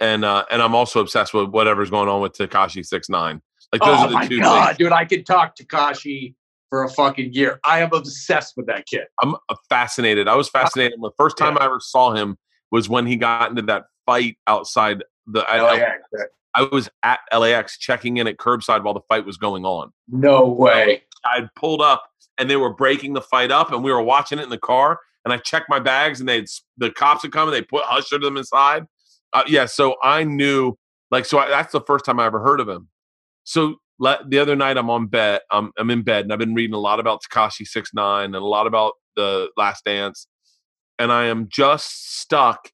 [0.00, 3.42] And uh and I'm also obsessed with whatever's going on with Tekashi 69.
[3.72, 4.78] Like those oh are the my two god, things.
[4.78, 4.92] dude!
[4.92, 6.34] I could talk Tekashi
[6.70, 7.60] for a fucking year.
[7.64, 9.04] I am obsessed with that kid.
[9.22, 10.26] I'm uh, fascinated.
[10.26, 10.98] I was fascinated.
[11.02, 12.38] The first time I ever saw him
[12.70, 15.92] was when he got into that fight outside the I, Oh, yeah.
[16.54, 19.92] I was at LAX checking in at curbside while the fight was going on.
[20.08, 21.02] No way.
[21.24, 22.04] I'd pulled up
[22.38, 25.00] and they were breaking the fight up, and we were watching it in the car.
[25.24, 26.46] And I checked my bags, and they
[26.78, 28.86] the cops had come and they put ushered them inside.
[29.32, 30.78] Uh, yeah, so I knew
[31.10, 32.88] like so I, that's the first time I ever heard of him.
[33.44, 36.54] So le- the other night I'm on bed, I'm I'm in bed, and I've been
[36.54, 40.28] reading a lot about Tekashi Six Nine and a lot about the Last Dance,
[40.98, 42.70] and I am just stuck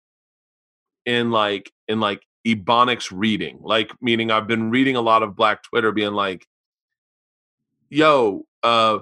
[1.06, 5.62] in like in like ebonics reading, like meaning I've been reading a lot of Black
[5.62, 6.46] Twitter, being like,
[7.90, 8.98] "Yo, uh,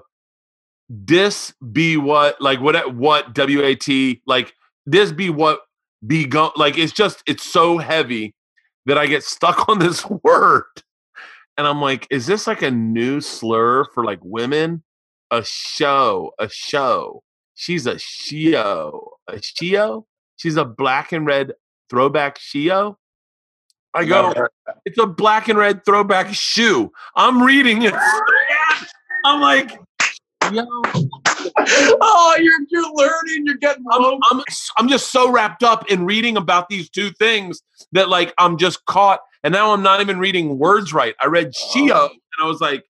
[0.88, 3.88] this be what like what what wat
[4.26, 4.54] like
[4.86, 5.60] this be what
[6.06, 8.34] be go like it's just it's so heavy
[8.86, 10.64] that I get stuck on this word."
[11.58, 14.82] And I'm like, is this like a new slur for like women?
[15.30, 17.22] A show, a show.
[17.54, 20.04] She's a shio, a shio.
[20.36, 21.52] She's a black and red
[21.88, 22.96] throwback shio.
[23.94, 24.32] I go,
[24.84, 26.92] it's a black and red throwback shoe.
[27.14, 27.94] I'm reading it.
[29.24, 29.78] I'm like,
[30.52, 33.46] yo, oh, you're you're learning.
[33.46, 34.18] You're getting I'm.
[34.30, 34.42] I'm,
[34.78, 37.62] I'm just so wrapped up in reading about these two things
[37.92, 39.20] that like I'm just caught.
[39.44, 41.14] And now I'm not even reading words right.
[41.20, 42.84] I read Shio and I was like,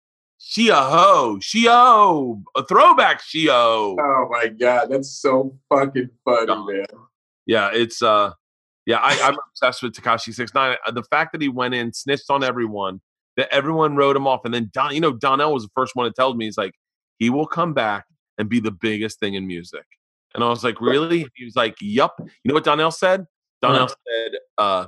[0.41, 3.97] Shia ho, Shio, a throwback Shio.
[4.01, 6.67] Oh my god, that's so fucking funny, God.
[6.67, 6.87] man.
[7.47, 8.33] Yeah, it's uh
[8.89, 10.79] yeah, I, I'm obsessed with Tekashi Six Nine.
[10.95, 13.03] The fact that he went in, snitched on everyone,
[13.37, 16.07] that everyone wrote him off, and then Don, you know, Donnell was the first one
[16.07, 16.73] to tell me he's like,
[17.19, 18.07] he will come back
[18.39, 19.85] and be the biggest thing in music.
[20.35, 21.27] And I was like, really?
[21.35, 22.15] He was like, yup.
[22.19, 23.27] You know what Donnell said?
[23.61, 23.97] Donnell What?
[24.09, 24.87] said, uh,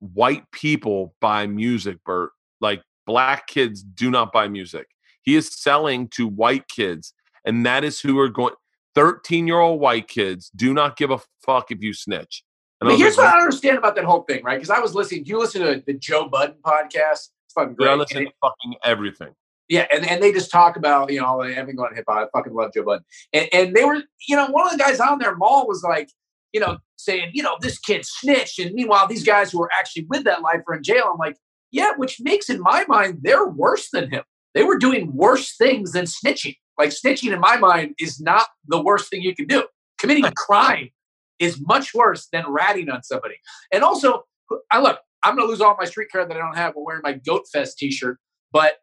[0.00, 2.32] white people buy music, Bert.
[2.60, 4.88] Like black kids do not buy music.
[5.22, 8.54] He is selling to white kids, and that is who are going.
[8.96, 12.43] 13 year old white kids do not give a fuck if you snitch.
[12.86, 14.56] And But here's like, what I don't understand about that whole thing, right?
[14.56, 15.24] Because I was listening.
[15.24, 17.30] Do you listen to the Joe Budden podcast?
[17.44, 17.88] It's fucking "Dude, great.
[17.88, 19.34] I And listen it- to fucking everything.
[19.68, 22.28] Yeah, and, and they just talk about, you know, oh, everything going hip hop.
[22.34, 23.02] I fucking love Joe Budden.
[23.32, 26.10] And, and they were, you know, one of the guys on there, Mal was like,
[26.52, 28.58] you know, saying, you know, this kid snitched.
[28.58, 31.08] And meanwhile, these guys who are actually with that life are in jail.
[31.10, 31.38] I'm like,
[31.72, 34.22] yeah, which makes in my mind, they're worse than him.
[34.52, 36.56] They were doing worse things than snitching.
[36.78, 39.64] Like snitching in my mind is not the worst thing you can do.
[39.98, 40.90] Committing a crime
[41.38, 43.36] is much worse than ratting on somebody.
[43.72, 44.24] And also,
[44.70, 47.02] I look, I'm gonna lose all my street cred that I don't have while wearing
[47.02, 48.18] my Goat Fest t-shirt,
[48.52, 48.74] but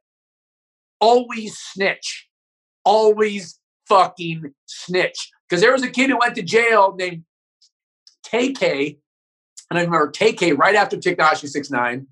[0.99, 2.28] always snitch.
[2.84, 5.30] Always fucking snitch.
[5.47, 7.24] Because there was a kid who went to jail named
[8.26, 8.97] TK,
[9.70, 12.08] and I remember TK right after Tekashi 69.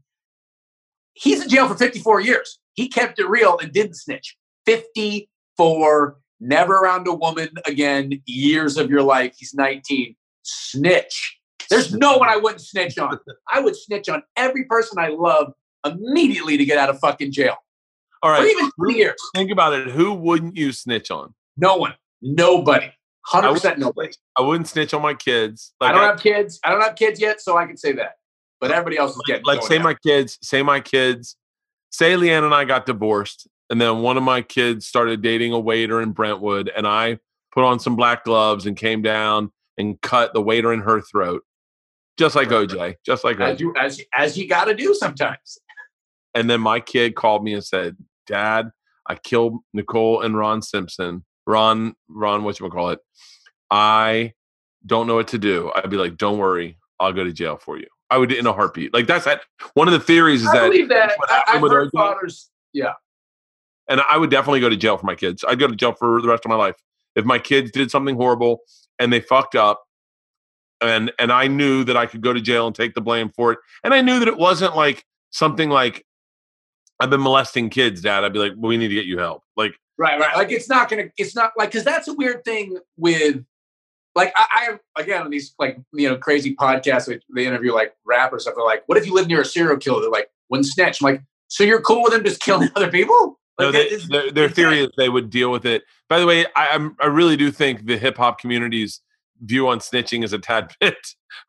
[1.14, 2.60] He's in jail for 54 years.
[2.74, 4.38] He kept it real and didn't snitch.
[4.66, 9.36] 54, never around a woman again, years of your life.
[9.38, 10.16] He's 19.
[10.50, 11.40] Snitch.
[11.70, 13.20] There's no one I wouldn't snitch on.
[13.52, 15.54] I would snitch on every person I love
[15.86, 17.56] immediately to get out of fucking jail.
[18.24, 19.16] All Or even 20 years.
[19.36, 19.90] Think about it.
[19.90, 21.34] Who wouldn't you snitch on?
[21.58, 21.94] No one.
[22.22, 22.92] Nobody.
[23.32, 24.12] I 100% wouldn't nobody.
[24.38, 25.74] I wouldn't snitch on my kids.
[25.80, 26.60] Like I don't have kids.
[26.64, 28.14] I don't have kids yet, so I can say that.
[28.60, 29.86] But everybody else is getting like say now.
[29.86, 31.36] my kids, say my kids,
[31.92, 35.60] say LeeAnn and I got divorced, and then one of my kids started dating a
[35.60, 37.20] waiter in Brentwood, and I
[37.54, 41.44] put on some black gloves and came down and cut the waiter in her throat,
[42.18, 43.60] just like OJ, just like as OJ.
[43.62, 45.58] you as you, as you got to do sometimes.
[46.36, 48.70] And then my kid called me and said, "Dad,
[49.08, 51.26] I killed Nicole and Ron Simpson.
[51.48, 53.00] Ron, Ron, what you call it?
[53.72, 54.34] I
[54.86, 57.80] don't know what to do." I'd be like, "Don't worry, I'll go to jail for
[57.80, 58.94] you." I would in a heartbeat.
[58.94, 59.42] Like that's that.
[59.74, 61.14] One of the theories is I that believe that.
[61.18, 62.52] what I, happened I've heard fathers.
[62.74, 62.94] Yeah,
[63.88, 65.46] and I would definitely go to jail for my kids.
[65.48, 66.76] I'd go to jail for the rest of my life
[67.16, 68.60] if my kids did something horrible
[69.00, 69.84] and they fucked up,
[70.82, 73.54] and and I knew that I could go to jail and take the blame for
[73.54, 76.06] it, and I knew that it wasn't like something like
[77.00, 78.24] I've been molesting kids, Dad.
[78.24, 79.44] I'd be like, well, we need to get you help.
[79.56, 80.36] Like, right, right.
[80.36, 81.06] Like it's not gonna.
[81.18, 83.44] It's not like because that's a weird thing with.
[84.16, 88.42] Like I, I again on these like you know crazy podcasts they interview like rappers
[88.42, 88.56] stuff.
[88.58, 91.06] They're like, "What if you live near a serial killer?" They're like, "Wouldn't snitch." I'm
[91.06, 94.50] like, "So you're cool with them just killing other people?" No, they, is- their, their
[94.50, 95.84] theory is they would deal with it.
[96.08, 99.02] By the way, I, I'm I really do think the hip hop community's
[99.42, 100.96] view on snitching is a tad bit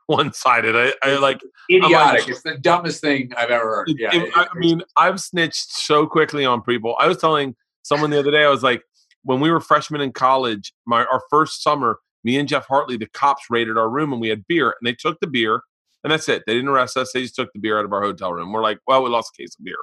[0.06, 0.76] one sided.
[0.76, 1.40] I, I like
[1.70, 2.28] idiotic.
[2.28, 3.88] it's the dumbest thing I've ever heard.
[3.96, 6.94] Yeah, it- it- I mean, I've snitched so quickly on people.
[6.98, 8.82] I was telling someone the other day, I was like,
[9.24, 13.06] when we were freshmen in college, my our first summer, me and Jeff Hartley, the
[13.06, 15.60] cops raided our room and we had beer, and they took the beer,
[16.04, 16.42] and that's it.
[16.46, 17.12] They didn't arrest us.
[17.12, 18.52] They just took the beer out of our hotel room.
[18.52, 19.76] We're like, well, we lost a case of beer,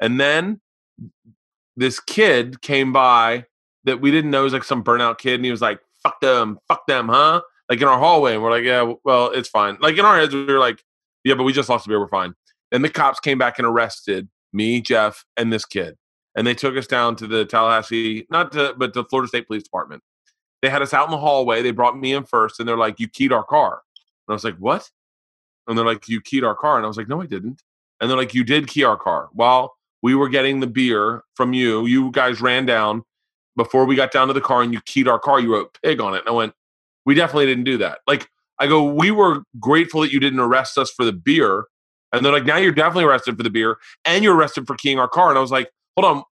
[0.00, 0.60] and then
[1.76, 3.44] this kid came by
[3.84, 6.58] that we didn't know was like some burnout kid, and he was like, "Fuck them,
[6.68, 9.98] fuck them, huh?" Like in our hallway, and we're like, "Yeah, well, it's fine." Like
[9.98, 10.82] in our heads, we were like,
[11.24, 12.00] "Yeah, but we just lost the beer.
[12.00, 12.34] We're fine."
[12.72, 15.96] And the cops came back and arrested me, Jeff, and this kid.
[16.36, 19.62] And they took us down to the Tallahassee, not to, but the Florida State Police
[19.62, 20.02] Department.
[20.62, 21.62] They had us out in the hallway.
[21.62, 23.82] They brought me in first, and they're like, "You keyed our car."
[24.26, 24.90] And I was like, "What?"
[25.66, 27.62] And they're like, "You keyed our car." And I was like, "No, I didn't."
[28.00, 31.52] And they're like, "You did key our car." While we were getting the beer from
[31.52, 33.02] you, you guys ran down
[33.56, 35.40] before we got down to the car, and you keyed our car.
[35.40, 36.54] You wrote "pig" on it, and I went,
[37.04, 38.28] "We definitely didn't do that." Like,
[38.58, 41.66] I go, "We were grateful that you didn't arrest us for the beer."
[42.12, 44.98] And they're like, now you're definitely arrested for the beer and you're arrested for keying
[44.98, 45.28] our car.
[45.28, 46.24] And I was like, hold on.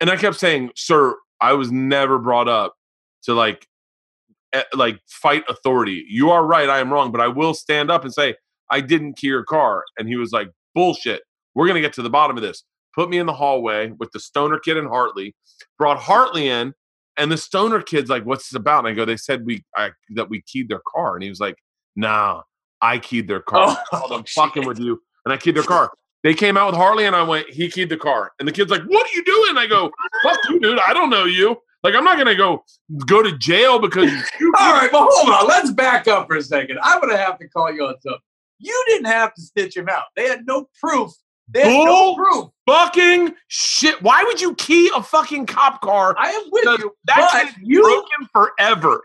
[0.00, 2.74] And I kept saying, sir, I was never brought up
[3.24, 3.66] to like,
[4.74, 6.04] like fight authority.
[6.08, 6.68] You are right.
[6.68, 8.34] I am wrong, but I will stand up and say,
[8.70, 9.84] I didn't key your car.
[9.98, 11.22] And he was like, bullshit.
[11.54, 12.64] We're going to get to the bottom of this.
[12.94, 15.34] Put me in the hallway with the stoner kid and Hartley,
[15.78, 16.74] brought Hartley in.
[17.16, 18.80] And the stoner kid's like, what's this about?
[18.80, 21.14] And I go, they said we, I, that we keyed their car.
[21.14, 21.56] And he was like,
[21.96, 22.42] nah,
[22.80, 23.76] I keyed their car.
[23.92, 25.00] Oh, I'm fucking with you.
[25.24, 25.92] And I keyed their car.
[26.22, 28.32] They came out with Hartley and I went, he keyed the car.
[28.38, 29.56] And the kid's like, what are you doing?
[29.56, 29.90] I go,
[30.22, 30.78] fuck you, dude.
[30.78, 31.56] I don't know you.
[31.82, 32.64] Like, I'm not going to go
[33.06, 34.52] go to jail because you.
[34.60, 35.48] All right, but hold on.
[35.48, 36.78] Let's back up for a second.
[36.82, 38.20] I'm to have to call you on something.
[38.58, 40.04] You didn't have to stitch him out.
[40.14, 41.10] They had no proof.
[41.54, 42.48] Had Bull- no proof.
[42.66, 44.00] fucking shit.
[44.02, 46.14] Why would you key a fucking cop car?
[46.18, 46.92] I am with you.
[47.04, 49.02] That's you, broken forever.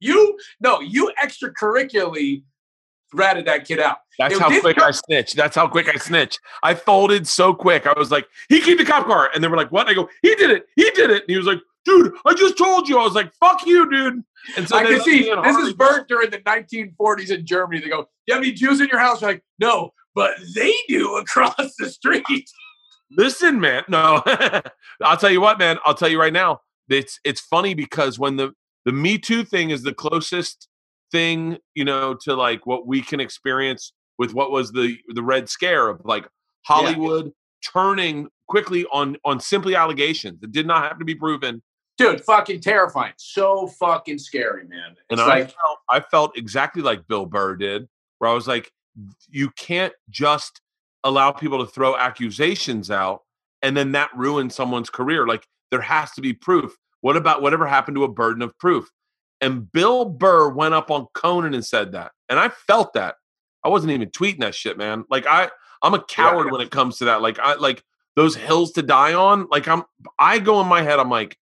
[0.00, 2.44] you, no, you extracurricularly
[3.12, 3.98] ratted that kid out.
[4.18, 5.32] That's how quick I snitch.
[5.34, 6.38] That's how quick I snitch.
[6.62, 7.86] I folded so quick.
[7.86, 9.30] I was like, he keyed the cop car.
[9.34, 9.88] And they were like, what?
[9.88, 10.66] I go, he did it.
[10.76, 11.22] He did it.
[11.22, 12.98] And he was like, dude, I just told you.
[12.98, 14.22] I was like, fuck you, dude.
[14.56, 17.80] And so I can see this is Bert during the 1940s in Germany.
[17.80, 21.14] They go, you have any Jews in your house?" You're like, no, but they do
[21.16, 22.50] across the street.
[23.16, 23.84] Listen, man.
[23.86, 24.20] No,
[25.02, 25.78] I'll tell you what, man.
[25.84, 26.60] I'll tell you right now.
[26.88, 28.50] It's it's funny because when the
[28.84, 30.66] the Me Too thing is the closest
[31.12, 35.48] thing, you know, to like what we can experience with what was the the Red
[35.48, 36.26] Scare of like
[36.66, 37.70] Hollywood yeah.
[37.72, 41.62] turning quickly on on simply allegations that did not have to be proven.
[41.96, 43.12] Dude, fucking terrifying.
[43.18, 44.96] So fucking scary, man.
[45.10, 47.88] It's and like, I felt, I felt exactly like Bill Burr did,
[48.18, 48.72] where I was like,
[49.30, 50.60] you can't just
[51.04, 53.22] allow people to throw accusations out
[53.62, 55.26] and then that ruins someone's career.
[55.26, 56.76] Like there has to be proof.
[57.00, 58.90] What about whatever happened to a burden of proof?
[59.40, 62.12] And Bill Burr went up on Conan and said that.
[62.28, 63.16] And I felt that.
[63.64, 65.04] I wasn't even tweeting that shit, man.
[65.10, 65.50] Like I
[65.82, 66.52] I'm a coward yeah.
[66.52, 67.22] when it comes to that.
[67.22, 67.82] Like I like
[68.16, 69.46] those hills to die on.
[69.50, 69.84] Like I'm
[70.18, 71.36] I go in my head, I'm like,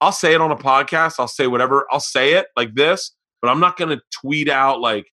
[0.00, 3.48] I'll say it on a podcast, I'll say whatever, I'll say it like this, but
[3.48, 5.06] I'm not gonna tweet out like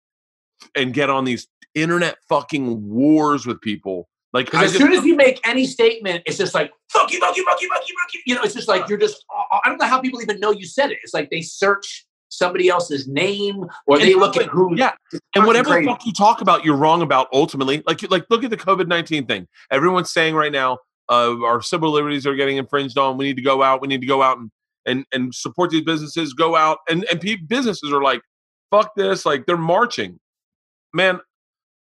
[0.76, 1.48] and get on these
[1.82, 4.10] internet fucking wars with people.
[4.32, 7.44] Like as soon as you make any statement, it's just like fuck you, fuck you,
[7.46, 8.22] fuck you, fuck you, fuck you.
[8.28, 9.26] You know, it's just like you're just.
[9.52, 11.00] I don't know how people even know you said it.
[11.04, 14.76] It's like they search somebody else's name or they look at who.
[14.76, 14.92] Yeah,
[15.36, 15.88] and whatever crazy.
[15.88, 17.28] fuck you talk about, you're wrong about.
[17.34, 19.48] Ultimately, like like look at the COVID nineteen thing.
[19.72, 20.78] Everyone's saying right now,
[21.10, 23.18] uh, our civil liberties are getting infringed on.
[23.18, 23.82] We need to go out.
[23.82, 24.52] We need to go out and
[24.86, 26.34] and and support these businesses.
[26.34, 28.22] Go out and and businesses are like,
[28.72, 29.26] fuck this.
[29.26, 30.20] Like they're marching.
[30.94, 31.20] Man,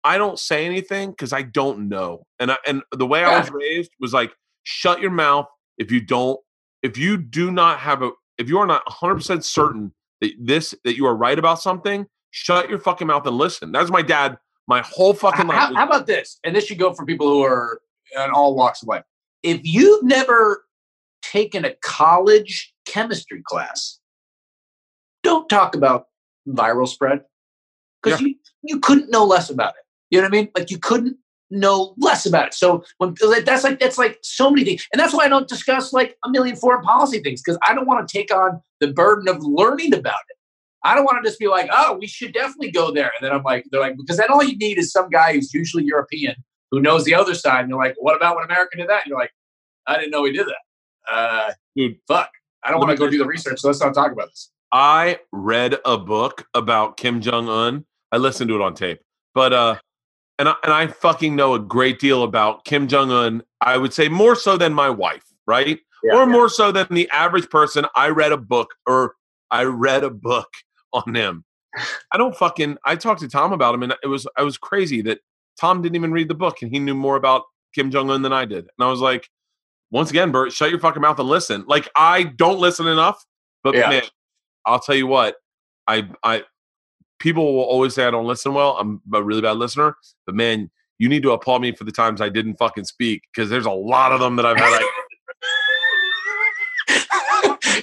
[0.05, 2.25] I don't say anything because I don't know.
[2.39, 4.33] And I, and the way I was raised was like,
[4.65, 5.47] shut your mouth
[5.79, 6.39] if you don't,
[6.83, 10.75] if you do not have a, if you are not 100 percent certain that this
[10.85, 13.73] that you are right about something, shut your fucking mouth and listen.
[13.73, 14.39] That's my dad.
[14.67, 15.59] My whole fucking life.
[15.59, 16.39] How, how about this?
[16.45, 17.81] And this should go for people who are
[18.15, 19.05] in all walks of life.
[19.43, 20.65] If you've never
[21.23, 23.99] taken a college chemistry class,
[25.23, 26.07] don't talk about
[26.49, 27.23] viral spread
[28.03, 28.29] because yeah.
[28.29, 29.84] you, you couldn't know less about it.
[30.11, 30.49] You know what I mean?
[30.57, 31.17] Like you couldn't
[31.51, 32.55] know less about it.
[32.55, 35.93] So when that's like that's like so many things, and that's why I don't discuss
[35.93, 39.29] like a million foreign policy things because I don't want to take on the burden
[39.29, 40.37] of learning about it.
[40.87, 43.33] I don't want to just be like, oh, we should definitely go there, and then
[43.33, 46.35] I'm like, they're like, because then all you need is some guy who's usually European
[46.71, 49.03] who knows the other side, and you're like, what about when America did that?
[49.05, 49.33] And you're like,
[49.87, 51.13] I didn't know we did that.
[51.13, 52.31] Uh, Dude, fuck.
[52.65, 54.51] I don't want to go do the research, so let's not talk about this.
[54.73, 57.85] I read a book about Kim Jong Un.
[58.11, 59.01] I listened to it on tape,
[59.35, 59.77] but uh,
[60.39, 63.43] and I, and I fucking know a great deal about Kim Jong Un.
[63.61, 65.79] I would say more so than my wife, right?
[66.03, 66.27] Yeah, or yeah.
[66.27, 67.87] more so than the average person.
[67.95, 69.15] I read a book, or
[69.51, 70.49] I read a book
[70.93, 71.45] on him.
[72.13, 72.79] I don't fucking.
[72.85, 75.21] I talked to Tom about him, and it was I was crazy that
[75.59, 77.43] Tom didn't even read the book, and he knew more about
[77.75, 78.59] Kim Jong Un than I did.
[78.59, 79.29] And I was like,
[79.91, 81.65] once again, Bert, shut your fucking mouth and listen.
[81.67, 83.25] Like I don't listen enough,
[83.63, 83.89] but yeah.
[83.89, 84.03] man,
[84.67, 85.37] I'll tell you what,
[85.87, 86.45] I I
[87.25, 88.77] people will always say I don't listen well.
[88.79, 89.97] I'm a really bad listener,
[90.27, 93.49] but man, you need to applaud me for the times I didn't fucking speak because
[93.49, 94.83] there's a lot of them that I've had.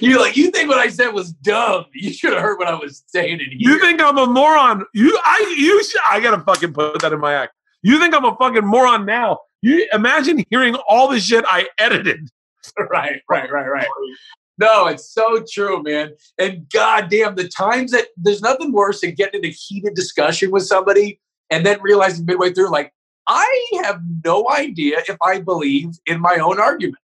[0.00, 1.86] You're like, you think what I said was dumb?
[1.92, 3.40] You should have heard what I was saying.
[3.40, 3.56] In here.
[3.58, 4.84] You think I'm a moron?
[4.94, 7.52] You, I, you, should, I gotta fucking put that in my act.
[7.82, 9.40] You think I'm a fucking moron now?
[9.60, 12.28] You imagine hearing all the shit I edited.
[12.78, 13.88] Right, right, right, right.
[14.58, 16.12] No, it's so true, man.
[16.38, 20.64] And goddamn, the times that there's nothing worse than getting in a heated discussion with
[20.64, 22.92] somebody and then realizing midway through, like,
[23.26, 26.98] I have no idea if I believe in my own argument.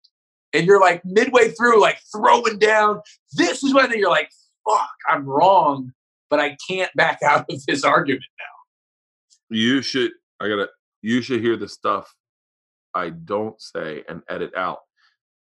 [0.53, 3.01] And you're like midway through, like throwing down.
[3.35, 4.31] This is when you're like,
[4.69, 5.93] fuck, I'm wrong,
[6.31, 9.57] but I can't back out of this argument now.
[9.57, 10.69] You should, I gotta,
[11.03, 12.13] you should hear the stuff
[12.95, 14.81] I don't say and edit out.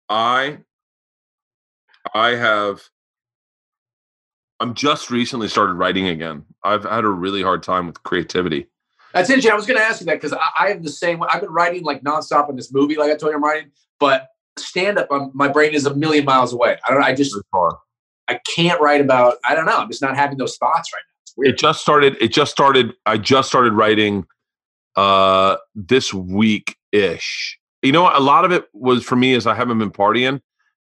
[0.08, 0.58] I
[2.14, 2.88] I have
[4.60, 6.44] I'm just recently started writing again.
[6.62, 8.66] I've had a really hard time with creativity.
[9.12, 9.52] That's interesting.
[9.52, 11.22] I was going to ask you that because I, I, have the same.
[11.22, 13.70] I've been writing like nonstop in this movie, like I told you I'm writing.
[13.98, 14.28] But
[14.58, 16.76] stand up, um, my brain is a million miles away.
[16.86, 17.02] I don't.
[17.02, 17.34] I just
[18.28, 19.36] I can't write about.
[19.44, 19.76] I don't know.
[19.76, 21.02] I'm just not having those thoughts right
[21.44, 21.50] now.
[21.50, 22.16] It just started.
[22.20, 22.92] It just started.
[23.04, 24.26] I just started writing
[24.96, 27.58] uh this week ish.
[27.82, 30.40] You know, a lot of it was for me is I haven't been partying,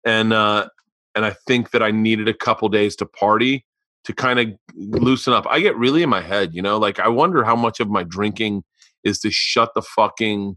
[0.05, 0.69] and uh
[1.15, 3.65] and I think that I needed a couple days to party
[4.05, 5.47] to kind of loosen up.
[5.49, 8.03] I get really in my head, you know, like I wonder how much of my
[8.03, 8.65] drinking
[9.03, 10.57] is to shut the fucking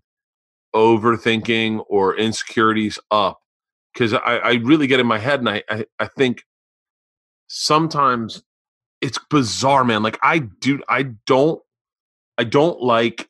[0.75, 3.39] overthinking or insecurities up.
[3.95, 6.43] Cause I, I really get in my head and I, I, I think
[7.47, 8.43] sometimes
[9.01, 10.03] it's bizarre, man.
[10.03, 11.61] Like I do, I don't,
[12.37, 13.27] I don't like,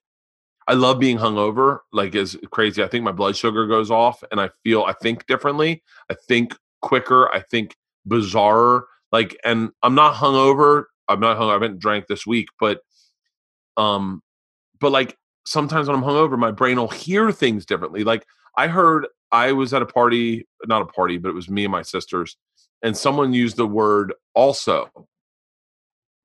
[0.67, 1.79] I love being hungover.
[1.93, 2.83] Like is crazy.
[2.83, 5.83] I think my blood sugar goes off and I feel, I think differently.
[6.09, 6.53] I think
[6.87, 7.29] quicker.
[7.33, 7.75] I think
[8.07, 8.83] bizarrer.
[9.11, 10.85] Like, and I'm not hungover.
[11.07, 11.49] I'm not hung.
[11.49, 12.79] I haven't drank this week, but
[13.77, 14.21] um,
[14.79, 18.03] but like sometimes when I'm hungover, my brain will hear things differently.
[18.03, 18.25] Like
[18.57, 21.71] I heard I was at a party, not a party, but it was me and
[21.71, 22.37] my sisters,
[22.81, 24.89] and someone used the word also,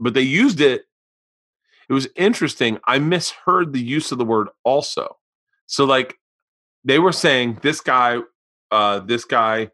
[0.01, 0.83] but they used it.
[1.89, 2.79] It was interesting.
[2.87, 5.19] I misheard the use of the word also.
[5.67, 6.17] So like
[6.85, 8.19] they were saying this guy,
[8.71, 9.71] uh, this guy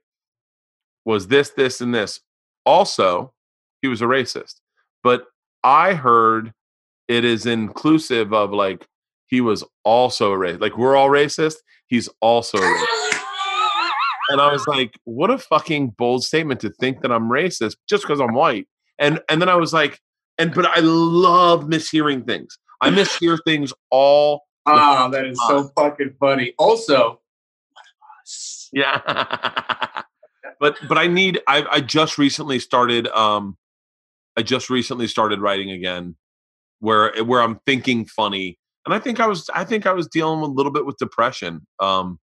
[1.09, 2.20] was this, this, and this.
[2.66, 3.32] Also,
[3.80, 4.56] he was a racist.
[5.02, 5.24] But
[5.64, 6.52] I heard
[7.09, 8.86] it is inclusive of like
[9.26, 10.61] he was also a racist.
[10.61, 11.56] Like we're all racist.
[11.86, 13.20] He's also a racist.
[14.28, 18.02] and I was like, what a fucking bold statement to think that I'm racist just
[18.02, 18.68] because I'm white.
[18.98, 19.98] And and then I was like,
[20.36, 22.59] and but I love mishearing things.
[22.82, 24.42] I mishear things all.
[24.66, 26.52] Oh, that is so fucking funny.
[26.59, 27.22] Also,
[28.72, 30.02] yeah.
[30.61, 31.40] but but I need.
[31.46, 33.06] I I just recently started.
[33.09, 33.56] Um,
[34.36, 36.16] I just recently started writing again,
[36.80, 40.40] where where I'm thinking funny, and I think I was I think I was dealing
[40.40, 41.66] a little bit with depression.
[41.80, 42.18] Um,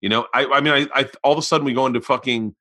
[0.00, 2.54] you know, I I mean, I, I all of a sudden we go into fucking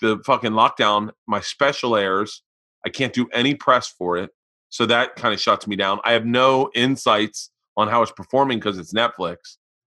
[0.00, 1.10] the fucking lockdown.
[1.26, 2.42] My special airs.
[2.86, 4.30] I can't do any press for it,
[4.68, 5.98] so that kind of shuts me down.
[6.04, 9.36] I have no insights on how it's performing because it's Netflix.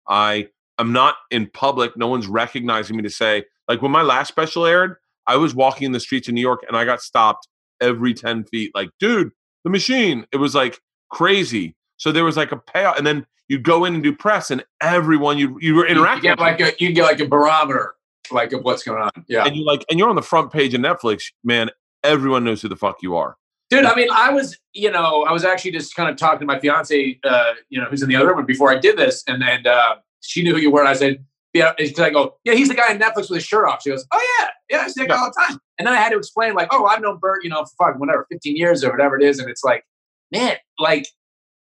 [0.07, 1.95] I I'm not in public.
[1.95, 4.95] No one's recognizing me to say, like when my last special aired,
[5.27, 7.47] I was walking in the streets of New York and I got stopped
[7.79, 8.71] every 10 feet.
[8.73, 9.31] Like, dude,
[9.63, 10.25] the machine.
[10.31, 11.75] It was like crazy.
[11.97, 12.97] So there was like a payout.
[12.97, 16.29] And then you'd go in and do press and everyone you you were interacting.
[16.29, 17.95] You get like a you get like a barometer
[18.31, 19.11] like of what's going on.
[19.27, 19.45] Yeah.
[19.45, 21.69] And you like and you're on the front page of Netflix, man,
[22.03, 23.35] everyone knows who the fuck you are.
[23.69, 26.45] Dude, I mean, I was, you know, I was actually just kind of talking to
[26.45, 29.41] my fiance, uh, you know, who's in the other room before I did this, and
[29.41, 30.81] and uh, she knew who you were.
[30.81, 31.23] And I said,
[31.53, 33.81] yeah, because I go, yeah, he's the guy in Netflix with his shirt off.
[33.83, 35.59] She goes, oh yeah, yeah, I see that guy all the time.
[35.77, 37.99] And then I had to explain, like, oh, I've known Bert, you know, for fuck,
[37.99, 39.39] whatever, 15 years or whatever it is.
[39.39, 39.83] And it's like,
[40.31, 41.07] man, like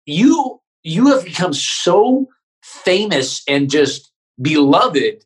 [0.05, 2.27] you, you have become so
[2.63, 4.11] famous and just
[4.41, 5.23] beloved.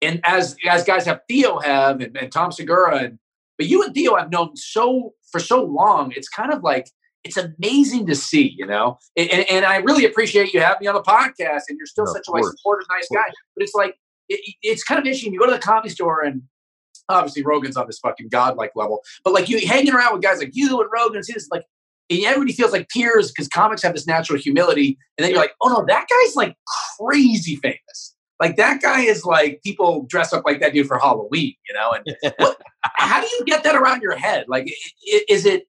[0.00, 3.18] And as as guys have Theo have and, and Tom Segura, and
[3.56, 6.12] but you and Theo I've known so for so long.
[6.16, 6.90] It's kind of like
[7.24, 8.98] it's amazing to see, you know.
[9.16, 12.12] And, and, I really appreciate you having me on the podcast, and you're still no,
[12.12, 13.32] such a like supportive, nice guy.
[13.54, 13.96] But it's like
[14.28, 15.32] it, it's kind of interesting.
[15.32, 16.42] You go to the comedy store, and
[17.08, 20.50] obviously Rogan's on this fucking godlike level, but like you hanging around with guys like
[20.52, 21.64] you and Rogan, see this like.
[22.10, 25.52] And everybody feels like peers because comics have this natural humility, and then you're like,
[25.62, 26.56] "Oh no, that guy's like
[26.98, 28.14] crazy famous.
[28.40, 31.92] Like that guy is like people dress up like that dude for Halloween, you know."
[31.92, 34.46] And what, how do you get that around your head?
[34.48, 34.66] Like,
[35.28, 35.68] is it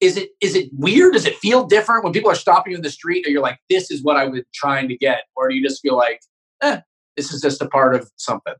[0.00, 1.14] is it is it weird?
[1.14, 3.26] Does it feel different when people are stopping you in the street?
[3.26, 5.82] Or you're like, this is what I was trying to get, or do you just
[5.82, 6.20] feel like,
[6.62, 6.80] eh,
[7.16, 8.54] this is just a part of something?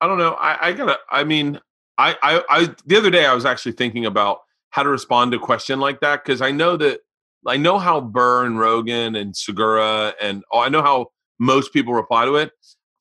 [0.00, 0.34] I don't know.
[0.34, 0.98] I, I gotta.
[1.10, 1.60] I mean,
[1.98, 4.38] I, I, I the other day I was actually thinking about
[4.70, 7.00] how to respond to a question like that because I know that
[7.46, 11.92] I know how Burr and Rogan and Segura and oh, I know how most people
[11.92, 12.52] reply to it.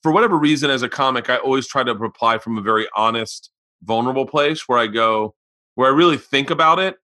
[0.01, 3.51] For whatever reason, as a comic, I always try to reply from a very honest,
[3.83, 5.33] vulnerable place where I go,
[5.75, 6.97] where I really think about it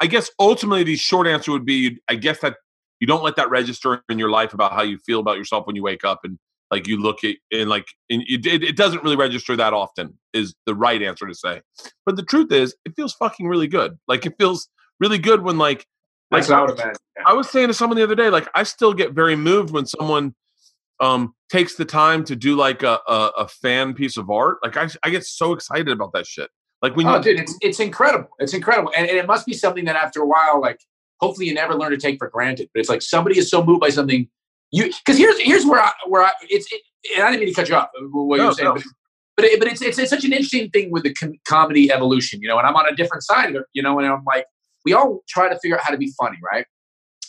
[0.00, 2.56] I guess ultimately the short answer would be I guess that
[3.00, 5.76] you don't let that register in your life about how you feel about yourself when
[5.76, 6.38] you wake up and
[6.70, 10.54] like you look at and like and it, it doesn't really register that often is
[10.66, 11.60] the right answer to say.
[12.04, 13.98] But the truth is it feels fucking really good.
[14.08, 14.68] Like it feels
[15.00, 15.86] really good when like
[16.30, 16.80] like I, was,
[17.24, 19.86] I was saying to someone the other day like i still get very moved when
[19.86, 20.34] someone
[20.98, 24.58] um takes the time to do like a, a, a fan piece of art.
[24.64, 26.50] Like I, I get so excited about that shit
[26.82, 28.28] like when oh, you, dude, it's it's incredible.
[28.38, 30.80] It's incredible, and, and it must be something that after a while, like
[31.20, 32.68] hopefully you never learn to take for granted.
[32.72, 34.28] But it's like somebody is so moved by something
[34.72, 36.82] you because here's here's where I where I it's it,
[37.16, 38.74] and I didn't mean to cut you off uh, what no, you're saying, no.
[38.74, 38.82] but,
[39.36, 42.42] but, it, but it's, it's it's such an interesting thing with the com- comedy evolution,
[42.42, 42.58] you know.
[42.58, 43.98] And I'm on a different side of it, you know.
[43.98, 44.46] And I'm like,
[44.84, 46.66] we all try to figure out how to be funny, right?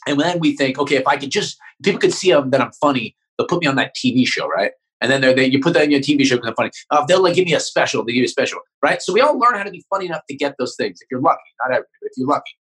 [0.08, 3.16] And then we think, okay, if I could just people could see that I'm funny,
[3.38, 4.72] they'll put me on that TV show, right?
[5.02, 6.72] And then they, you put that in your TV show because I'm funny.
[6.90, 8.04] Uh, they'll like give me a special.
[8.04, 9.02] They give you a special, right?
[9.02, 11.00] So we all learn how to be funny enough to get those things.
[11.02, 12.52] If you're lucky, not everybody, but if you're lucky.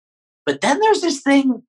[0.45, 1.63] But then there's this thing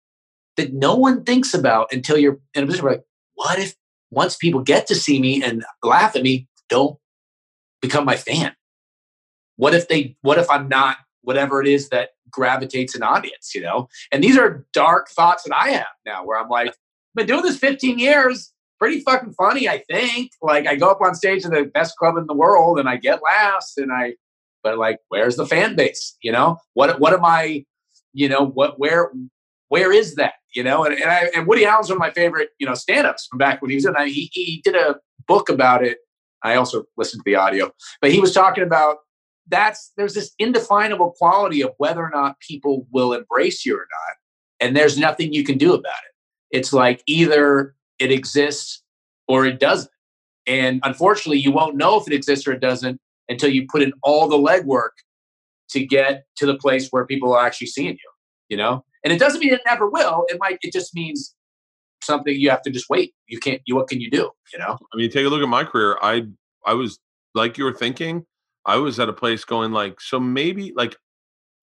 [0.58, 3.04] that no one thinks about until you're in a position where like,
[3.36, 3.76] what if
[4.12, 6.98] once people get to see me and laugh at me, don't
[7.82, 8.54] become my fan?
[9.56, 10.16] What if they?
[10.22, 13.56] What if I'm not whatever it is that gravitates an audience?
[13.56, 13.88] You know.
[14.12, 16.76] And these are dark thoughts that I have now, where I'm like, I've
[17.16, 20.32] been doing this 15 years pretty fucking funny, I think.
[20.42, 22.98] Like I go up on stage in the best club in the world and I
[22.98, 24.16] get laughs and I
[24.64, 26.18] but like where's the fan base?
[26.22, 26.58] You know?
[26.74, 27.66] What what am I,
[28.14, 29.12] you know, what where
[29.70, 30.34] where is that?
[30.56, 33.28] You know, and, and I and Woody Allen's one of my favorite, you know, stand-ups
[33.28, 33.96] from back when he was in.
[33.96, 34.96] I, he he did a
[35.28, 36.00] book about it.
[36.44, 37.72] I also listened to the audio,
[38.02, 38.98] but he was talking about
[39.50, 44.16] that's there's this indefinable quality of whether or not people will embrace you or not
[44.60, 48.84] and there's nothing you can do about it it's like either it exists
[49.28, 49.92] or it doesn't.
[50.46, 53.94] And unfortunately you won't know if it exists or it doesn't until you put in
[54.04, 54.92] all the legwork
[55.70, 58.10] to get to the place where people are actually seeing you
[58.50, 58.84] you know?
[59.04, 60.26] And it doesn't mean it never will.
[60.28, 61.34] It might it just means
[62.04, 63.14] something you have to just wait.
[63.28, 64.78] You can't you what can you do you know?
[64.94, 65.98] I mean, take a look at my career.
[66.02, 66.28] I
[66.66, 67.00] I was
[67.34, 68.26] like you were thinking.
[68.66, 70.98] I was at a place going like, so maybe like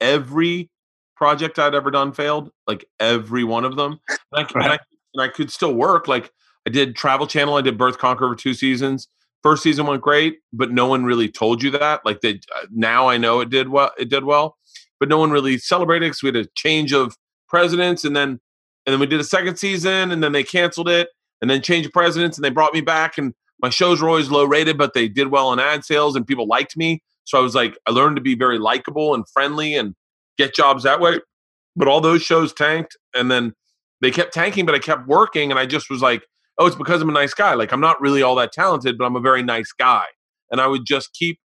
[0.01, 0.71] every
[1.17, 4.79] project I'd ever done failed, like every one of them, and I, and I,
[5.15, 6.09] and I could still work.
[6.09, 6.31] Like
[6.67, 9.09] I did Travel Channel, I did Birth Conquer for two seasons.
[9.43, 12.05] First season went great, but no one really told you that.
[12.05, 13.93] Like they uh, now I know it did well.
[13.99, 14.57] It did well,
[14.99, 17.17] but no one really celebrated because we had a change of
[17.49, 18.41] presidents, and then
[18.87, 21.09] and then we did a second season, and then they canceled it,
[21.41, 24.45] and then changed presidents, and they brought me back, and my shows were always low
[24.45, 27.03] rated, but they did well in ad sales, and people liked me.
[27.25, 29.95] So I was like, I learned to be very likable and friendly, and
[30.39, 31.21] get jobs that way.
[31.77, 33.53] But all those shows tanked, and then
[34.05, 36.27] they kept tanking, but I kept working, and I just was like,
[36.59, 37.55] oh, it's because I'm a nice guy.
[37.55, 40.05] Like I'm not really all that talented, but I'm a very nice guy,
[40.51, 41.39] and I would just keep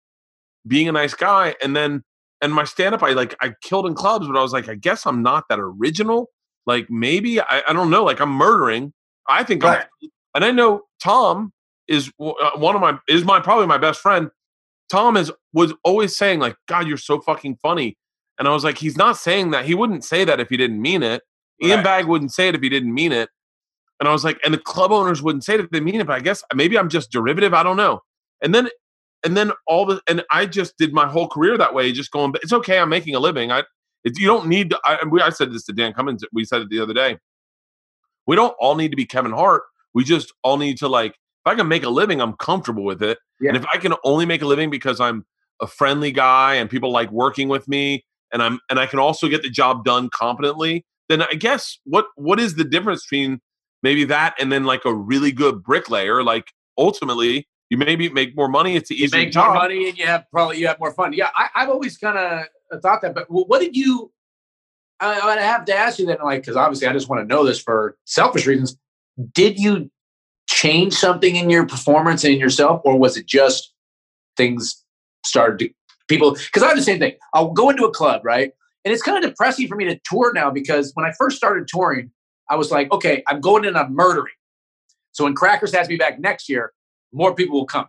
[0.68, 2.04] being a nice guy, and then
[2.42, 4.76] and my stand up, I like I killed in clubs, but I was like, I
[4.76, 6.30] guess I'm not that original.
[6.66, 8.04] Like maybe I, I don't know.
[8.04, 8.94] Like I'm murdering.
[9.28, 9.86] I think Right.
[10.04, 11.52] I'm, and I know Tom
[11.88, 14.30] is uh, one of my is my probably my best friend.
[14.90, 17.98] Tom is was always saying like, God, you're so fucking funny.
[18.40, 19.66] And I was like, he's not saying that.
[19.66, 21.24] He wouldn't say that if he didn't mean it.
[21.64, 23.30] Ian Bagg wouldn't say it if he didn't mean it.
[24.00, 26.08] And I was like, and the club owners wouldn't say it if they mean it,
[26.08, 27.54] but I guess maybe I'm just derivative.
[27.54, 28.02] I don't know.
[28.42, 28.70] And then,
[29.26, 32.34] and then all the, and I just did my whole career that way, just going,
[32.44, 32.78] it's okay.
[32.78, 33.52] I'm making a living.
[33.52, 33.64] I,
[34.04, 36.24] it, you don't need to, I, we, I said this to Dan Cummins.
[36.32, 37.18] We said it the other day.
[38.28, 39.64] We don't all need to be Kevin Hart.
[39.96, 43.02] We just all need to like, if I can make a living, I'm comfortable with
[43.02, 43.18] it.
[43.42, 43.50] Yeah.
[43.50, 45.26] And if I can only make a living because I'm
[45.60, 49.28] a friendly guy and people like working with me and I'm, and I can also
[49.28, 53.42] get the job done competently, then I guess what, what is the difference between
[53.84, 56.24] maybe that and then like a really good bricklayer?
[56.24, 58.76] Like ultimately, you maybe make more money.
[58.76, 59.48] It's an you easier make job.
[59.48, 61.14] more money and you have probably you have more fun.
[61.14, 63.14] Yeah, I, I've always kind of thought that.
[63.14, 64.12] But what did you?
[65.00, 67.46] I, I have to ask you then, like, because obviously I just want to know
[67.46, 68.78] this for selfish reasons.
[69.34, 69.92] Did you
[70.50, 73.74] change something in your performance and in yourself, or was it just
[74.38, 74.84] things
[75.26, 75.70] started to
[76.08, 76.32] people?
[76.32, 77.14] Because I have the same thing.
[77.34, 78.54] I'll go into a club, right,
[78.88, 81.68] and it's kind of depressing for me to tour now because when I first started
[81.68, 82.10] touring,
[82.50, 84.32] I was like, okay, I'm going in, I'm murdering.
[85.12, 86.72] So when Crackers has me back next year,
[87.12, 87.88] more people will come.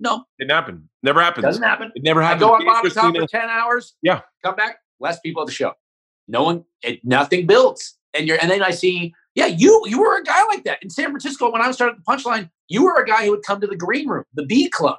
[0.00, 0.88] No, Didn't happen.
[1.02, 1.44] Never happens.
[1.44, 1.92] doesn't happen.
[1.94, 3.94] It never I go on top Christina- for 10 hours.
[4.00, 4.22] Yeah.
[4.42, 5.74] Come back, less people at the show.
[6.28, 7.98] No one, it, nothing builds.
[8.14, 10.88] And you're, and then I see, yeah, you, you were a guy like that in
[10.88, 11.52] San Francisco.
[11.52, 13.76] When I was started the punchline, you were a guy who would come to the
[13.76, 14.96] green room, the B club.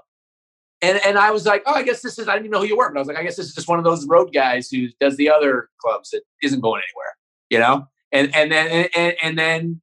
[0.81, 2.67] And, and I was like, oh, I guess this is, I didn't even know who
[2.67, 4.31] you were, but I was like, I guess this is just one of those road
[4.33, 7.17] guys who does the other clubs that isn't going anywhere,
[7.49, 7.87] you know?
[8.11, 9.81] And, and then, and, and then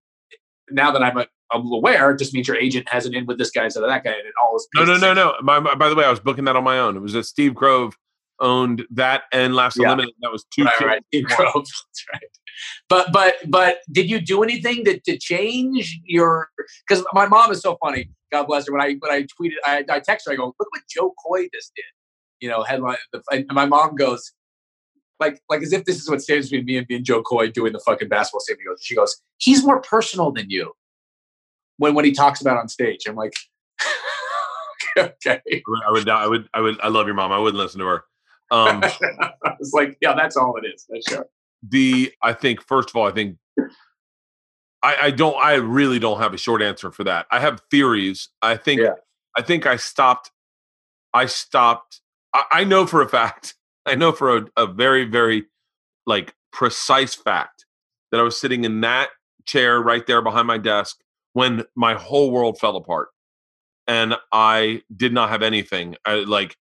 [0.71, 3.39] now that I'm, a, I'm aware, it just means your agent has an in with
[3.39, 4.11] this guy instead of that guy.
[4.11, 5.35] And it all is No, no, no, no.
[5.43, 6.97] My, my- by the way, I was booking that on my own.
[6.97, 7.97] It was a Steve Grove
[8.41, 9.93] owned that and Last Yeah.
[9.93, 10.15] Unlimited.
[10.23, 10.65] That was two.
[10.65, 11.05] right, right.
[11.09, 11.27] Steve.
[11.27, 11.53] Grove.
[11.55, 12.23] That's right.
[12.89, 16.49] But but but did you do anything to, to change your?
[16.89, 18.11] Because my mom is so funny.
[18.33, 18.73] God bless her.
[18.73, 20.33] When I when I tweeted, I, I text her.
[20.33, 21.85] I go, look what Jo Koy just did.
[22.41, 22.97] You know, headline.
[23.31, 24.33] And my mom goes,
[25.21, 27.51] like like as if this is what stands between me and me and Jo Koy
[27.51, 28.41] doing the fucking basketball.
[28.67, 30.73] Goes, she goes, he's more personal than you.
[31.79, 33.35] When when he talks about on stage, I'm like,
[34.99, 35.41] okay.
[35.87, 37.33] I would, I would, I would, I love your mom.
[37.33, 38.05] I wouldn't listen to her.
[38.51, 38.83] Um,
[39.61, 40.87] it's like, yeah, that's all it is.
[40.89, 41.27] That's sure.
[41.69, 43.37] The, I think, first of all, I think,
[44.83, 47.27] I, I don't, I really don't have a short answer for that.
[47.31, 48.29] I have theories.
[48.43, 48.95] I think, Yeah.
[49.37, 50.31] I think I stopped,
[51.13, 52.01] I stopped,
[52.33, 53.55] I, I know for a fact,
[53.87, 55.45] I know for a, a very, very
[56.07, 57.67] like precise fact
[58.11, 59.11] that I was sitting in that
[59.45, 60.97] chair right there behind my desk
[61.33, 63.09] when my whole world fell apart
[63.87, 65.97] and I did not have anything.
[66.05, 66.57] I like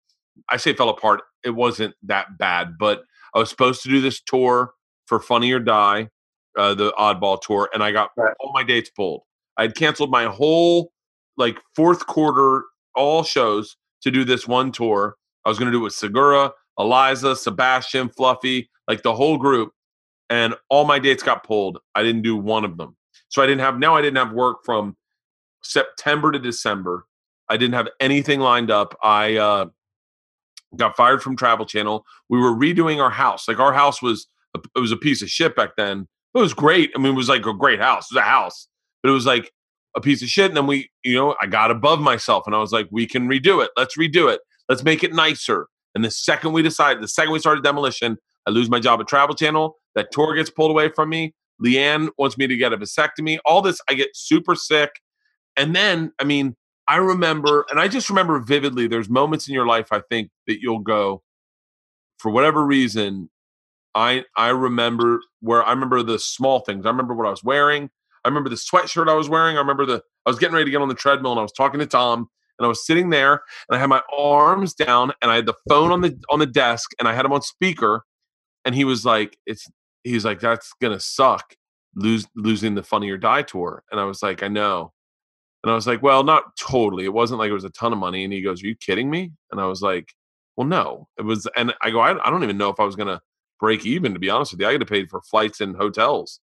[0.48, 1.22] I say fell apart.
[1.44, 4.72] It wasn't that bad, but I was supposed to do this tour
[5.07, 6.09] for Funny or Die,
[6.57, 8.34] uh, the Oddball tour, and I got Right.
[8.40, 9.22] all my dates pulled.
[9.57, 10.92] I had canceled my whole
[11.36, 15.16] like fourth quarter all shows to do this one tour.
[15.44, 19.72] I was going to do it with Segura, Eliza, Sebastian, Fluffy, like the whole group,
[20.30, 21.78] and all my dates got pulled.
[21.94, 22.96] I didn't do one of them,
[23.28, 23.96] so I didn't have now.
[23.96, 24.96] I didn't have work from
[25.62, 27.07] September to December.
[27.48, 28.96] I didn't have anything lined up.
[29.02, 29.66] I uh,
[30.76, 32.05] got fired from Travel Channel.
[32.28, 33.46] We were redoing our house.
[33.48, 36.07] Like our house was it was a piece of shit back then.
[36.34, 36.90] It was great.
[36.94, 38.11] I mean, it was like a great house.
[38.11, 38.68] It was a house,
[39.02, 39.52] but it was like
[39.96, 40.46] a piece of shit.
[40.46, 43.28] And then we, you know, I got above myself and I was like, we can
[43.28, 43.70] redo it.
[43.76, 44.40] Let's redo it.
[44.68, 45.68] Let's make it nicer.
[45.94, 49.07] And the second we decide, the second we started demolition, I lose my job at
[49.07, 49.76] Travel Channel.
[49.94, 51.34] That tour gets pulled away from me.
[51.64, 53.38] LeeAnn wants me to get a vasectomy.
[53.44, 54.90] All this, I get super sick.
[55.57, 56.57] And then, I mean,
[56.88, 60.61] I remember, and I just remember vividly, there's moments in your life, I think, that
[60.61, 61.22] you'll go,
[62.18, 63.30] for whatever reason,
[63.95, 66.86] I I remember where I remember the small things.
[66.86, 67.90] I remember what I was wearing.
[68.24, 69.57] I remember the sweatshirt I was wearing.
[69.57, 71.53] I remember the I was getting ready to get on the treadmill and I was
[71.53, 72.28] talking to Tom
[72.59, 75.55] and I was sitting there and I had my arms down and I had the
[75.68, 78.05] phone on the on the desk and I had him on speaker
[78.64, 79.68] and he was like it's
[80.03, 81.55] he's like that's going to suck
[81.95, 84.92] lose losing the funny or die tour and I was like I know.
[85.62, 87.05] And I was like, well, not totally.
[87.05, 89.09] It wasn't like it was a ton of money and he goes, "Are you kidding
[89.09, 90.12] me?" And I was like,
[90.59, 92.97] "Well, no." It was and I go, I, I don't even know if I was
[92.97, 93.18] going to
[93.61, 94.66] break even to be honest with you.
[94.66, 96.40] I get to pay for flights and hotels.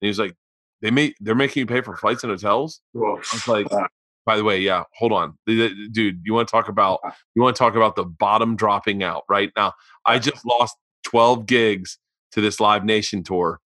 [0.00, 0.34] And he was like,
[0.80, 2.80] they make they're making you pay for flights and hotels.
[2.94, 3.66] I was like,
[4.26, 6.22] by the way, yeah, hold on, dude.
[6.24, 7.14] You want to talk about ah.
[7.34, 9.72] you want to talk about the bottom dropping out right now?
[10.06, 10.18] I ah.
[10.18, 11.98] just lost twelve gigs
[12.32, 13.60] to this Live Nation tour,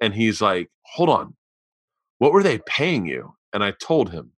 [0.00, 1.34] and he's like, hold on,
[2.18, 3.34] what were they paying you?
[3.52, 4.32] And I told him,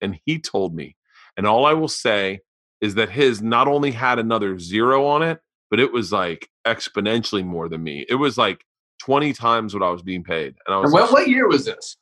[0.00, 0.96] and he told me,
[1.36, 2.40] and all I will say
[2.80, 5.40] is that his not only had another zero on it,
[5.70, 8.06] but it was like exponentially more than me.
[8.08, 8.64] It was like
[9.00, 10.54] 20 times what I was being paid.
[10.66, 11.96] And I was and what, like, what year was this?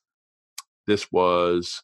[0.87, 1.83] This was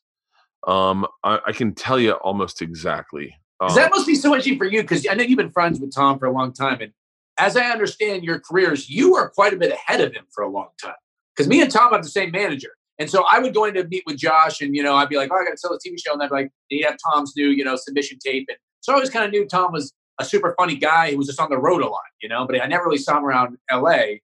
[0.66, 3.34] um I, I can tell you almost exactly.
[3.60, 5.94] Um, that must be so interesting for you because I know you've been friends with
[5.94, 6.80] Tom for a long time.
[6.80, 6.92] And
[7.38, 10.48] as I understand your careers, you are quite a bit ahead of him for a
[10.48, 10.94] long time.
[11.34, 12.70] Because me and Tom have the same manager.
[12.98, 15.16] And so I would go in to meet with Josh and, you know, I'd be
[15.16, 16.12] like, oh, I got to sell a TV show.
[16.12, 18.46] And I'd be like, he'd have Tom's new, you know, submission tape.
[18.48, 21.26] And so I always kind of knew Tom was a super funny guy who was
[21.26, 23.56] just on the road a lot, you know, but I never really saw him around
[23.72, 24.18] LA.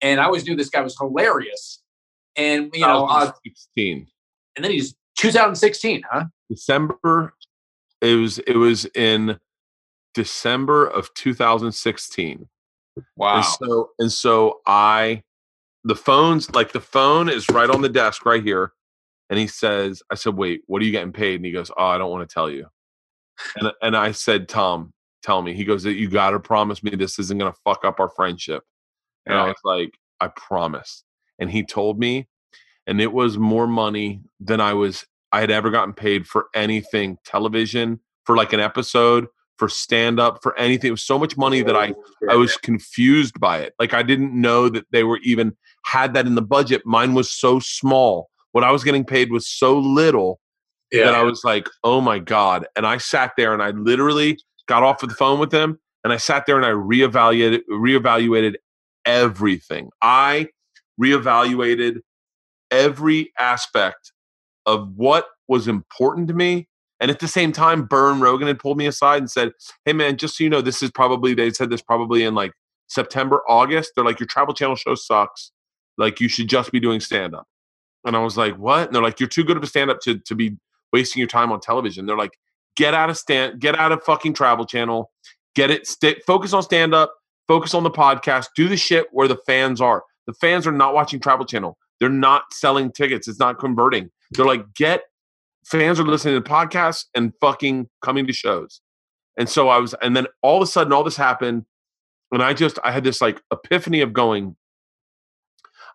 [0.00, 1.80] And I always knew this guy was hilarious.
[2.36, 4.06] And, you know, uh, 16.
[4.56, 6.24] and then he's 2016, huh?
[6.50, 7.34] December.
[8.00, 9.38] It was, it was in
[10.14, 12.48] December of 2016.
[13.16, 13.36] Wow.
[13.36, 15.22] And so, and so I,
[15.84, 18.72] the phone's like the phone is right on the desk right here.
[19.30, 21.36] And he says, I said, wait, what are you getting paid?
[21.36, 22.66] And he goes, oh, I don't want to tell you.
[23.56, 24.92] And, and I said, Tom,
[25.22, 25.54] tell me.
[25.54, 28.64] He goes, You got to promise me this isn't going to fuck up our friendship.
[29.26, 29.34] And.
[29.36, 31.04] I was like, I promise.
[31.38, 32.28] And he told me,
[32.86, 37.18] and it was more money than I was, I had ever gotten paid for anything
[37.24, 39.26] television, for like an episode,
[39.58, 40.88] for stand up, for anything.
[40.88, 41.94] It was so much money that I,
[42.28, 43.74] I was confused by it.
[43.78, 46.82] Like I didn't know that they were even had that in the budget.
[46.84, 48.28] Mine was so small.
[48.52, 50.40] What I was getting paid was so little
[50.90, 51.04] yeah.
[51.04, 52.66] that I was like, oh my God.
[52.76, 54.38] And I sat there and I literally
[54.72, 58.54] got off of the phone with them, and I sat there and I reevaluated reevaluated
[59.04, 59.90] everything.
[60.00, 60.48] I
[60.98, 62.00] reevaluated
[62.70, 64.12] every aspect
[64.64, 66.68] of what was important to me.
[67.00, 69.52] And at the same time, Burr and Rogan had pulled me aside and said,
[69.84, 72.52] Hey man, just so you know, this is probably they said this probably in like
[72.88, 73.92] September, August.
[73.94, 75.52] They're like, Your travel channel show sucks.
[75.98, 77.46] Like you should just be doing stand-up.
[78.06, 78.86] And I was like, What?
[78.86, 80.56] And they're like, You're too good of a stand-up to to be
[80.94, 82.06] wasting your time on television.
[82.06, 82.38] They're like,
[82.76, 85.10] get out of stand, get out of fucking Travel Channel,
[85.54, 87.14] get it, stay, focus on stand up,
[87.48, 90.04] focus on the podcast, do the shit where the fans are.
[90.26, 91.76] The fans are not watching Travel Channel.
[92.00, 93.28] They're not selling tickets.
[93.28, 94.10] It's not converting.
[94.32, 95.02] They're like, get
[95.64, 98.80] fans are listening to podcasts and fucking coming to shows.
[99.38, 101.64] And so I was, and then all of a sudden, all this happened.
[102.30, 104.56] And I just, I had this like epiphany of going,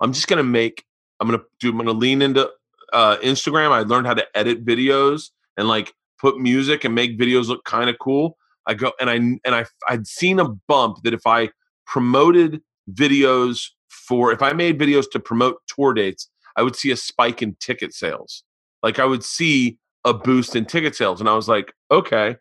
[0.01, 0.85] I'm just going to make,
[1.19, 2.49] I'm going to do, I'm going to lean into
[2.93, 3.71] uh, Instagram.
[3.71, 7.89] I learned how to edit videos and like put music and make videos look kind
[7.89, 8.37] of cool.
[8.65, 11.49] I go and I and I I'd seen a bump that if I
[11.85, 12.61] promoted
[12.91, 17.41] videos for if I made videos to promote tour dates, I would see a spike
[17.41, 18.43] in ticket sales.
[18.83, 22.35] Like I would see a boost in ticket sales and I was like, okay.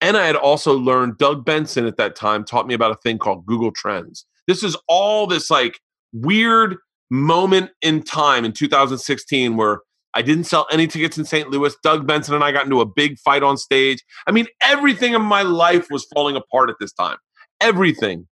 [0.00, 3.18] And I had also learned Doug Benson at that time taught me about a thing
[3.18, 4.24] called Google Trends.
[4.46, 5.78] This is all this like
[6.12, 6.76] weird
[7.10, 9.80] moment in time in 2016 where
[10.14, 11.50] I didn't sell any tickets in St.
[11.50, 11.74] Louis.
[11.82, 14.04] Doug Benson and I got into a big fight on stage.
[14.26, 17.16] I mean, everything in my life was falling apart at this time.
[17.60, 18.26] Everything.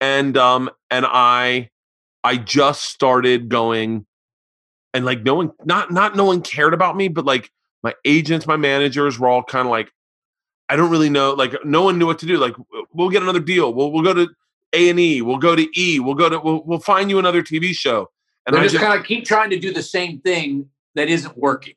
[0.00, 1.70] And um and I
[2.22, 4.06] I just started going
[4.94, 7.50] and like no one not not no one cared about me, but like
[7.82, 9.90] my agents, my managers were all kind of like
[10.68, 12.38] I don't really know like no one knew what to do.
[12.38, 12.54] Like
[12.92, 13.74] we'll get another deal.
[13.74, 14.28] We'll we'll go to
[14.72, 15.20] A and E.
[15.20, 15.98] We'll go to E.
[15.98, 18.08] We'll go to we'll, we'll find you another TV show.
[18.46, 20.68] And They're I just, just kind of keep trying to do the same thing
[20.98, 21.74] that isn't working.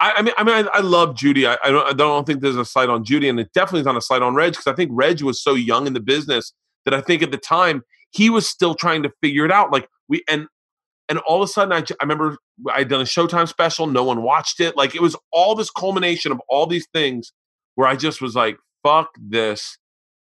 [0.00, 1.46] I, I mean, I mean, I, I love Judy.
[1.46, 3.86] I, I, don't, I don't think there's a slight on Judy, and it definitely is
[3.86, 6.52] not a slight on Reg because I think Reg was so young in the business
[6.84, 9.72] that I think at the time he was still trying to figure it out.
[9.72, 10.46] Like we and
[11.08, 12.36] and all of a sudden, I, I remember
[12.72, 13.86] I'd done a Showtime special.
[13.86, 14.76] No one watched it.
[14.76, 17.32] Like it was all this culmination of all these things
[17.76, 19.78] where I just was like, "Fuck this."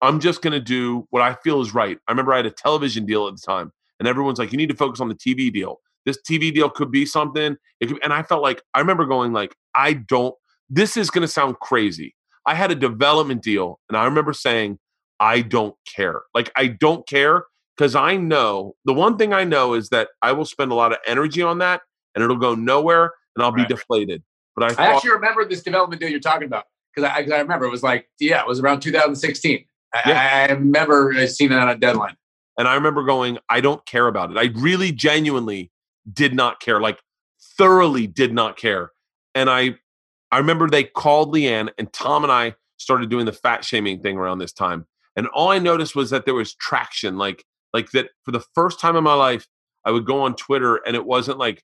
[0.03, 1.99] I'm just to do what I feel is right.
[2.07, 4.69] I remember I had a television deal at the time, and everyone's like, you need
[4.69, 5.81] to focus on the TV deal.
[6.07, 7.57] This TV deal could be something.
[7.83, 10.35] Could, and I felt like, I remember going like, I don't,
[10.71, 12.15] this is going to sound crazy.
[12.47, 14.79] I had a development deal, and I remember saying,
[15.19, 16.23] I don't care.
[16.33, 17.45] Like, I don't care
[17.77, 20.93] because I know the one thing I know is that I will spend a lot
[20.93, 21.83] of energy on that
[22.15, 23.69] and it'll go nowhere and I'll right.
[23.69, 24.23] be deflated.
[24.55, 26.65] But I, thought, I actually remember this development deal you're talking about
[26.95, 29.65] because I, I, remember it was like, yeah, it was around 2016.
[30.07, 30.47] Yeah.
[30.49, 32.17] I, I remember uh, seeing it on a deadline.
[32.59, 34.39] And I remember going, I don't care about it.
[34.39, 35.71] I really genuinely
[36.13, 37.01] did not care, like
[37.59, 38.93] thoroughly did not care.
[39.35, 39.77] And I,
[40.31, 44.17] I remember they called LeeAnn and Tom and I started doing the fat shaming thing
[44.17, 44.87] around this time.
[45.17, 48.81] And all I noticed was that there was traction, like like that for the first
[48.81, 49.47] time in my life,
[49.85, 51.63] I would go on Twitter and it wasn't like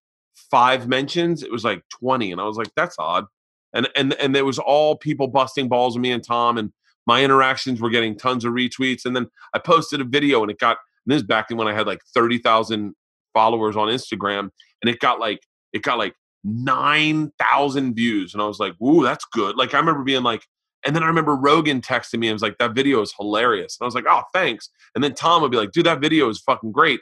[0.50, 2.32] five mentions, it was like 20.
[2.32, 3.26] And I was like, that's odd.
[3.72, 6.72] And and and there was all people busting balls with me and Tom and
[7.06, 9.04] my interactions were getting tons of retweets.
[9.04, 11.86] And then I posted a video and it got this is back when I had
[11.86, 12.94] like 30,000
[13.32, 14.50] followers on Instagram
[14.82, 15.40] and it got like
[15.72, 16.14] it got like
[16.44, 18.34] 9,000 views.
[18.34, 20.42] And I was like, "Ooh, that's good." Like I remember being like
[20.84, 23.76] and then I remember Rogan texting me and was like, that video is hilarious.
[23.78, 24.68] And I was like, oh, thanks.
[24.94, 27.00] And then Tom would be like, dude, that video is fucking great.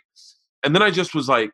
[0.62, 1.52] And then I just was like,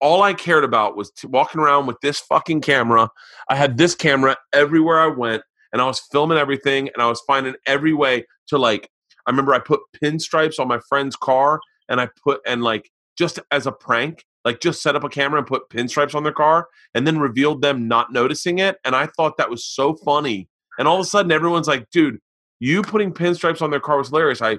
[0.00, 3.10] all I cared about was t- walking around with this fucking camera.
[3.50, 5.42] I had this camera everywhere I went
[5.72, 8.88] and I was filming everything and I was finding every way to like,
[9.26, 11.60] I remember I put pinstripes on my friend's car
[11.90, 12.90] and I put, and like,
[13.20, 16.32] just as a prank, like just set up a camera and put pinstripes on their
[16.32, 18.78] car and then revealed them not noticing it.
[18.84, 20.48] And I thought that was so funny
[20.80, 22.20] and all of a sudden, everyone's like, dude,
[22.58, 24.40] you putting pinstripes on their car was hilarious.
[24.40, 24.58] I,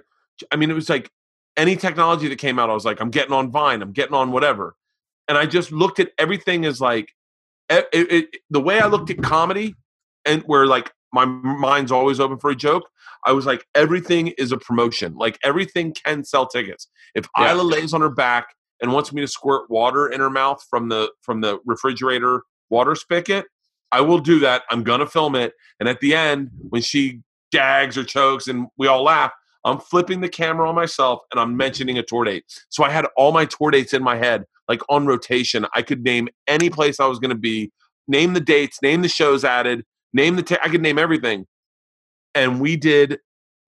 [0.51, 1.09] I mean, it was like
[1.57, 4.31] any technology that came out, I was like, I'm getting on Vine, I'm getting on
[4.31, 4.75] whatever.
[5.27, 7.09] And I just looked at everything as like,
[7.69, 9.73] it, it, the way I looked at comedy
[10.23, 12.89] and where like my mind's always open for a joke.
[13.25, 15.15] I was like, everything is a promotion.
[15.15, 16.87] Like everything can sell tickets.
[17.15, 17.51] If yeah.
[17.51, 20.89] Isla lays on her back and wants me to squirt water in her mouth from
[20.89, 23.45] the from the refrigerator water spigot,
[23.91, 24.63] I will do that.
[24.69, 25.53] I'm gonna film it.
[25.79, 27.21] And at the end, when she
[27.51, 29.31] gags or chokes and we all laugh,
[29.65, 32.45] I'm flipping the camera on myself and I'm mentioning a tour date.
[32.69, 35.67] So I had all my tour dates in my head, like on rotation.
[35.75, 37.71] I could name any place I was gonna be,
[38.07, 39.83] name the dates, name the shows added,
[40.13, 41.45] name the I could name everything.
[42.33, 43.19] And we did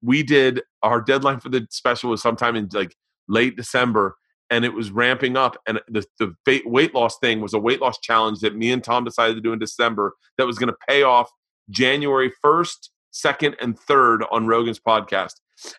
[0.02, 2.96] we did our deadline for the special was sometime in like
[3.28, 4.18] late December
[4.50, 5.58] and it was ramping up.
[5.66, 9.04] And the, the weight loss thing was a weight loss challenge that me and Tom
[9.04, 11.32] decided to do in December that was going to pay off
[11.70, 15.36] January 1st, 2nd, and 3rd on Rogan's podcast.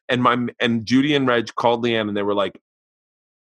[0.09, 2.61] And my and Judy and Reg called LeeAnn and they were like,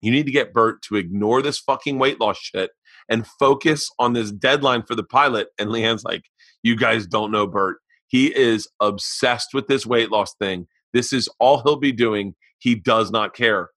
[0.02, 2.72] you need to get Bert to ignore this fucking weight loss shit
[3.10, 5.50] and focus on this deadline for the pilot.
[5.60, 6.24] And LeeAnn's like,
[6.64, 7.78] you guys don't know Bert.
[8.08, 10.68] He is obsessed with this weight loss thing.
[10.94, 12.36] This is all he'll be doing.
[12.58, 13.70] He does not care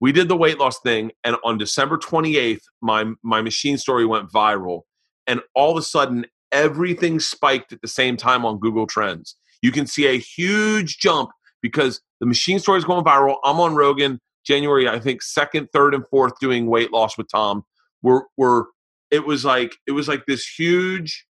[0.00, 4.30] we did the weight loss thing and on december 28th my my machine story went
[4.30, 4.82] viral
[5.26, 9.70] and all of a sudden everything spiked at the same time on google trends you
[9.70, 11.30] can see a huge jump
[11.62, 15.94] because the machine story is going viral i'm on rogan january i think second third
[15.94, 17.62] and fourth doing weight loss with tom
[18.02, 18.64] we're, we're
[19.10, 21.26] it was like it was like this huge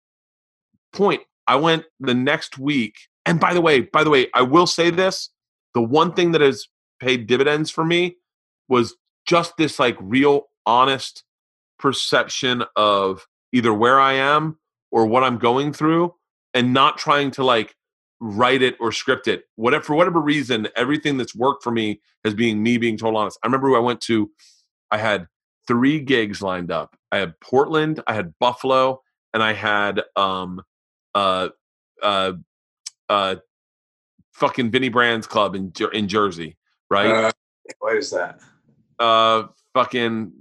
[0.98, 2.96] point i went the next week
[3.26, 5.30] and by the way by the way i will say this
[5.74, 6.68] the one thing that has
[7.00, 8.18] paid dividends for me
[8.68, 8.96] was
[9.26, 11.24] just this like real honest
[11.80, 14.58] perception of either where I am
[14.92, 16.16] or what I'm going through
[16.54, 17.76] and not trying to like
[18.20, 19.44] write it or script it.
[19.56, 23.38] Whatever for whatever reason, everything that's worked for me has been me being told honest.
[23.44, 24.32] I remember who I went to
[24.90, 25.28] I had
[25.68, 26.96] three gigs lined up.
[27.12, 29.02] I had Portland, I had Buffalo,
[29.34, 30.62] and I had um
[31.18, 31.50] uh
[32.04, 32.34] uh
[33.10, 33.36] uh
[34.34, 36.58] fucking Vinnie Brand's club in in Jersey,
[36.90, 37.08] right?
[37.08, 37.32] Uh,
[37.80, 38.40] what is that?
[39.00, 40.32] uh, fucking.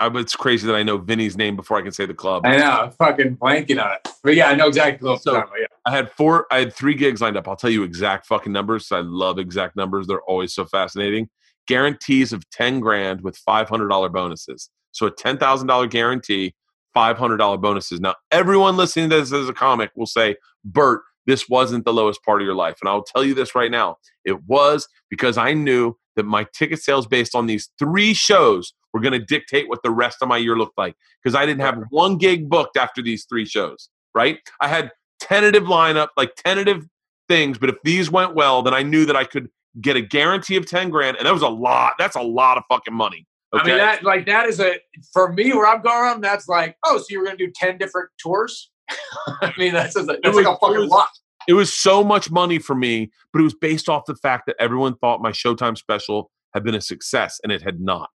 [0.00, 2.44] I, it's crazy that I know Vinnie's name before I can say the club.
[2.44, 4.08] I know, I'm fucking blanking on it.
[4.24, 5.16] But yeah, I know exactly.
[5.18, 5.66] So yeah.
[5.86, 6.46] I had four.
[6.50, 7.46] I had three gigs lined up.
[7.46, 8.90] I'll tell you exact fucking numbers.
[8.90, 10.08] I love exact numbers.
[10.08, 11.28] They're always so fascinating.
[11.68, 14.70] Guarantees of ten grand with five hundred dollar bonuses.
[14.90, 16.54] So a ten thousand dollar guarantee,
[16.94, 18.00] five hundred dollar bonuses.
[18.00, 22.22] Now everyone listening to this as a comic will say, Bert, this wasn't the lowest
[22.24, 22.76] part of your life.
[22.80, 23.98] And I'll tell you this right now.
[24.24, 29.00] It was because I knew that my ticket sales based on these three shows were
[29.00, 31.82] going to dictate what the rest of my year looked like because I didn't have
[31.90, 34.38] one gig booked after these three shows, right?
[34.60, 34.90] I had
[35.20, 36.86] tentative lineup, like tentative
[37.28, 39.48] things, but if these went well, then I knew that I could
[39.80, 41.94] get a guarantee of 10 grand and that was a lot.
[41.98, 43.26] That's a lot of fucking money.
[43.54, 43.62] Okay?
[43.62, 44.76] I mean, that like that is a
[45.12, 46.20] for me where I'm going.
[46.20, 48.70] That's like, oh, so you're going to do ten different tours?
[49.26, 51.08] I mean, that's a, that's was, like a fucking was, lot.
[51.48, 54.56] It was so much money for me, but it was based off the fact that
[54.58, 58.08] everyone thought my Showtime special had been a success, and it had not.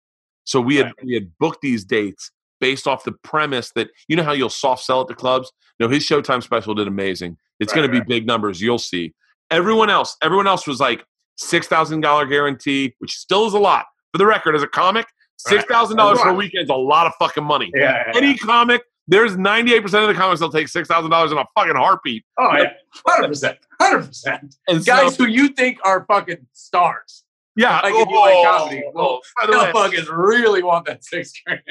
[0.44, 2.30] So we had we had booked these dates
[2.60, 5.52] based off the premise that you know how you'll soft sell at the clubs.
[5.78, 7.36] No, his Showtime special did amazing.
[7.60, 8.60] It's Right, going to be big numbers.
[8.60, 9.14] You'll see.
[9.50, 11.04] Everyone else, everyone else was like
[11.36, 13.86] six thousand dollar guarantee, which still is a lot.
[14.12, 15.06] For the record, as a comic,
[15.36, 16.38] six thousand dollars for a lot.
[16.38, 17.70] weekend is a lot of fucking money.
[17.74, 18.04] Yeah.
[18.08, 18.36] yeah, Any yeah.
[18.42, 21.44] comic, there's ninety eight percent of the comics that'll take six thousand dollars in a
[21.54, 22.24] fucking heartbeat.
[22.38, 22.72] Oh yeah.
[23.06, 23.58] Hundred percent.
[23.80, 24.54] Hundred percent.
[24.68, 27.24] And so- Guys who you think are fucking stars.
[27.56, 31.32] yeah, like if you like comedy, oh, well, by the fucking really want that six
[31.46, 31.62] grand.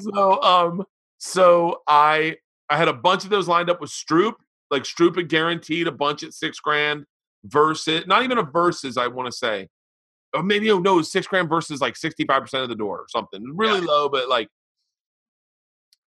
[0.00, 0.82] so um
[1.18, 2.34] so i
[2.70, 4.32] i had a bunch of those lined up with stroop
[4.70, 7.04] like stroop had guaranteed a bunch at six grand
[7.44, 9.68] versus not even a versus i want to say
[10.34, 13.06] or maybe oh no it was six grand versus like 65% of the door or
[13.08, 13.86] something really Yeah.
[13.86, 14.48] low but like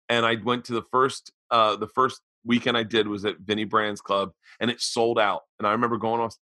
[0.08, 3.64] and i went to the first uh the first weekend i did was at vinnie
[3.64, 4.30] brand's club
[4.60, 6.36] and it sold out and i remember going off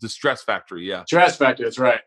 [0.00, 1.64] the stress factory yeah Stress Factory.
[1.64, 2.00] That's right.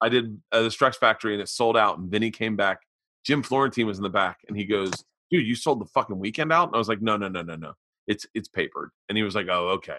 [0.00, 1.98] I did uh, the Stress Factory and it sold out.
[1.98, 2.80] And Vinnie came back.
[3.24, 4.90] Jim Florentine was in the back and he goes,
[5.30, 7.54] "Dude, you sold the fucking weekend out?" And I was like, "No, no, no, no,
[7.54, 7.74] no.
[8.08, 9.98] It's it's papered." And he was like, "Oh, okay."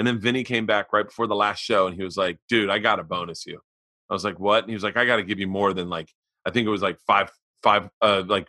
[0.00, 2.70] And then Vinny came back right before the last show and he was like, "Dude,
[2.70, 3.60] I got to bonus you."
[4.08, 5.90] I was like, "What?" And he was like, "I got to give you more than
[5.90, 6.08] like
[6.46, 7.30] I think it was like five
[7.62, 8.48] five uh like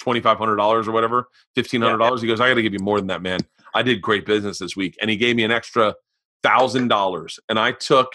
[0.00, 2.72] twenty five hundred dollars or whatever, fifteen hundred dollars." He goes, "I got to give
[2.72, 3.38] you more than that, man.
[3.72, 5.94] I did great business this week." And he gave me an extra
[6.42, 8.08] thousand dollars, and I took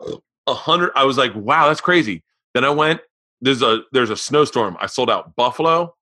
[0.00, 0.90] a hundred.
[0.96, 2.24] I was like, wow, that's crazy.
[2.54, 3.00] Then I went.
[3.40, 4.76] There's a there's a snowstorm.
[4.80, 5.94] I sold out Buffalo,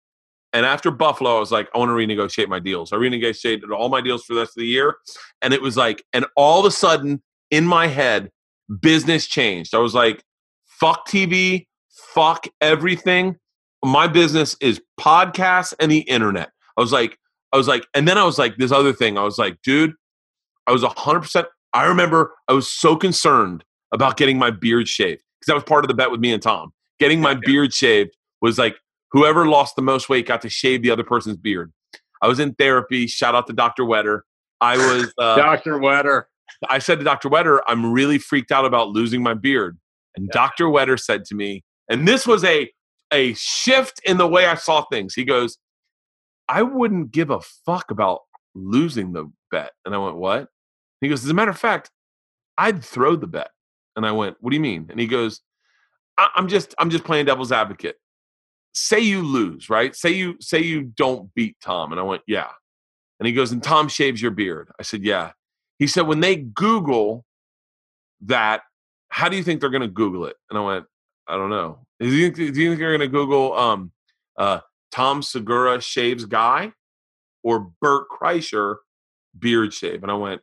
[0.54, 2.92] and after Buffalo, I was like, I want to renegotiate my deals.
[2.92, 4.96] I renegotiated all my deals for the rest of the year,
[5.42, 8.30] and it was like, and all of a sudden in my head,
[8.80, 9.74] business changed.
[9.74, 10.22] I was like,
[10.64, 11.66] fuck TV,
[12.14, 13.36] fuck everything.
[13.84, 16.50] My business is podcasts and the internet.
[16.76, 17.18] I was like,
[17.52, 19.18] I was like, and then I was like, this other thing.
[19.18, 19.92] I was like, dude,
[20.66, 21.46] I was hundred percent.
[21.72, 25.84] I remember I was so concerned about getting my beard shaved because that was part
[25.84, 26.72] of the bet with me and Tom.
[26.98, 28.76] Getting my beard shaved was like
[29.14, 31.72] whoever lost the most weight got to shave the other person's beard.
[32.20, 33.06] I was in therapy.
[33.06, 33.86] Shout out to Dr.
[33.86, 34.24] Wetter.
[34.60, 35.12] I was.
[35.18, 36.28] Uh, Doctor Wetter.
[36.68, 37.28] I said to Dr.
[37.28, 39.78] Wetter, I'm really freaked out about losing my beard.
[40.16, 40.68] And Dr.
[40.68, 42.70] Wetter said to me, and this was a
[43.12, 45.14] a shift in the way I saw things.
[45.14, 45.58] He goes,
[46.48, 48.20] I wouldn't give a fuck about
[48.54, 49.72] losing the bet.
[49.84, 50.48] And I went, What?
[51.00, 51.90] He goes, As a matter of fact,
[52.58, 53.50] I'd throw the bet.
[53.96, 54.86] And I went, What do you mean?
[54.90, 55.40] And he goes,
[56.18, 57.96] I- I'm just I'm just playing devil's advocate.
[58.74, 59.94] Say you lose, right?
[59.94, 61.92] Say you say you don't beat Tom.
[61.92, 62.50] And I went, Yeah.
[63.20, 64.70] And he goes, and Tom shaves your beard.
[64.78, 65.32] I said, Yeah.
[65.78, 67.24] He said, when they Google
[68.22, 68.62] that,
[69.08, 70.36] how do you think they're going to Google it?
[70.50, 70.86] And I went,
[71.26, 71.86] I don't know.
[72.00, 73.92] Do you think, do you think they're going to Google um,
[74.38, 74.60] uh,
[74.92, 76.72] Tom Segura shaves guy
[77.42, 78.76] or Bert Kreischer
[79.38, 80.02] beard shave?
[80.02, 80.42] And I went,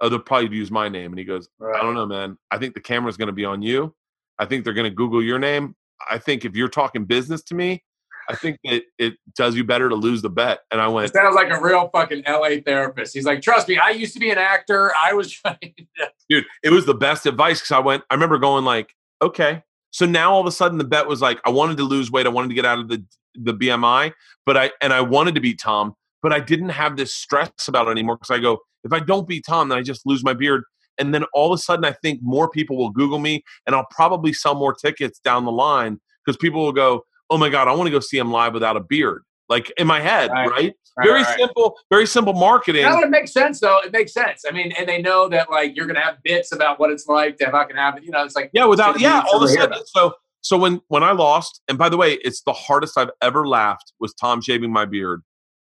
[0.00, 1.12] oh, they'll probably use my name.
[1.12, 2.38] And he goes, I don't know, man.
[2.50, 3.94] I think the camera's going to be on you.
[4.38, 5.74] I think they're going to Google your name.
[6.08, 7.82] I think if you're talking business to me,
[8.28, 10.60] I think it, it does you better to lose the bet.
[10.70, 13.12] And I It went, sounds like a real fucking LA therapist.
[13.12, 14.92] He's like, trust me, I used to be an actor.
[14.96, 15.84] I was trying to
[16.30, 20.06] dude it was the best advice because i went i remember going like okay so
[20.06, 22.30] now all of a sudden the bet was like i wanted to lose weight i
[22.30, 23.04] wanted to get out of the
[23.34, 24.12] the bmi
[24.46, 27.88] but i and i wanted to be tom but i didn't have this stress about
[27.88, 30.32] it anymore because i go if i don't be tom then i just lose my
[30.32, 30.62] beard
[31.00, 33.86] and then all of a sudden i think more people will google me and i'll
[33.90, 37.72] probably sell more tickets down the line because people will go oh my god i
[37.72, 40.48] want to go see him live without a beard like in my head Right.
[40.50, 41.38] right, Right, very right.
[41.38, 43.78] simple very simple marketing No, it makes sense though.
[43.84, 44.42] It makes sense.
[44.46, 47.38] I mean, and they know that like you're gonna have bits about what it's like
[47.38, 48.02] to fucking have it.
[48.02, 49.78] You know, it's like Yeah, without yeah, all of a sudden.
[49.86, 53.46] So so when when I lost, and by the way, it's the hardest I've ever
[53.46, 55.22] laughed was Tom shaving my beard,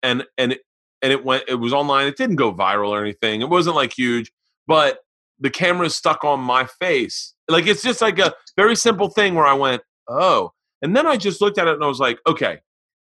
[0.02, 0.60] and and it,
[1.02, 1.44] and it went.
[1.46, 2.06] It was online.
[2.06, 3.42] It didn't go viral or anything.
[3.42, 4.32] It wasn't like huge,
[4.66, 5.00] but
[5.42, 7.34] the camera is stuck on my face.
[7.48, 11.16] Like it's just like a very simple thing where I went, oh, and then I
[11.16, 12.60] just looked at it and I was like, okay,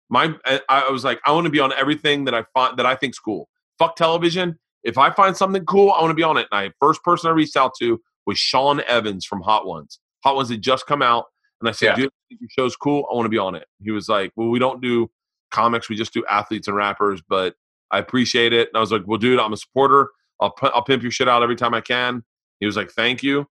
[0.08, 2.86] my I, I was like, I want to be on everything that I find that
[2.86, 3.48] I think's cool.
[3.78, 4.58] Fuck television.
[4.84, 6.46] If I find something cool, I want to be on it.
[6.50, 9.98] And I first person I reached out to was Sean Evans from Hot Ones.
[10.24, 11.26] Hot Ones had just come out,
[11.60, 11.94] and I said, Yeah.
[11.96, 13.06] "Dude, think your show's cool.
[13.10, 15.10] I want to be on it." He was like, "Well, we don't do
[15.50, 15.88] comics.
[15.88, 17.54] We just do athletes and rappers, but
[17.90, 20.10] I appreciate it." And I was like, "Well, dude, I'm a supporter.
[20.40, 22.22] I'll I'll pimp your shit out every time I can."
[22.60, 23.46] He was like, "Thank you."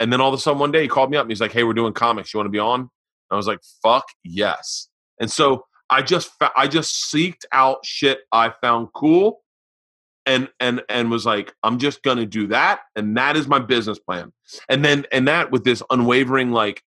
[0.00, 1.52] And then all of a sudden one day he called me up and he's like,
[1.52, 2.32] "Hey, we're doing comics.
[2.32, 2.90] You want to be on?" And
[3.30, 4.88] I was like, "Fuck yes."
[5.20, 9.42] And so I just I just seeked out shit I found cool
[10.28, 13.96] and and and was like i'm just to do that and that is my business
[13.96, 14.32] plan
[14.68, 16.82] and then and that with this unwavering like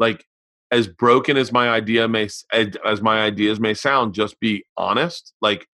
[0.00, 0.24] like
[0.72, 5.68] as broken as my idea may as, my ideas may sound just be honest like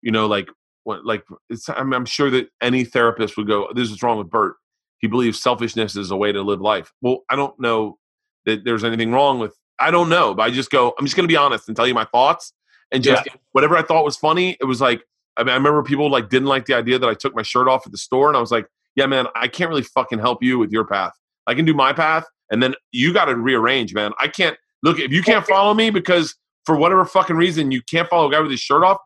[0.00, 0.48] you know like
[0.84, 4.30] what, like it's, I'm, I'm sure that any therapist would go, "This is wrong with
[4.30, 4.56] Bert."
[5.00, 6.92] He believes selfishness is a way to live life.
[7.00, 7.98] Well, I don't know
[8.46, 9.56] that there's anything wrong with.
[9.78, 10.94] I don't know, but I just go.
[10.98, 12.52] I'm just going to be honest and tell you my thoughts,
[12.92, 13.32] and just Yeah.
[13.52, 14.56] whatever I thought was funny.
[14.60, 15.02] It was like
[15.36, 17.66] I, mean, I remember people like didn't like the idea that I took my shirt
[17.68, 20.42] off at the store, and I was like, "Yeah, man, I can't really fucking help
[20.42, 21.12] you with your path.
[21.46, 24.12] I can do my path, and then you got to rearrange, man.
[24.20, 26.34] I can't look if you can't follow me because
[26.66, 28.98] for whatever fucking reason you can't follow a guy with his shirt off.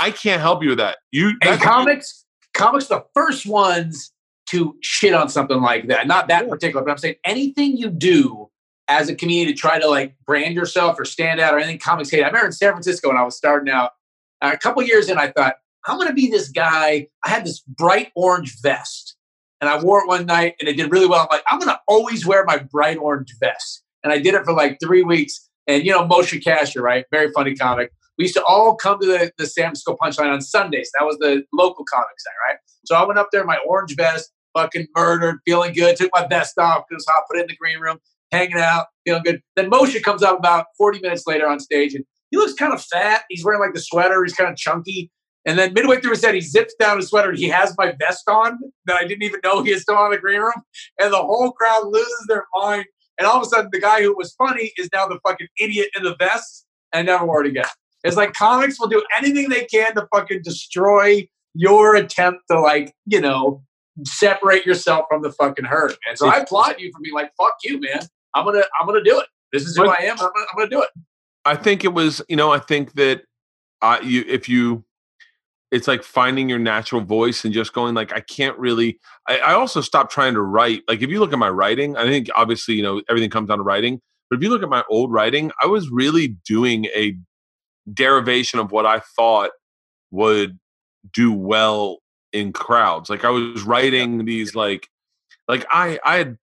[0.00, 0.98] I can't help you with that.
[1.10, 2.24] You And comics,
[2.54, 4.12] comics, the first ones
[4.52, 6.06] to shit on something like that.
[6.06, 6.50] Not that Yeah.
[6.50, 8.48] particular, but I'm saying anything you do
[8.88, 12.10] as a comedian to try to like brand yourself or stand out or anything comics
[12.10, 12.22] hate.
[12.22, 13.92] I remember in San Francisco when I was starting out,
[14.40, 15.56] uh, a couple years in, I thought,
[15.86, 17.08] I'm going to be this guy.
[17.24, 19.16] I had this bright orange vest
[19.60, 21.20] and I wore it one night and it did really well.
[21.20, 23.82] I'm like, I'm going to always wear my bright orange vest.
[24.04, 25.48] And I did it for like three weeks.
[25.66, 27.04] And, you know, Moshe Kasher, right?
[27.12, 27.92] Very funny comic.
[28.18, 30.90] We used to all come to the, the San Francisco Punchline on Sundays.
[30.98, 32.58] That was the local comics night, right?
[32.84, 36.26] So I went up there in my orange vest, fucking murdered, feeling good, took my
[36.26, 37.98] vest off because I put it in the green room,
[38.30, 39.40] hanging out, feeling good.
[39.56, 42.82] Then Moshe comes up about 40 minutes later on stage and he looks kind of
[42.82, 43.22] fat.
[43.28, 45.10] He's wearing like the sweater, he's kind of chunky.
[45.44, 47.94] And then midway through his set, he zips down his sweater and he has my
[47.98, 50.52] vest on that I didn't even know he was still on the green room.
[51.00, 52.84] And the whole crowd loses their mind.
[53.18, 55.88] And all of a sudden, the guy who was funny is now the fucking idiot
[55.96, 57.66] in the vest and never wore it again.
[58.04, 62.94] It's like comics will do anything they can to fucking destroy your attempt to like,
[63.06, 63.62] you know,
[64.04, 66.16] separate yourself from the fucking herd, man.
[66.16, 68.00] So I applaud you for being like, fuck you, man.
[68.34, 69.26] I'm gonna I'm gonna do it.
[69.52, 70.12] This is who I am.
[70.12, 70.90] I'm gonna, I'm gonna do it.
[71.44, 73.22] I think it was, you know, I think that
[73.80, 74.84] I you if you
[75.70, 78.98] it's like finding your natural voice and just going like I can't really
[79.28, 80.82] I, I also stopped trying to write.
[80.88, 83.58] Like if you look at my writing, I think obviously, you know, everything comes down
[83.58, 84.00] to writing.
[84.30, 87.16] But if you look at my old writing, I was really doing a
[87.92, 89.50] derivation of what I thought
[90.10, 90.58] would
[91.12, 91.98] do well
[92.32, 93.10] in crowds.
[93.10, 94.88] Like I was writing these like
[95.48, 96.38] like I I had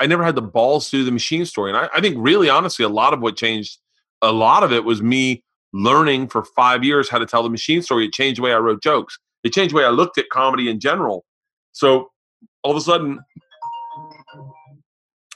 [0.00, 1.70] I never had the balls to do the machine story.
[1.70, 3.78] And I, I think really honestly, a lot of what changed
[4.20, 5.42] a lot of it was me
[5.72, 8.06] learning for five years how to tell the machine story.
[8.06, 9.18] It changed the way I wrote jokes.
[9.42, 11.24] It changed the way I looked at comedy in general.
[11.72, 12.10] So
[12.62, 13.18] all of a sudden,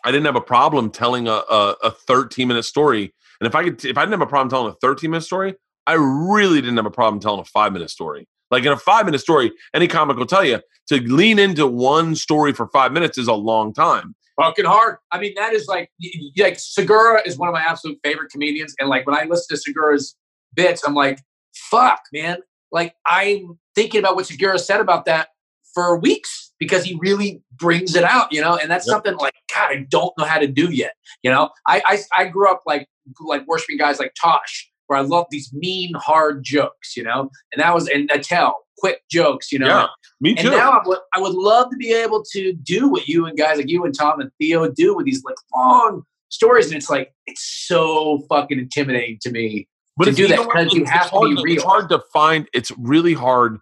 [0.05, 3.13] I didn't have a problem telling a, a, a 13 minute story.
[3.41, 5.55] And if I could, if I didn't have a problem telling a 13 minute story,
[5.87, 8.29] I really didn't have a problem telling a five minute story.
[8.51, 12.15] Like in a five minute story, any comic will tell you to lean into one
[12.15, 14.15] story for five minutes is a long time.
[14.41, 14.99] Fucking hard.
[15.13, 15.91] I mean, that is like
[16.39, 18.75] like Segura is one of my absolute favorite comedians.
[18.79, 20.15] And like when I listen to Segura's
[20.55, 21.21] bits, I'm like,
[21.55, 22.39] fuck, man.
[22.71, 25.29] Like I'm thinking about what Segura said about that
[25.75, 28.57] for weeks because he really brings it out, you know.
[28.57, 28.93] And that's Yep.
[28.93, 30.93] something like God, I don't know how to do yet.
[31.23, 32.89] You know, I I, I grew up like
[33.21, 37.31] like worshiping guys like Tosh, where I love these mean, hard jokes, you know.
[37.53, 39.67] And that was and Attell, quick jokes, you know.
[39.67, 39.87] Yeah,
[40.21, 40.49] me too.
[40.49, 43.37] And now I would, I would love to be able to do what you and
[43.37, 46.67] guys like you and Tom and Theo do with these like long stories.
[46.67, 49.69] And it's like, it's so fucking intimidating to me.
[50.03, 51.63] to do that because you have to be It's real.
[51.63, 52.49] hard to find.
[52.53, 53.59] It's really hard.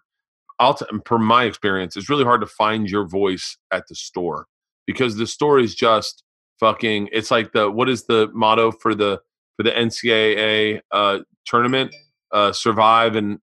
[0.59, 4.47] I'll t- per my experience, it's really hard to find your voice at the store
[4.87, 6.23] because the store is just
[6.61, 7.09] fucking.
[7.11, 9.19] It's like the what is the motto for the
[9.57, 11.93] for the NCAA uh, tournament?
[12.31, 13.39] Uh, survive and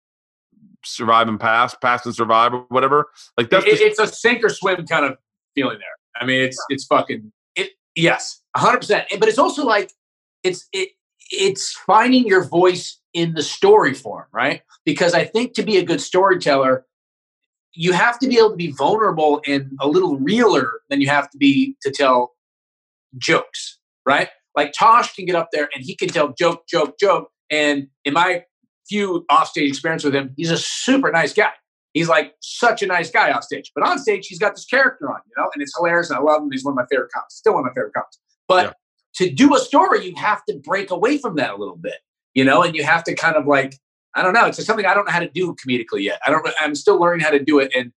[0.84, 3.06] survive and pass, pass and survive, or whatever.
[3.38, 5.16] Like that's It- it's a sink or swim kind of
[5.54, 5.96] feeling there.
[6.20, 7.70] I mean, it's it's fucking it.
[7.94, 9.06] Yes, hundred percent.
[9.18, 9.92] But it's also like
[10.42, 10.90] it's it
[11.30, 14.62] it's finding your voice in the story form, right?
[14.84, 16.84] Because I think to be a good storyteller,
[17.72, 21.30] you have to be able to be vulnerable and a little realer than you have
[21.30, 22.32] to be to tell
[23.16, 24.28] jokes, right?
[24.56, 27.30] Like Tosh can get up there and he can tell joke, joke, joke.
[27.50, 28.44] And in my
[28.88, 31.50] few offstage experience with him, he's a super nice guy.
[31.94, 33.70] He's like such a nice guy offstage.
[33.74, 36.10] But on stage, he's got this character on, you know, and it's hilarious.
[36.10, 36.50] And I love him.
[36.50, 37.34] He's one of my favorite comics.
[37.34, 38.18] Still one of my favorite comics.
[38.48, 38.72] But Yeah.
[39.26, 41.96] to do a story, you have to break away from that a little bit,
[42.34, 43.76] you know, and you have to kind of like,
[44.14, 44.46] I don't know.
[44.46, 46.20] It's something I don't know how to do comedically yet.
[46.26, 46.46] I don't.
[46.60, 47.92] I'm still learning how to do it, and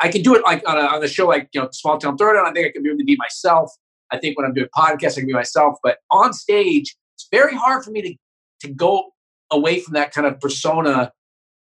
[0.00, 2.16] I can do it like on a, on a show like you know Small Town
[2.16, 2.44] Throwdown.
[2.44, 3.72] I think I can be able to be myself.
[4.10, 5.78] I think when I'm doing podcasts, I can be myself.
[5.82, 8.14] But on stage, it's very hard for me to
[8.60, 9.10] to go
[9.50, 11.12] away from that kind of persona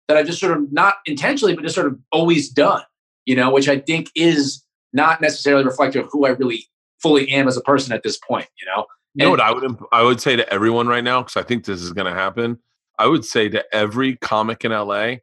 [0.07, 2.81] that I've just sort of not intentionally, but just sort of always done.
[3.25, 6.65] You know, which I think is not necessarily reflective of who I really
[7.01, 8.47] fully am as a person at this point.
[8.59, 8.85] You know,
[9.15, 11.43] You know what I would imp- I would say to everyone right now because I
[11.43, 12.59] think this is going to happen.
[12.97, 15.17] I would say to every comic in LA,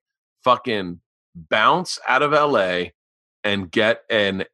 [0.45, 1.01] fucking
[1.35, 2.91] bounce out of LA
[3.45, 4.45] and get an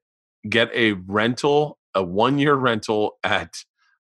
[0.49, 3.55] get a rental, a one year rental at,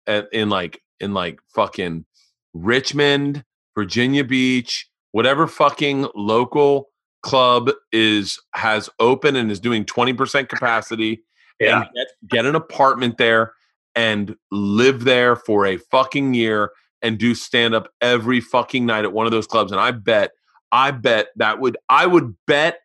[0.07, 2.05] at in like in like fucking
[2.53, 3.43] Richmond,
[3.75, 6.89] Virginia Beach, whatever fucking local
[7.21, 11.23] club is has open and is doing 20% capacity
[11.59, 11.77] Yeah.
[11.81, 13.53] and get, get an apartment there
[13.95, 19.13] and live there for a fucking year and do stand up every fucking night at
[19.13, 20.31] one of those clubs and i bet
[20.71, 22.79] i bet that would i would bet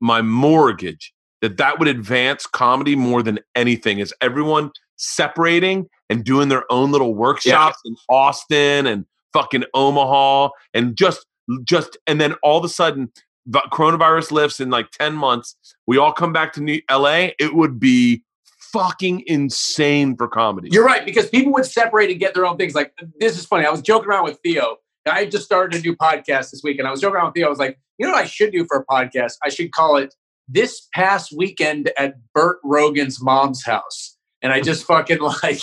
[0.00, 1.12] my mortgage
[1.42, 6.90] that that would advance comedy more than anything is everyone separating and doing their own
[6.92, 11.26] little workshops in austin and fucking omaha and just
[11.64, 13.10] just and then all of a sudden
[13.44, 15.56] the coronavirus lifts in like 10 months
[15.86, 18.22] we all come back to New- la it would be
[18.72, 22.74] fucking insane for comedy You're right because people would separate and get their own things.
[22.74, 23.66] Like this is funny.
[23.66, 24.76] I was joking around with Theo.
[25.06, 27.46] I just started a new podcast this week, and I was joking around with Theo.
[27.48, 29.34] I was like, you know what I should do for a podcast?
[29.44, 30.14] I should call it
[30.48, 35.60] "This Past Weekend at Burt Rogan's Mom's House." And I just fucking like,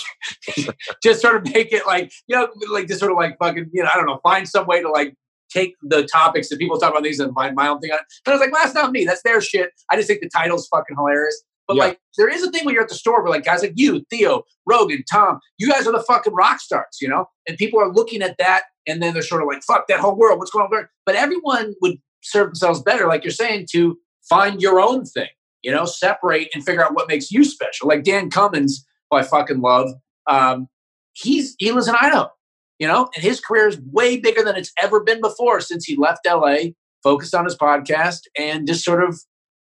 [1.02, 3.82] just sort of make it like, you know, like just sort of like fucking, you
[3.82, 5.14] know, I don't know, find some way to like
[5.52, 8.04] take the topics that people talk about these and find my own thing on it.
[8.24, 9.04] But I was like, well, that's not me.
[9.04, 9.70] That's their shit.
[9.90, 11.42] I just think the title's fucking hilarious.
[11.68, 11.84] But Yeah.
[11.84, 14.04] like, there is a thing when you're at the store where like guys like you,
[14.10, 17.26] Theo, Rogan, Tom, you guys are the fucking rock stars, you know?
[17.46, 20.16] And people are looking at that and then they're sort of like, fuck that whole
[20.16, 20.38] world.
[20.38, 20.88] What's going on?
[21.04, 23.98] But everyone would serve themselves better, like you're saying, to
[24.30, 25.28] find your own thing,
[25.62, 27.88] you know, separate and figure out what makes you special.
[27.88, 29.90] Like Dan Cummins, who I fucking love,
[30.26, 30.68] um,
[31.12, 32.30] he's he lives in Idaho,
[32.78, 35.96] you know, and his career is way bigger than it's ever been before since he
[35.96, 36.70] left LA,
[37.02, 39.20] focused on his podcast, and just sort of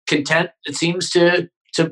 [0.06, 1.90] content, it seems to to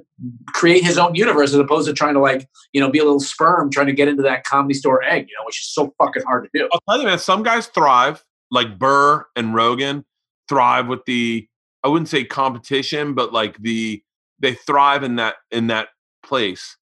[0.48, 3.18] create his own universe as opposed to trying to like, you know, be a little
[3.18, 6.22] sperm trying to get into that comedy store egg, you know, which is so fucking
[6.24, 6.68] hard to do.
[6.70, 10.04] I'll tell you, man, some guys thrive, like Burr and Rogan,
[10.50, 11.48] thrive with the
[11.82, 14.02] I wouldn't say competition, but like the
[14.38, 15.88] they thrive in that in that
[16.22, 16.76] place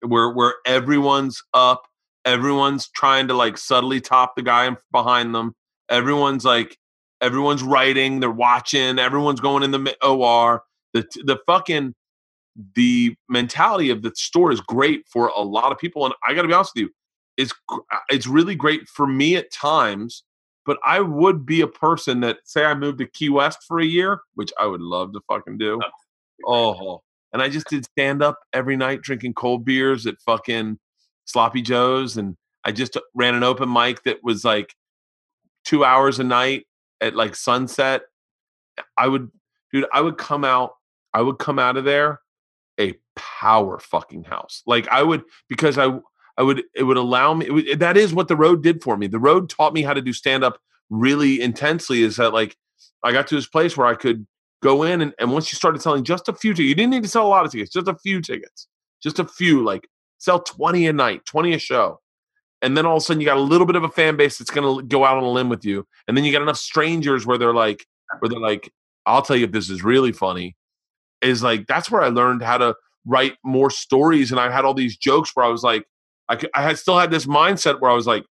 [0.00, 1.86] where where everyone's up,
[2.24, 5.54] everyone's trying to like subtly top the guy behind them.
[5.88, 6.76] Everyone's like
[7.20, 10.62] everyone's writing, they're watching, everyone's going in the OR.
[10.94, 11.94] The the fucking
[12.74, 16.42] the mentality of the store is great for a lot of people and I got
[16.42, 16.90] to be honest with you
[17.36, 20.24] it's uh, it's really great for me at times
[20.66, 23.84] but i would be a person that say i moved to key west for a
[23.84, 25.80] year which i would love to fucking do.
[26.46, 27.02] Oh
[27.32, 30.78] and i just did stand up every night drinking cold beers at fucking
[31.24, 34.74] sloppy joe's and i just ran an open mic that was like
[35.64, 36.64] two hours a night
[37.00, 38.02] at like sunset.
[38.96, 39.30] I would
[39.72, 40.72] dude i would come out
[41.12, 42.20] i would come out of there
[42.78, 44.62] a power fucking house.
[44.66, 45.98] Like i would because i
[46.38, 49.06] I would it would allow me that is what the road did for me.
[49.06, 50.58] The road taught me how to do stand up
[50.90, 52.56] really intensely is that like
[53.02, 54.26] I got to this place where I could
[54.62, 57.02] go in and, and once you started selling just a few tickets, you didn't need
[57.02, 58.68] to sell a lot of tickets, just a few tickets.
[59.02, 59.88] Just a few like
[60.18, 62.00] sell 20 a night, 20 a show.
[62.62, 64.38] And then all of a sudden you got a little bit of a fan base
[64.38, 65.86] that's going to go out on a limb with you.
[66.08, 67.86] And then you got enough strangers where they're like
[68.18, 68.70] where they're like
[69.04, 70.56] I'll tell you if this is really funny
[71.22, 74.74] is like that's where I learned how to write more stories and I had all
[74.74, 75.84] these jokes where I was like
[76.28, 78.24] I, I had still had this mindset where I was like,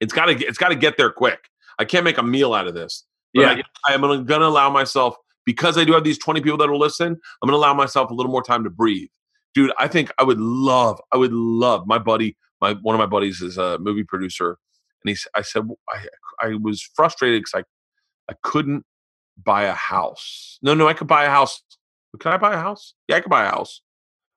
[0.00, 1.48] it's got to it's got to get there quick.
[1.78, 3.04] I can't make a meal out of this.
[3.34, 3.62] But Yeah.
[3.88, 5.16] I, I'm going to allow myself
[5.46, 7.06] because I do have these 20 people that will listen.
[7.06, 9.08] I'm going to allow myself a little more time to breathe,
[9.54, 9.72] dude.
[9.78, 12.36] I think I would love, I would love my buddy.
[12.60, 15.26] My one of my buddies is a movie producer, and he's.
[15.34, 16.06] I said I
[16.40, 18.84] I was frustrated because I I couldn't
[19.42, 20.58] buy a house.
[20.62, 21.60] No, no, I could buy a house.
[22.20, 22.94] Can I buy a house?
[23.08, 23.80] Yeah, I could buy a house.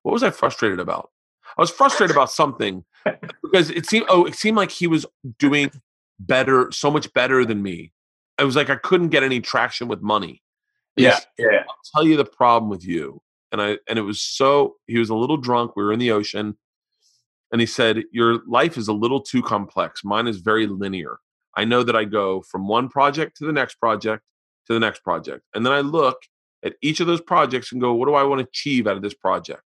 [0.01, 1.11] What was I frustrated about?
[1.57, 2.83] I was frustrated about something
[3.43, 5.05] because it seemed oh, it seemed like he was
[5.39, 5.71] doing
[6.19, 7.91] better, so much better than me.
[8.37, 10.41] I was like I couldn't get any traction with money.
[10.97, 11.15] And Yeah.
[11.15, 11.63] said, Yeah.
[11.67, 13.21] I'll tell you the problem with you.
[13.51, 15.75] And I and it was so he was a little drunk.
[15.75, 16.57] We were in the ocean.
[17.51, 20.03] And he said, Your life is a little too complex.
[20.03, 21.19] Mine is very linear.
[21.55, 24.23] I know that I go from one project to the next project
[24.67, 25.43] to the next project.
[25.53, 26.17] And then I look
[26.63, 29.03] at each of those projects and go, what do I want to achieve out of
[29.03, 29.61] this project?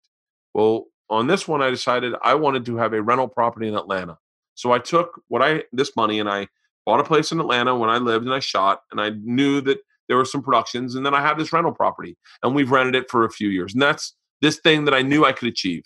[0.55, 4.18] Well, on this one, I decided I wanted to have a rental property in Atlanta.
[4.55, 6.48] So I took what I this money and I
[6.85, 9.78] bought a place in Atlanta when I lived and I shot, and I knew that
[10.09, 13.10] there were some productions, and then I had this rental property, and we've rented it
[13.10, 15.82] for a few years, and that's this thing that I knew I could achieve.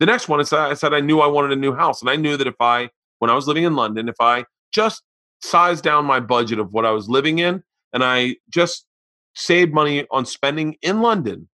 [0.00, 2.16] The next one is I said I knew I wanted a new house, and I
[2.16, 2.88] knew that if I,
[3.18, 5.02] when I was living in London, if I just
[5.42, 7.62] sized down my budget of what I was living in,
[7.92, 8.86] and I just
[9.34, 11.48] saved money on spending in London,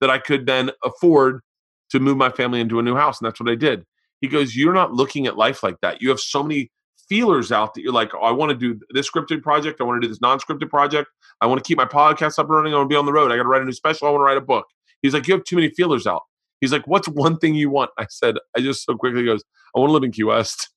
[0.00, 1.42] that I could then afford
[1.90, 3.84] to move my family into a new house, and that's what I did.
[4.20, 6.02] He goes, "You're not looking at life like that.
[6.02, 6.70] You have so many
[7.08, 9.80] feelers out that you're like, oh, I want to do this scripted project.
[9.80, 11.08] I want to do this non-scripted project.
[11.40, 12.74] I want to keep my podcast up and running.
[12.74, 13.32] I want to be on the road.
[13.32, 14.08] I got to write a new special.
[14.08, 14.66] I want to write a book."
[15.02, 16.22] He's like, "You have too many feelers out."
[16.60, 19.42] He's like, "What's one thing you want?" I said, "I just so quickly goes,
[19.74, 20.68] I want to live in Key West."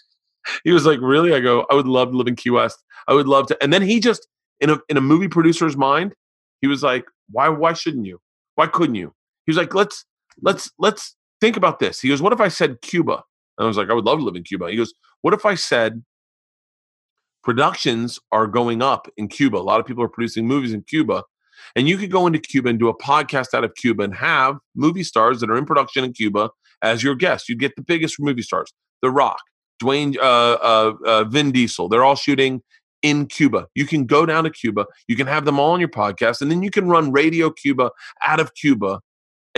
[0.64, 2.82] he was like, "Really?" I go, "I would love to live in Key West.
[3.06, 4.26] I would love to." And then he just
[4.60, 6.14] in a in a movie producer's mind,
[6.60, 8.20] He was like, why why shouldn't you?
[8.54, 9.12] Why couldn't you?
[9.46, 10.04] He was like, let's
[10.42, 12.00] let's let's think about this.
[12.00, 13.22] He goes, what if I said Cuba?
[13.56, 14.70] And I was like, I would love to live in Cuba.
[14.70, 16.02] He goes, what if I said
[17.42, 19.56] productions are going up in Cuba?
[19.56, 21.24] A lot of people are producing movies in Cuba.
[21.74, 24.58] And you could go into Cuba and do a podcast out of Cuba and have
[24.76, 26.50] movie stars that are in production in Cuba
[26.82, 27.48] as your guest.
[27.48, 29.40] You'd get the biggest movie stars, The Rock,
[29.82, 31.88] Dwayne, uh, uh, uh, Vin Diesel.
[31.88, 32.62] They're all shooting
[33.02, 33.66] in Cuba.
[33.74, 34.86] You can go down to Cuba.
[35.08, 37.90] You can have them all on your podcast, and then you can run Radio Cuba
[38.22, 39.00] out of Cuba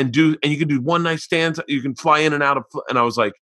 [0.01, 0.37] and do.
[0.43, 1.61] And you can do one night stands.
[1.69, 2.65] You can fly in and out of.
[2.89, 3.35] And I was like,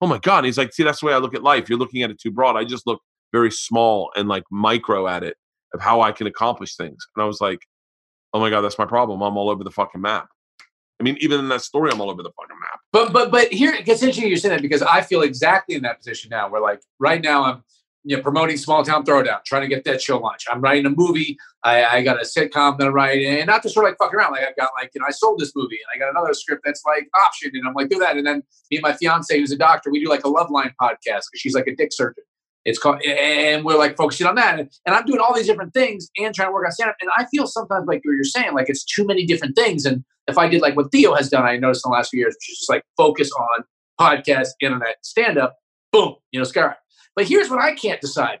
[0.00, 0.38] oh my god.
[0.38, 1.68] And he's like, see, that's the way I look at life.
[1.68, 2.56] You're looking at it too broad.
[2.56, 3.00] I just look
[3.32, 5.36] very small and like micro at it
[5.74, 7.06] of how I can accomplish things.
[7.14, 7.60] And I was like,
[8.32, 9.22] oh my god, that's my problem.
[9.22, 10.28] I'm all over the fucking map.
[10.98, 12.80] I mean, even in that story, I'm all over the fucking map.
[12.92, 15.82] But but but here it gets interesting you're saying that because I feel exactly in
[15.82, 17.62] that position now where like right now I'm
[18.06, 20.46] you know promoting small town throwdown, trying to get that show launched.
[20.50, 21.36] I'm writing a movie.
[21.64, 24.14] I, I got a sitcom that I'm writing, and not to sort of like fuck
[24.14, 24.30] around.
[24.30, 26.62] Like I've got like you know I sold this movie and I got another script
[26.64, 28.16] that's like option, and I'm like do that.
[28.16, 30.72] And then me and my fiance who's a doctor, we do like a love line
[30.80, 32.22] podcast because she's like a dick surgeon.
[32.64, 34.60] It's called, and we're like focusing on that.
[34.60, 36.96] And, and I'm doing all these different things and trying to work on stand up.
[37.00, 39.84] And I feel sometimes like you're saying, like it's too many different things.
[39.84, 42.20] And if I did like what Theo has done, I noticed in the last few
[42.20, 43.64] years, which is just like focus on
[44.00, 45.56] podcast, internet, stand up,
[45.92, 46.78] boom, you know, skyrocket.
[47.16, 48.40] But here's what I can't decide.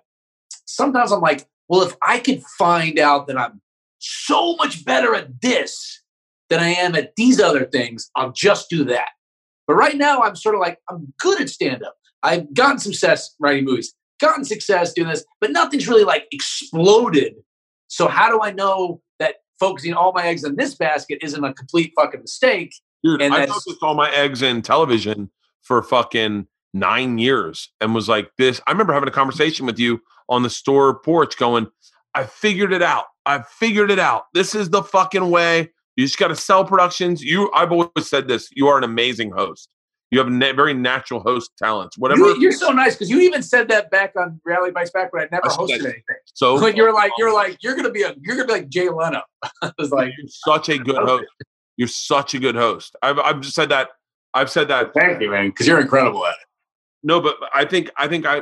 [0.66, 3.60] Sometimes I'm like, well, if I could find out that I'm
[3.98, 6.02] so much better at this
[6.50, 9.08] than I am at these other things, I'll just do that.
[9.66, 11.96] But right now, I'm sort of like, I'm good at stand up.
[12.22, 17.34] I've gotten success writing movies, gotten success doing this, but nothing's really like exploded.
[17.88, 21.52] So, how do I know that focusing all my eggs in this basket isn't a
[21.52, 22.74] complete fucking mistake?
[23.02, 25.30] Dude, and I focused all my eggs in television
[25.62, 28.60] for fucking nine years and was like this.
[28.66, 31.66] I remember having a conversation with you on the store porch going,
[32.14, 33.06] I figured it out.
[33.24, 34.24] I figured it out.
[34.34, 35.70] This is the fucking way.
[35.96, 37.22] You just got to sell productions.
[37.22, 38.48] You, I've always said this.
[38.54, 39.68] You are an amazing host.
[40.10, 41.98] You have na- very natural host talents.
[41.98, 42.34] Whatever.
[42.36, 45.24] You, are so nice because you even said that back on Rally Bites back when
[45.24, 46.02] I never I hosted anything.
[46.34, 48.88] So like you're like you're like you're gonna be a you're gonna be like Jay
[48.88, 49.22] Leno.
[49.62, 51.24] I was like, you're such a good host.
[51.76, 52.94] You're such a good host.
[53.02, 53.88] I've I've just said that.
[54.32, 54.94] I've said that.
[54.94, 56.45] Thank you, man, because you're incredible at it.
[57.06, 58.38] No, but I think I think I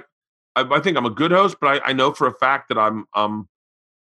[0.56, 2.78] I, I think I'm a good host, but I, I know for a fact that
[2.78, 3.46] I'm um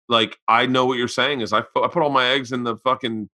[0.09, 2.75] like I know what you're saying is I, I put all my eggs in the
[2.75, 3.29] fucking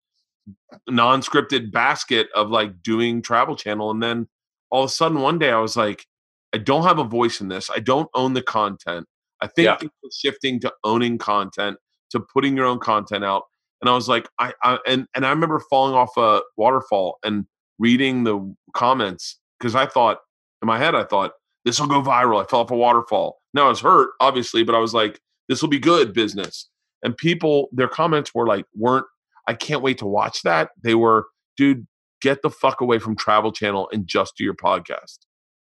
[0.89, 4.28] non-scripted basket of like doing travel channel and then
[4.70, 6.05] all of a sudden one day i was like
[6.53, 7.70] i don't have a voice in this.
[7.74, 9.07] I don't own the content.
[9.41, 9.89] I think yeah.
[10.12, 11.78] shifting to owning content
[12.11, 13.45] to putting your own content out.
[13.81, 17.47] And i was like I, I and and i remember falling off a waterfall and
[17.78, 20.19] reading the comments because i thought
[20.65, 21.32] in my head i thought
[21.65, 24.74] this will go viral i fell off a waterfall now i was hurt obviously but
[24.74, 26.69] i was like this will be good business
[27.03, 29.07] and people their comments were like weren't
[29.47, 30.70] I can't wait to watch that.
[30.82, 31.27] They were,
[31.57, 31.86] dude,
[32.20, 35.19] get the fuck away from Travel Channel and just do your podcast.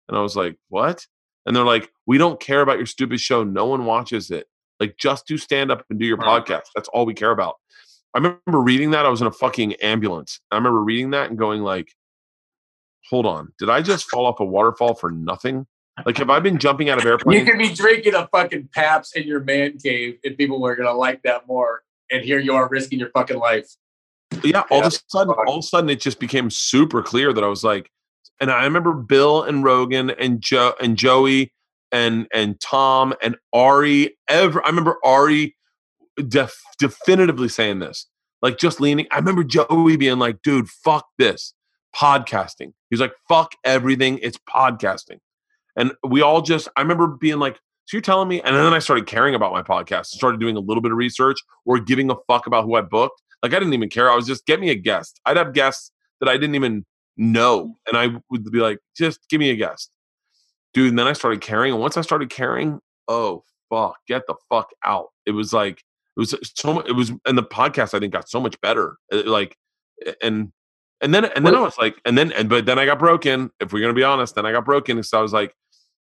[0.07, 1.05] And I was like, what?
[1.45, 3.43] And they're like, we don't care about your stupid show.
[3.43, 4.47] No one watches it.
[4.79, 6.65] Like, just do stand up and do your podcast.
[6.75, 7.55] That's all we care about.
[8.13, 9.05] I remember reading that.
[9.05, 10.39] I was in a fucking ambulance.
[10.51, 11.93] I remember reading that and going like,
[13.11, 15.67] hold on, did I just fall off a waterfall for nothing?
[16.05, 17.41] Like, have I been jumping out of airplanes?
[17.41, 20.93] You could be drinking a fucking Pabst in your man cave, and people were gonna
[20.93, 23.67] like that more and here you are risking your fucking life.
[24.43, 24.87] Yeah, all yeah.
[24.87, 27.63] of a sudden, all of a sudden, it just became super clear that I was
[27.63, 27.89] like,
[28.39, 31.51] and I remember Bill and Rogan and Joe and Joey
[31.91, 34.17] and and Tom and Ari.
[34.27, 35.55] Ever, I remember Ari
[36.27, 38.07] def, definitively saying this,
[38.41, 39.07] like just leaning.
[39.11, 41.53] I remember Joey being like, "Dude, fuck this
[41.95, 45.19] podcasting." He's like, "Fuck everything, it's podcasting,"
[45.75, 46.67] and we all just.
[46.75, 49.61] I remember being like, so you're telling me, and then I started caring about my
[49.61, 52.81] podcast, started doing a little bit of research or giving a fuck about who I
[52.81, 53.21] booked.
[53.43, 54.09] Like I didn't even care.
[54.09, 55.19] I was just get me a guest.
[55.25, 56.85] I'd have guests that I didn't even
[57.17, 59.91] know, and I would be like, just give me a guest,
[60.73, 60.89] dude.
[60.89, 64.69] And then I started caring, and once I started caring, oh fuck, get the fuck
[64.85, 65.07] out.
[65.25, 65.83] It was like
[66.15, 66.87] it was so much.
[66.87, 68.97] It was, and the podcast I think got so much better.
[69.11, 69.57] It, like,
[70.21, 70.51] and
[71.01, 73.49] and then and then I was like, and then and but then I got broken.
[73.59, 75.01] If we're gonna be honest, then I got broken.
[75.03, 75.55] So I was like,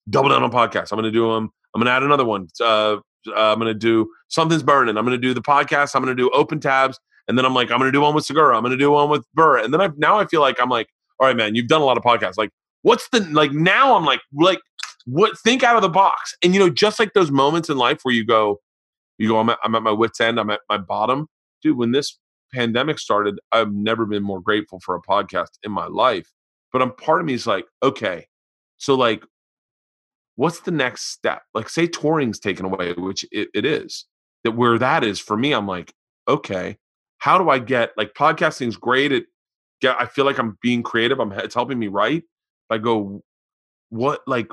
[0.08, 0.92] double down on podcasts.
[0.92, 1.50] I'm gonna do them.
[1.74, 2.48] I'm gonna add another one.
[2.60, 2.96] Uh,
[3.28, 4.96] uh, I'm gonna do something's burning.
[4.96, 5.94] I'm gonna do the podcast.
[5.94, 6.98] I'm gonna do open tabs,
[7.28, 8.56] and then I'm like, I'm gonna do one with Segura.
[8.56, 10.88] I'm gonna do one with Burr, and then I now I feel like I'm like,
[11.20, 12.38] all right, man, you've done a lot of podcasts.
[12.38, 12.50] Like,
[12.82, 13.96] what's the like now?
[13.96, 14.60] I'm like, like
[15.04, 15.38] what?
[15.40, 18.14] Think out of the box, and you know, just like those moments in life where
[18.14, 18.60] you go,
[19.18, 20.38] you go, I'm at, I'm at my wits end.
[20.40, 21.28] I'm at my bottom,
[21.62, 21.76] dude.
[21.76, 22.18] When this
[22.56, 26.32] pandemic started, I've never been more grateful for a podcast in my life.
[26.72, 28.26] But I'm part of me is like, okay,
[28.78, 29.22] so like
[30.36, 31.42] what's the next step?
[31.54, 34.04] Like, say touring's taken away, which it, it is.
[34.44, 35.92] That where that is for me, I'm like,
[36.28, 36.76] okay,
[37.18, 39.10] how do I get like podcasting's great.
[39.10, 39.26] It
[39.80, 41.18] get I feel like I'm being creative.
[41.18, 42.24] I'm it's helping me write.
[42.70, 43.22] I go,
[43.88, 44.48] what like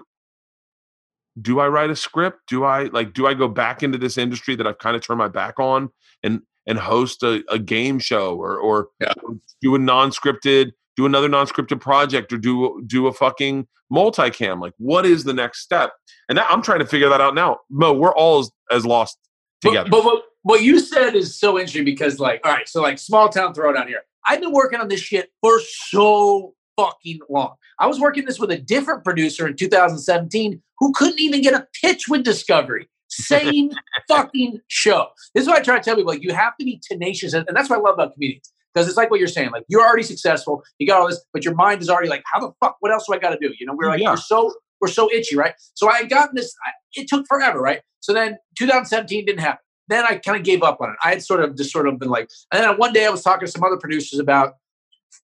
[1.40, 2.40] do I write a script?
[2.48, 5.20] Do I like do I go back into this industry that I've kind of turned
[5.20, 5.90] my back on
[6.24, 9.14] and and host a, a game show or or Yeah.
[9.62, 14.62] do a non-scripted, do another non-scripted project or do do a fucking multicam?
[14.62, 15.92] Like what is the next step?
[16.30, 17.58] And that, I'm trying to figure that out now.
[17.70, 19.18] Mo, we're all as, as lost
[19.62, 19.90] together.
[19.90, 23.00] But, but what, what you said is so interesting because, like, all right, so like
[23.00, 24.02] small town throwdown here.
[24.26, 27.56] I've been working on this shit for so fucking long.
[27.80, 31.68] I was working this with a different producer in 2017 who couldn't even get a
[31.82, 32.88] pitch with Discovery.
[33.16, 33.72] Same
[34.08, 35.08] fucking show.
[35.34, 36.12] This is what I try to tell people.
[36.12, 38.52] Like, you have to be tenacious, and, that's what I love about comedians.
[38.74, 39.52] Because it's like what you're saying.
[39.52, 42.40] Like, you're already successful, you got all this, but your mind is already like, how
[42.40, 42.78] the fuck?
[42.80, 43.54] What else do I got to do?
[43.60, 44.12] You know, we're like, Yeah.
[44.12, 45.54] we're so we're so itchy, right?
[45.76, 46.54] So I had gotten this.
[46.66, 47.82] I, it took forever, right?
[48.02, 49.60] So then 2017 didn't happen.
[49.90, 50.96] Then I kind of gave up on it.
[51.04, 53.22] I had sort of just sort of been like, and then one day I was
[53.22, 54.56] talking to some other producers about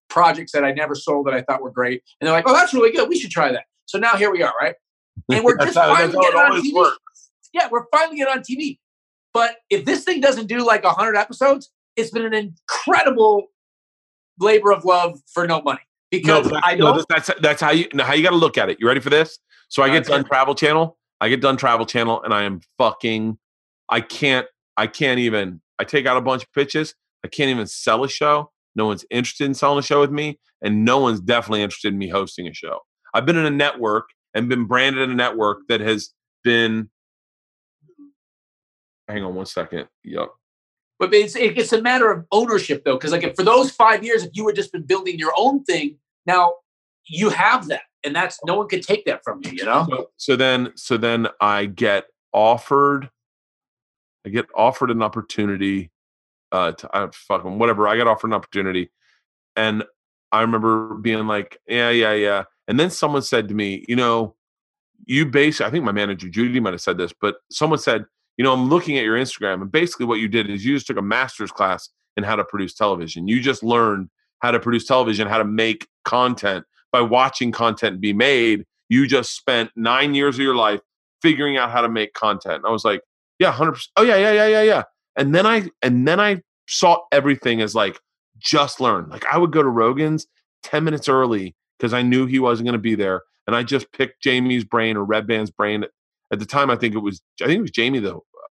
[0.08, 2.72] projects that I never sold that I thought were great, and they're like, "Oh, that's
[2.72, 3.08] really good.
[3.08, 4.74] We should try that." So now here we are, right?
[5.30, 6.74] And we're That's just how- finally that's how it getting on always TV.
[6.74, 6.98] works.
[7.52, 8.78] Yeah, we're finally getting on TV.
[9.32, 13.46] But if this thing doesn't do like 100 episodes, it's been an incredible
[14.38, 17.08] labor of love for no money because I no, don't.
[17.08, 18.78] that's that's that's how you no, how you got to look at it.
[18.80, 19.38] You ready for this?
[19.68, 20.24] So I get Let's done.
[20.24, 20.96] Travel Channel.
[21.20, 23.38] I get done Travel Channel, and I am fucking.
[23.88, 24.46] I can't.
[24.76, 25.60] I can't even.
[25.78, 26.94] I take out a bunch of pitches.
[27.24, 28.50] I can't even sell a show.
[28.74, 31.98] No one's interested in selling a show with me, and no one's definitely interested in
[31.98, 32.80] me hosting a show.
[33.14, 36.10] I've been in a network and been branded in a network that has
[36.42, 36.90] been.
[39.10, 39.88] Hang on one second.
[40.04, 40.28] Yep.
[40.98, 44.22] But it's it's a matter of ownership though, because like if for those five years,
[44.22, 45.96] if you had just been building your own thing,
[46.26, 46.54] now
[47.06, 49.52] you have that, and that's no one could take that from you.
[49.52, 49.86] You know.
[49.88, 53.10] So, so then so then I get offered
[54.26, 55.90] I get offered an opportunity
[56.52, 57.88] uh to I fucking whatever.
[57.88, 58.90] I got offered an opportunity
[59.56, 59.84] and
[60.32, 62.44] I remember being like, yeah, yeah, yeah.
[62.68, 64.36] And then someone said to me, you know,
[65.06, 68.04] you base I think my manager Judy might have said this, but someone said,
[68.40, 70.86] you know, I'm looking at your Instagram and basically what you did is you just
[70.86, 73.28] took a master's class in how to produce television.
[73.28, 74.08] You just learned
[74.38, 78.64] how to produce television, how to make content by watching content be made.
[78.88, 80.80] You just spent nine years of your life
[81.20, 82.54] figuring out how to make content.
[82.54, 83.02] And I was like,
[83.38, 83.90] yeah, hundred percent.
[83.98, 84.82] Oh yeah, yeah, yeah, yeah, yeah.
[85.16, 88.00] And then I and then I saw everything as like
[88.38, 89.10] just learn.
[89.10, 90.26] Like I would go to Rogan's
[90.62, 93.92] ten minutes early because I knew he wasn't going to be there, and I just
[93.92, 95.84] picked Jamie's brain or Redban's brain.
[96.32, 97.98] At the time, I think it was I think it was Jamie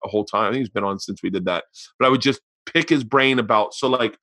[0.04, 0.46] the whole time.
[0.46, 1.66] I think he's been on since we did that.
[1.98, 4.18] But I would just pick his brain about so like.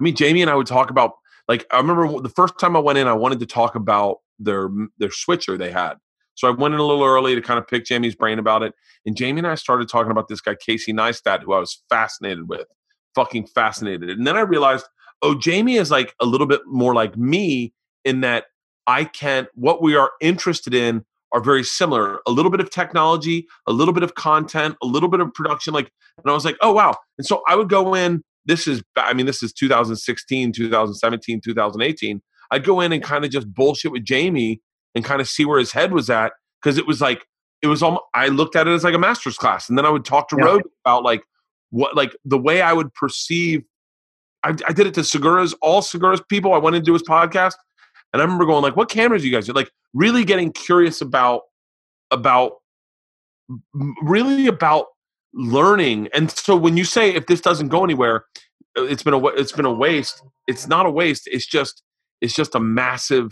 [0.00, 1.14] I mean, Jamie and I would talk about
[1.48, 4.68] like I remember the first time I went in, I wanted to talk about their
[4.98, 5.94] their switcher they had.
[6.34, 8.72] So I went in a little early to kind of pick Jamie's brain about it.
[9.04, 12.48] And Jamie and I started talking about this guy, Casey Neistat, who I was fascinated
[12.48, 12.66] with,
[13.16, 14.10] fucking fascinated.
[14.10, 14.86] And then I realized,
[15.20, 17.74] oh, Jamie is like a little bit more like me
[18.04, 18.44] in that
[18.86, 22.20] I can't what we are interested in are very similar.
[22.26, 25.74] A little bit of technology, a little bit of content, a little bit of production.
[25.74, 25.90] Like,
[26.22, 26.94] and I was like, oh, wow.
[27.18, 32.22] And so I would go in, this is, I mean, this is 2016, 2017, 2018.
[32.50, 34.60] I'd go in and kind of just bullshit with Jamie
[34.94, 36.32] and kind of see where his head was at
[36.62, 37.24] because it was like
[37.62, 39.90] it was almost I looked at it as like a master's class, and then I
[39.90, 40.58] would talk to Yeah.
[40.84, 41.22] About like
[41.70, 43.62] what like the way I would perceive.
[44.44, 46.52] I, I did it to Segura's all Segura's people.
[46.54, 47.54] I went into his podcast,
[48.12, 51.42] and I remember going like, "What cameras you guys do?" Like really getting curious about
[52.10, 52.52] about
[54.02, 54.86] really about
[55.34, 56.08] learning.
[56.14, 58.24] And so when you say if this doesn't go anywhere,
[58.78, 60.22] uh, it's been a it's been a waste.
[60.46, 61.22] It's not a waste.
[61.26, 61.82] It's just
[62.20, 63.30] it's just a massive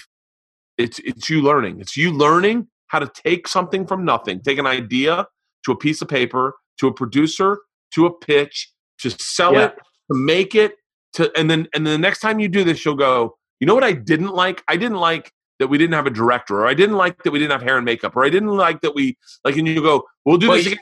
[0.78, 4.66] it's it's you learning it's you learning how to take something from nothing take an
[4.66, 5.26] idea
[5.64, 7.58] to a piece of paper to a producer
[7.92, 9.66] to a pitch to sell Yeah.
[9.66, 9.74] it
[10.12, 10.74] to make it
[11.14, 13.74] to and then and then the next time you do this you'll go you know
[13.74, 16.74] what i didn't like i didn't like that we didn't have a director or i
[16.74, 19.16] didn't like that we didn't have hair and makeup or i didn't like that we
[19.44, 20.76] like and you go we'll do Well, this you-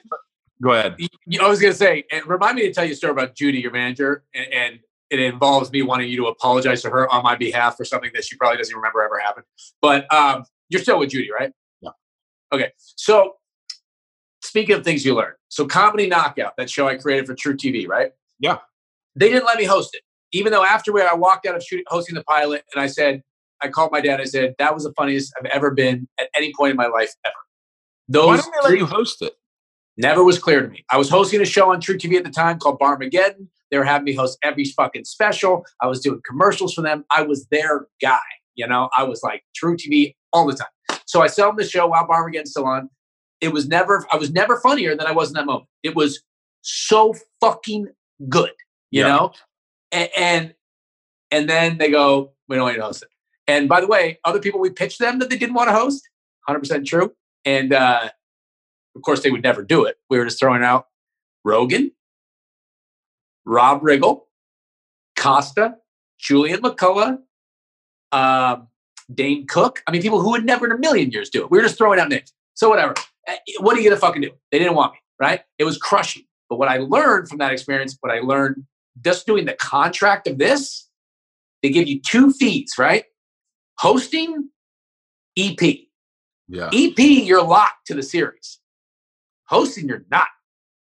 [0.63, 2.97] go ahead You- I was going to say, and remind me to tell you a
[2.97, 4.79] story about Judy, your manager, and, and
[5.11, 8.25] it involves me wanting you to apologize to her on my behalf for something that
[8.25, 9.47] she probably doesn't remember ever happened.
[9.83, 11.53] But um, you're still with Judy, right?
[11.81, 11.91] Yeah.
[12.53, 12.73] Okay.
[12.77, 13.35] So,
[14.43, 18.13] speaking of things you learned, so Comedy Knockout, that show I created for truTV, right?
[18.39, 18.59] Yeah.
[19.17, 20.03] They didn't let me host it,
[20.35, 23.23] even though afterward I walked out of shooting, hosting the pilot and I said,
[23.63, 24.21] I called my dad.
[24.21, 27.13] I said that was the funniest I've ever been at any point in my life
[27.25, 27.35] ever.
[28.09, 29.33] Those why didn't they let you host it
[29.97, 30.85] Never was clear to me.
[30.91, 33.47] I was hosting a show on truTV at the time called Barmageddon.
[33.71, 35.65] They were having me host every fucking special.
[35.81, 37.05] I was doing commercials for them.
[37.13, 38.19] I was their guy.
[38.57, 40.99] You know, I was like truTV all the time.
[41.07, 42.91] So I sell them the show while Barmageddon's still on.
[43.41, 45.67] It was never, I was never funnier than I was in that moment.
[45.85, 46.21] It was
[46.63, 47.89] so fucking
[48.29, 48.51] good.
[48.91, 49.09] you Yeah.
[49.09, 49.33] know,
[49.95, 50.55] and, and
[51.31, 53.09] and then they go, we don't want you to host it.
[53.47, 56.09] And by the way, other people we pitched them that they didn't want to host,
[56.47, 57.13] hundred percent true.
[57.45, 58.11] And uh,
[58.97, 59.97] of course, they would never do it.
[60.11, 60.87] We were just throwing out
[61.45, 61.93] Rogan,
[63.45, 64.23] Rob Riggle,
[65.17, 65.77] Costa,
[66.19, 67.19] Julian McCullough,
[68.13, 68.69] um,
[69.13, 69.83] Dane Cook.
[69.87, 71.51] I mean, people who would never in a million years do it.
[71.51, 72.33] We were just throwing out names.
[72.55, 72.95] So whatever.
[73.59, 74.31] What are you gonna fucking do?
[74.53, 75.43] They didn't want me, right?
[75.59, 76.25] It was crushing.
[76.49, 78.65] But what I learned from that experience, what I learned
[79.03, 80.89] just doing the contract of this,
[81.63, 83.05] they give you two fees, right?
[83.79, 84.51] Hosting,
[85.37, 85.61] EP.
[86.49, 86.71] Yeah.
[86.73, 88.61] EP, you're locked to the series.
[89.47, 90.29] Hosting, you're not.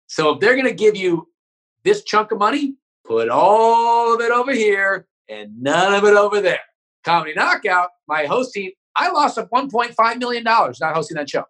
[0.07, 1.27] So if they're going to give you
[1.83, 2.75] this chunk of money,
[3.05, 6.59] put all of it over here and none of it over there.
[7.03, 11.45] Comedy Knockout, my hosting, I lost up $1.5 million not hosting that show.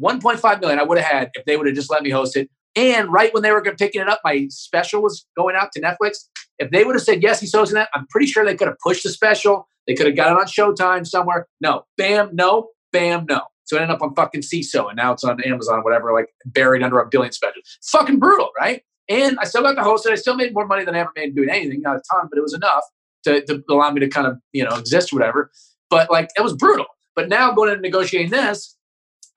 [0.00, 2.50] 1.5 million I would have had if they would have just let me host it.
[2.74, 6.28] And right when they were picking it up, my special was going out to Netflix.
[6.58, 8.78] If they would have said yes, he's hosting that, I'm pretty sure they could have
[8.84, 9.68] pushed the special.
[9.86, 11.48] They could have got it on Showtime somewhere.
[11.60, 13.42] No, bam, no, bam, no.
[13.64, 16.82] So it ended up on fucking Seeso, and now it's on Amazon, whatever, like buried
[16.82, 17.62] under a billion special.
[17.90, 18.82] Fucking brutal, right?
[19.08, 20.12] And I still got the host it.
[20.12, 22.38] I still made more money than I ever made doing anything, not a ton, but
[22.38, 22.84] it was enough
[23.24, 25.50] to, to allow me to kind of you know exist, or whatever.
[25.90, 26.86] But like it was brutal.
[27.14, 28.76] But now going into negotiating this,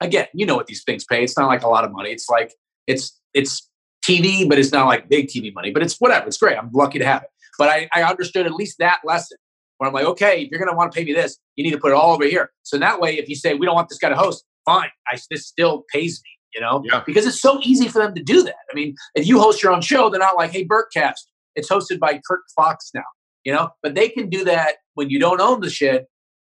[0.00, 1.24] again, you know what these things pay.
[1.24, 2.10] It's not like a lot of money.
[2.10, 2.52] It's like
[2.86, 3.68] it's it's
[4.08, 5.70] TV, but it's not like big TV money.
[5.70, 6.26] But it's whatever.
[6.26, 6.56] It's great.
[6.56, 7.28] I'm lucky to have it.
[7.58, 9.38] But I, I understood at least that lesson
[9.78, 11.78] where I'm like, okay, if you're gonna want to pay me this, you need to
[11.78, 12.50] put it all over here.
[12.62, 14.88] So that way, if you say we don't want this guy to host, fine.
[15.10, 17.02] I this still pays me, you know, Yeah.
[17.06, 18.56] because it's so easy for them to do that.
[18.70, 21.20] I mean, if you host your own show, they're not like, hey, Bertcast,
[21.54, 23.04] it's hosted by Kurt Fox now,
[23.44, 23.70] you know.
[23.82, 26.06] But they can do that when you don't own the shit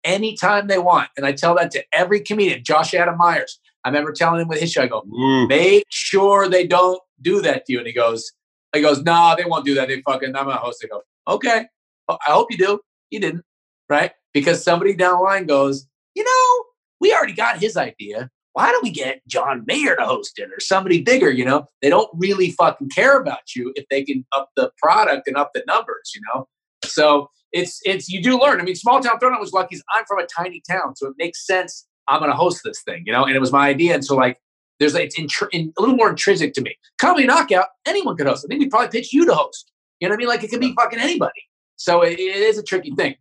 [0.03, 1.09] anytime they want.
[1.17, 2.63] And I tell that to every comedian.
[2.63, 5.47] Josh Adam Meyers, I remember telling him with his show, I go, Ooh.
[5.47, 7.77] make sure they don't do that to you.
[7.77, 8.33] And he goes,
[8.75, 9.87] he goes, no, nah, they won't do that.
[9.87, 10.83] They fucking, I'm a host.
[10.83, 11.67] I go, okay,
[12.09, 12.81] oh, I hope you do.
[13.11, 13.45] You didn't,
[13.87, 14.11] right?
[14.33, 16.65] Because somebody down the line goes, you know,
[16.99, 18.29] we already got his idea.
[18.51, 21.31] Why don't we get John Mayer to host it or somebody bigger?
[21.31, 25.29] You know, they don't really fucking care about you if they can up the product
[25.29, 26.11] and up the numbers.
[26.13, 26.47] You know,
[26.83, 28.59] so it's it's you do learn.
[28.59, 29.79] I mean, small town throwdown was lucky.
[29.93, 31.87] I'm from a tiny town, so it makes sense.
[32.07, 33.93] I'm going to host this thing, you know, and it was my idea.
[33.95, 34.39] And so like,
[34.79, 36.75] there's it's intr- in, a little more intrinsic to me.
[37.01, 38.45] Comedy knockout, anyone could host.
[38.45, 39.71] I think we probably pitch you to host.
[39.99, 40.27] You know what I mean?
[40.27, 41.31] Like it could be fucking anybody.
[41.77, 43.15] So it, it is a tricky thing.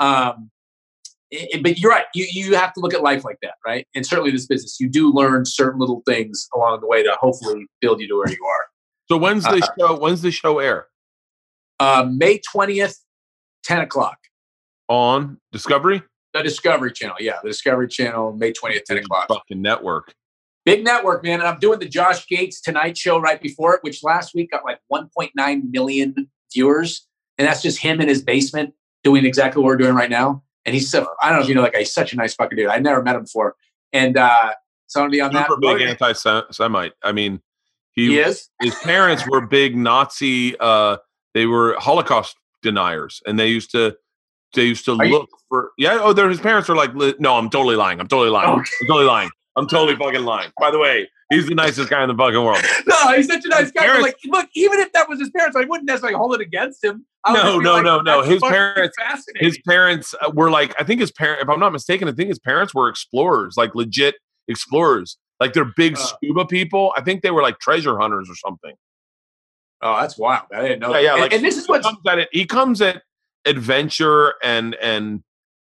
[0.00, 0.50] Um,
[1.30, 2.04] it- but you're right.
[2.14, 3.86] You you have to look at life like that, right?
[3.94, 7.66] And certainly this business, you do learn certain little things along the way to hopefully
[7.80, 8.64] build you to where you are.
[9.10, 9.98] So when's the Uh, show?
[9.98, 10.86] When's the show air
[11.80, 12.98] Uh, May twentieth,
[13.62, 14.18] ten o'clock.
[14.88, 16.02] on Discovery?
[16.38, 19.28] The Discovery Channel, yeah, the Discovery Channel, May twentieth, ten o'clock.
[19.28, 20.14] Fucking network.
[20.64, 21.40] Big network, man.
[21.40, 24.64] And I'm doing the Josh Gates Tonight Show right before it, which last week got
[24.64, 27.06] like 1.9 million viewers,
[27.38, 30.42] and that's just him in his basement doing exactly what we're doing right now.
[30.66, 31.74] And he's so I don't know if you know like.
[31.74, 32.68] He's such a nice fucking dude.
[32.68, 33.56] I never met him before,
[33.92, 34.52] and uh,
[34.88, 35.48] so I'm gonna be on that.
[35.48, 36.92] Super big anti-Semite.
[37.02, 37.40] I mean,
[37.92, 38.48] he, He is.
[38.60, 40.54] his parents were big Nazi.
[40.60, 40.98] Uh,
[41.32, 43.96] they were Holocaust deniers, and they used to
[44.54, 45.98] they used to Are you- look for yeah.
[46.02, 48.00] Oh, they're his parents are like no, I'm totally lying.
[48.00, 48.48] I'm totally lying.
[48.50, 49.30] I'm totally lying.
[49.56, 50.50] I'm totally fucking lying.
[50.60, 52.62] By the way, he's the nicest guy in the fucking world.
[52.86, 53.82] No, he's such a nice guy.
[53.82, 56.82] Parents- like, look, even if that was his parents, I wouldn't necessarily hold it against
[56.84, 57.04] him.
[57.26, 58.22] No, no, like, no, no.
[58.22, 58.96] His parents-
[59.36, 61.42] His parents uh, were like I think his parent.
[61.42, 64.14] If I'm not mistaken, I think his parents were explorers, like legit
[64.46, 65.18] explorers.
[65.40, 66.00] Like they're big Uh.
[66.00, 66.92] scuba people.
[66.96, 68.74] I think they were like treasure hunters or something.
[69.82, 70.46] oh, that's wild.
[70.54, 70.88] I didn't know.
[70.88, 71.02] Yeah, that.
[71.02, 71.12] yeah.
[71.12, 72.28] And- Like and, this is he what's comes at it.
[72.32, 73.02] He comes at
[73.44, 75.22] adventure and and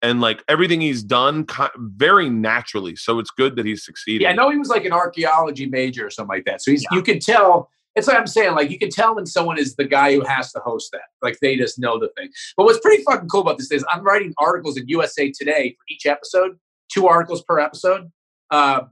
[0.02, 1.46] and like everything he's done
[1.78, 2.96] very naturally.
[2.96, 4.26] So it's good that he's succeeding.
[4.26, 6.62] Yeah, I know he was like an archaeology major or something like that.
[6.62, 7.70] So he's you can tell.
[7.96, 10.52] It's like I'm saying, like you can tell when someone is the guy who has
[10.52, 11.02] to host that.
[11.24, 12.30] Like they just know the thing.
[12.56, 15.84] But what's pretty fucking cool about this is I'm writing articles in USA Today for
[15.90, 16.60] each episode,
[16.92, 18.12] two articles per episode.
[18.52, 18.92] Um,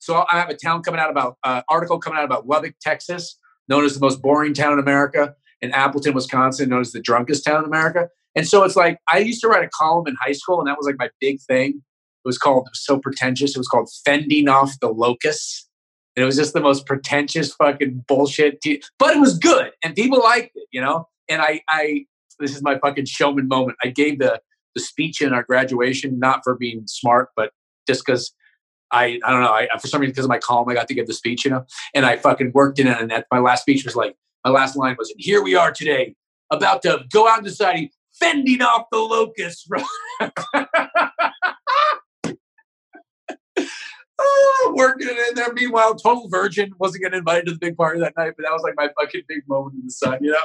[0.00, 3.38] so I have a town coming out about uh, article coming out about Lubbock, Texas,
[3.68, 7.44] known as the most boring town in America, and Appleton, Wisconsin, known as the drunkest
[7.44, 8.08] town in America.
[8.34, 10.76] And so it's like I used to write a column in high school, and that
[10.76, 11.70] was like my big thing.
[11.70, 13.56] It was called it was so pretentious.
[13.56, 15.68] It was called fending off the locusts.
[16.14, 18.58] And it was just the most pretentious fucking bullshit.
[18.98, 21.08] But it was good, and people liked it, you know.
[21.28, 22.06] And I, I,
[22.38, 23.78] this is my fucking showman moment.
[23.82, 24.40] I gave the
[24.74, 27.50] the speech in our graduation, not for being smart, but
[27.86, 28.32] just because
[28.90, 29.52] I, I don't know.
[29.52, 31.50] I for some reason because of my column, I got to give the speech, you
[31.50, 31.64] know.
[31.94, 34.16] And I fucking worked in it, and that my last speech was like
[34.46, 36.14] my last line was, "And here we are today,
[36.50, 39.68] about to go out in society, fending off the locusts."
[44.18, 45.52] oh, working it in there.
[45.52, 48.62] Meanwhile, total virgin wasn't getting invited to the big party that night, but that was
[48.62, 50.38] like my fucking big moment in the sun, you know?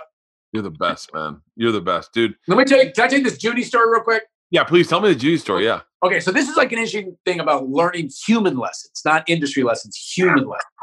[0.52, 1.41] You're the best, man.
[1.56, 2.36] You're the best, dude.
[2.48, 4.23] Let me tell you, can I you this Judy story real quick?
[4.49, 5.64] Yeah, please tell me the Judy story.
[5.64, 5.82] Yeah.
[6.03, 9.95] Okay, so this is like an interesting thing about learning human lessons, not industry lessons,
[9.95, 10.73] human lessons.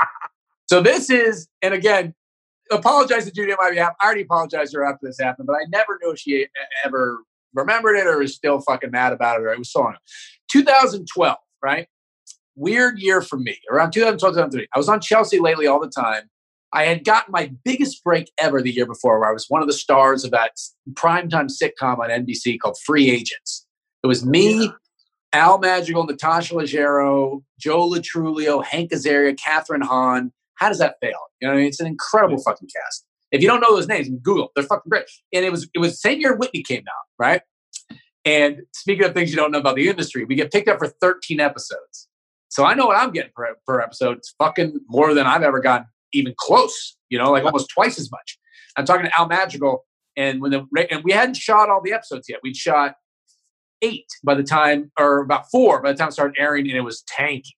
[0.66, 2.15] So this is, and again,
[2.70, 3.95] apologize to Judy on my behalf.
[4.01, 6.47] I already apologized to her after this happened, but I never knew she
[6.85, 7.20] ever
[7.55, 9.97] remembered it or is still fucking mad about it or it was so on.
[10.51, 11.89] 2012, right?
[12.57, 13.59] Weird year for me.
[13.70, 14.66] Around 2012, 2013.
[14.74, 16.23] I was on Chelsea lately all the time.
[16.73, 19.69] I had gotten my biggest break ever the year before, where I was one of
[19.69, 20.53] the stars of that
[20.93, 23.66] primetime sitcom on NBC called Free Agents.
[24.03, 24.70] It was me,
[25.32, 30.32] Al Madrigal, Natasha Leggero, Joe Lo Truglio, Hank Azaria, Kathryn Hahn.
[30.59, 31.18] How does that fail?
[31.40, 31.66] You know, I mean?
[31.66, 33.06] it's an incredible fucking cast.
[33.30, 34.51] If you don't know those names, Google.
[34.55, 35.05] They're fucking great.
[35.32, 37.43] And it was it was same year Whitney came out, right?
[38.24, 40.89] And speaking of things you don't know about the industry, we get picked up for
[40.89, 42.09] 13 episodes.
[42.48, 44.18] So I know what I'm getting per, per episode.
[44.18, 48.10] It's fucking more than I've ever gotten even close, you know, like almost twice as
[48.10, 48.39] much.
[48.76, 49.85] I'm talking to Al Madrigal,
[50.16, 52.40] and when the and we hadn't shot all the episodes yet.
[52.43, 52.94] We'd shot
[53.82, 56.82] eight by the time, or about four by the time it started airing, and it
[56.82, 57.52] was tanking.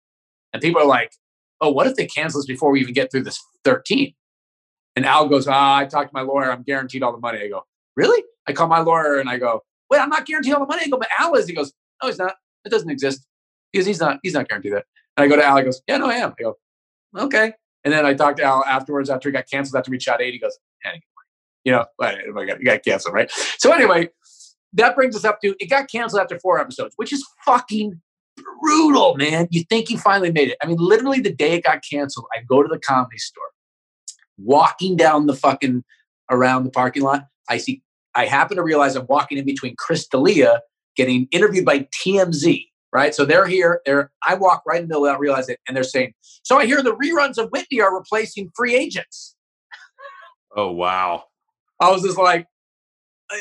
[0.52, 1.12] And people are like,
[1.60, 4.14] "Oh, what if they cancel this before we even get through this 13?"
[4.96, 6.50] And Al goes, "Ah, I talked to my lawyer.
[6.50, 7.64] I'm guaranteed all the money." I go,
[7.96, 10.82] "Really?" I call my lawyer and I go, "Wait, I'm not guaranteed all the money."
[10.84, 11.72] I go, "But Al is." He goes,
[12.02, 12.34] "No, he's not.
[12.64, 13.26] It doesn't exist
[13.72, 14.18] because he's not.
[14.22, 14.84] He's not guaranteed that."
[15.16, 15.56] And I go to Al.
[15.58, 16.56] He goes, "Yeah, no, I am." I go,
[17.16, 17.52] "Okay."
[17.84, 20.34] And then I talked to Al afterwards after he got canceled after we shot eight.
[20.34, 20.58] He goes,
[21.64, 22.16] you know, I
[22.46, 23.30] got, got canceled, right?
[23.58, 24.08] So anyway,
[24.72, 28.00] that brings us up to it got canceled after four episodes, which is fucking
[28.60, 29.48] brutal, man.
[29.50, 30.58] You think you finally made it.
[30.62, 33.44] I mean, literally the day it got canceled, I go to the comedy store,
[34.38, 35.84] walking down the fucking
[36.30, 37.24] around the parking lot.
[37.48, 37.82] I see,
[38.14, 40.60] I happen to realize I'm walking in between Chris D'Elia
[40.96, 43.14] getting interviewed by TMZ right?
[43.14, 43.80] So they're here.
[43.86, 46.12] They're I walk right in the middle without realizing it, and they're saying,
[46.42, 49.36] "So I hear the reruns of Whitney are replacing free agents."
[50.56, 51.24] Oh wow!
[51.80, 52.46] I was just like,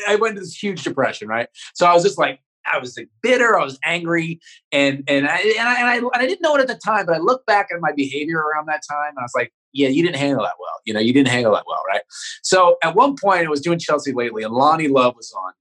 [0.08, 1.48] I went into this huge depression, right?
[1.74, 2.40] So I was just like,
[2.72, 4.40] I was like bitter, I was angry,
[4.72, 7.06] and and I and I, and I, and I didn't know it at the time,
[7.06, 9.90] but I look back at my behavior around that time, and I was like, yeah,
[9.90, 10.80] you didn't handle that well.
[10.86, 12.02] You know, you didn't handle that well, right?
[12.44, 15.54] So at one point, I was doing Chelsea lately, and Loni Love was on,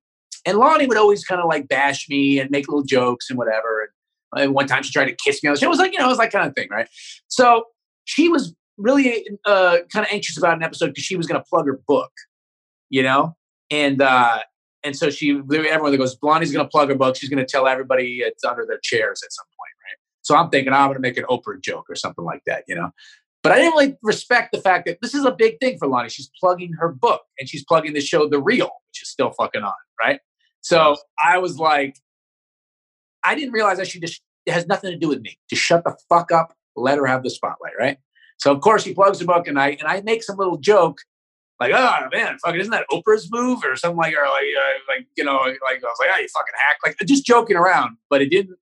[0.44, 3.82] and Loni would always kind of like bash me and make little jokes and whatever.
[3.82, 5.66] And, one time she tried to kiss me on the show.
[5.66, 6.86] It was like, you know, it was like kind of thing, right?
[7.28, 7.64] So
[8.04, 11.48] she was really uh, kind of anxious about an episode because she was going to
[11.48, 12.12] plug her book,
[12.90, 13.34] you know?
[13.70, 14.40] And, uh,
[14.88, 17.14] and so she, everyone that goes, Blondie's going to plug her book.
[17.14, 19.98] She's going to tell everybody it's under their chairs at some point, right?
[20.22, 22.64] So I'm thinking oh, I'm going to make an Oprah joke or something like that,
[22.66, 22.90] you know?
[23.42, 26.10] But I didn't really respect the fact that this is a big thing for Loni.
[26.10, 29.62] She's plugging her book and she's plugging the show The Real, which is still fucking
[29.62, 30.20] on, right?
[30.62, 31.96] So I was like,
[33.24, 35.38] I didn't realize that she just it has nothing to do with me.
[35.50, 37.98] Just shut the fuck up, let her have the spotlight, right?
[38.38, 40.98] So of course he plugs the book and I and I make some little joke
[41.60, 45.06] like, oh man, fucking isn't that Oprah's move or something like or like uh, like
[45.16, 48.22] you know like I was like, oh you fucking hack like just joking around, but
[48.22, 48.58] it didn't.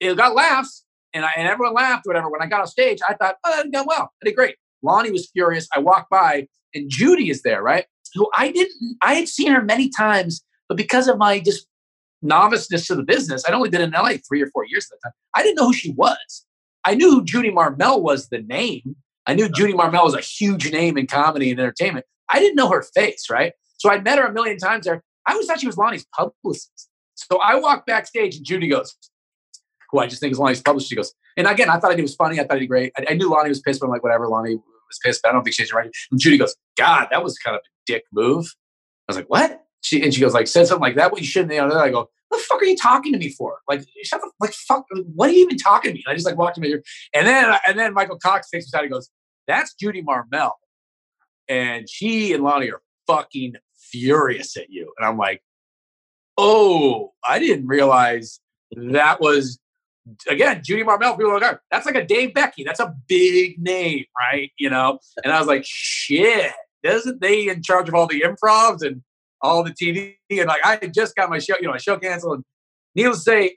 [0.00, 2.30] It got laughs and I and everyone laughed whatever.
[2.30, 4.56] When I got off stage, I thought, oh, that done well, I did great.
[4.84, 5.68] Loni was furious.
[5.74, 7.86] I walked by and Judy is there, right?
[8.14, 11.66] Who I didn't I had seen her many times but because of my just
[12.22, 15.08] noviceness to the business, I'd only been in LA three or four years at the
[15.08, 15.12] time.
[15.34, 16.46] I didn't know who she was.
[16.84, 18.96] I knew who Judy Marmel was the name.
[19.26, 22.06] I knew Judy Marmel was a huge name in comedy and entertainment.
[22.30, 23.52] I didn't know her face, right?
[23.78, 25.02] So I'd met her a million times there.
[25.26, 26.88] I always thought she was Loni's publicist.
[27.14, 28.94] So I walked backstage and Judy goes,
[29.90, 30.90] who I just think is Loni's publicist.
[30.90, 32.40] She goes, and again, I thought it was funny.
[32.40, 32.92] I thought he did great.
[32.98, 34.26] I, I, knew Loni was pissed, but I'm like, whatever.
[34.26, 35.90] Loni was pissed, but I don't think she's right.
[36.10, 38.46] And Judy goes, God, that was kind of a dick move.
[39.08, 39.63] I was like, what?
[39.84, 41.12] She and she goes like said something like that.
[41.12, 41.52] What you shouldn't.
[41.52, 43.58] You I go, what the fuck are you talking to me for?
[43.68, 44.86] Like, shut the like fuck.
[45.14, 46.02] What are you even talking to me?
[46.06, 46.82] And I just like walked him here,
[47.12, 48.84] and then uh, and then Michael Cox takes me aside.
[48.84, 49.10] and goes,
[49.46, 50.58] that's Judy Marmel,
[51.48, 54.90] and she and Loni are fucking furious at you.
[54.98, 55.42] And I'm like,
[56.38, 58.40] oh, I didn't realize
[58.74, 59.58] that was
[60.26, 61.18] again Judy Marmel.
[61.18, 62.64] People are like, that's like a Dave Becky.
[62.64, 64.50] That's a big name, right?
[64.58, 64.98] You know.
[65.22, 66.52] And I was like, shit.
[66.82, 69.02] Isn't they in charge of all the improvs and
[69.44, 71.96] all the TV, and like I had just got my show, you know, my show
[71.98, 72.36] canceled.
[72.36, 72.44] And
[72.96, 73.56] needless to say,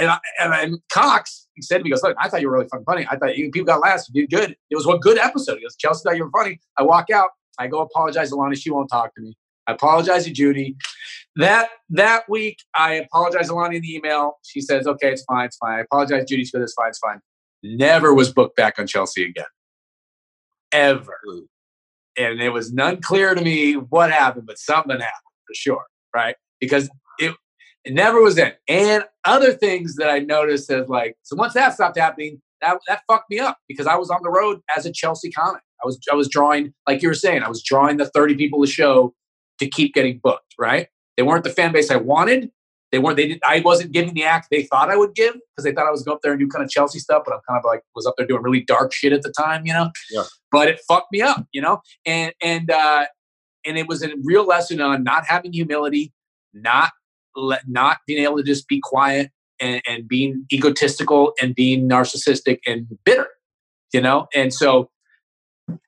[0.00, 2.48] and, I, and, and Cox he said to me, he goes, "Look, I thought you
[2.48, 3.06] were really fucking funny.
[3.10, 4.10] I thought you, people got last.
[4.12, 4.56] You did good.
[4.70, 7.30] It was a good episode." He goes, "Chelsea thought you were funny." I walk out.
[7.58, 8.56] I go apologize to Loni.
[8.56, 9.36] She won't talk to me.
[9.66, 10.76] I apologize to Judy.
[11.36, 14.38] That that week, I apologize to Loni in the email.
[14.44, 16.44] She says, "Okay, it's fine, it's fine." I apologize, Judy.
[16.44, 17.20] She goes, "It's fine, it's fine."
[17.62, 19.44] Never was booked back on Chelsea again,
[20.72, 21.18] ever
[22.16, 25.84] and it was none clear to me what happened, but something happened for sure,
[26.14, 26.36] right?
[26.60, 27.34] Because it
[27.84, 28.52] It never was in.
[28.68, 33.02] And other things that I noticed as like, so once that stopped happening, that that
[33.08, 35.62] fucked me up because I was on the road as a Chelsea comic.
[35.82, 38.62] I was I was drawing, like you were saying, I was drawing the 30 people
[38.62, 39.14] a show
[39.58, 40.88] to keep getting booked, right?
[41.16, 42.50] They weren't the fan base I wanted.
[42.92, 45.64] They weren't, they did I wasn't giving the act they thought I would give because
[45.64, 47.40] they thought I was going up there and do kind of Chelsea stuff, but I'm
[47.48, 49.90] kind of like was up there doing really dark shit at the time, you know?
[50.10, 50.24] Yeah.
[50.52, 51.80] But it fucked me up, you know?
[52.04, 53.06] And and uh
[53.64, 56.12] and it was a real lesson on not having humility,
[56.52, 56.92] not
[57.34, 62.58] let, not being able to just be quiet and, and being egotistical and being narcissistic
[62.66, 63.28] and bitter,
[63.92, 64.26] you know.
[64.34, 64.90] And so,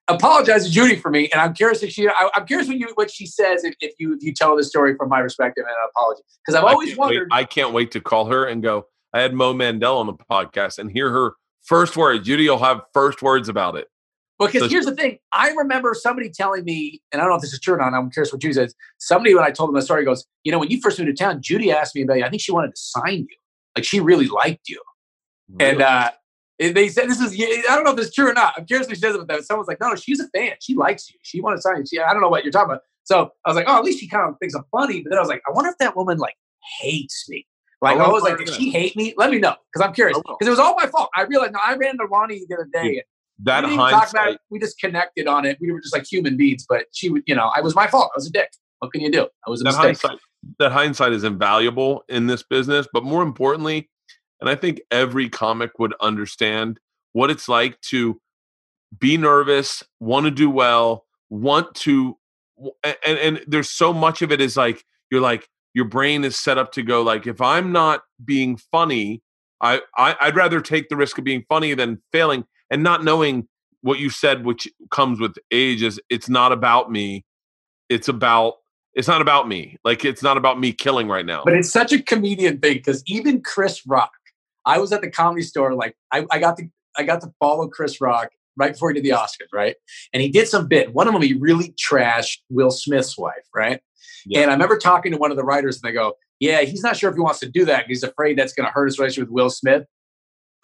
[0.08, 1.28] apologize to Judy for me.
[1.32, 3.94] And I'm curious if she, I, am curious when you what she says if, if
[3.98, 6.92] you if you tell the story from my perspective and an apology because I've always
[6.92, 7.28] I wondered.
[7.30, 8.86] Wait, I can't wait to call her and go.
[9.12, 12.26] I had Mo Mandel on the podcast and hear her first words.
[12.26, 13.88] Judy will have first words about it.
[14.38, 17.42] Because so, here's the thing, I remember somebody telling me, and I don't know if
[17.42, 17.94] this is true or not.
[17.94, 18.74] I'm curious what Judy says.
[18.98, 21.24] Somebody, when I told them the story, goes, "You know, when you first moved to
[21.24, 22.24] town, Judy asked me about you.
[22.24, 23.36] I think she wanted to sign you.
[23.76, 24.82] Like she really liked you."
[25.48, 25.70] Really?
[25.70, 26.10] And uh,
[26.58, 27.34] they said this is.
[27.68, 28.54] I don't know if it's true or not.
[28.56, 29.44] I'm curious what she says about that.
[29.44, 30.52] Someone's like, "No, no, she's a fan.
[30.60, 31.18] She likes you.
[31.22, 31.84] She wanted to sign you.
[31.86, 34.00] She, I don't know what you're talking about." So I was like, "Oh, at least
[34.00, 35.96] she kind of thinks I'm funny." But then I was like, "I wonder if that
[35.96, 36.36] woman like
[36.80, 37.46] hates me."
[37.82, 39.12] Like I, I was like, did she hate me?
[39.18, 41.10] Let me know because I'm curious because it was all my fault.
[41.14, 41.52] I realized.
[41.52, 43.02] No, I ran into Ronnie the other day
[43.42, 45.58] that we hindsight, we just connected on it.
[45.60, 48.10] We were just like human beings, but she would, you know, I was my fault.
[48.14, 48.50] I was a dick.
[48.78, 49.28] What can you do?
[49.46, 50.00] I was a that mistake.
[50.02, 50.18] Hindsight,
[50.58, 53.90] that hindsight is invaluable in this business, but more importantly,
[54.40, 56.78] and I think every comic would understand
[57.12, 58.20] what it's like to
[58.98, 62.18] be nervous, want to do well, want to,
[62.82, 66.56] and, and there's so much of it is like you're like your brain is set
[66.56, 69.22] up to go like if I'm not being funny,
[69.60, 73.48] I, I I'd rather take the risk of being funny than failing and not knowing
[73.82, 77.24] what you said, which comes with age, is it's not about me.
[77.90, 78.54] It's about
[78.94, 79.76] it's not about me.
[79.84, 81.42] Like it's not about me killing right now.
[81.44, 84.12] But it's such a comedian thing because even Chris Rock,
[84.66, 86.64] I was at the comedy store, like I, I got to
[86.96, 89.76] I got to follow Chris Rock right before he did the Oscars, right?
[90.12, 90.94] And he did some bit.
[90.94, 93.80] One of them he really trashed Will Smith's wife, right?
[94.26, 94.40] Yeah.
[94.40, 96.96] And I remember talking to one of the writers, and they go, "Yeah, he's not
[96.96, 97.86] sure if he wants to do that.
[97.86, 99.84] He's afraid that's going to hurt his relationship with Will Smith."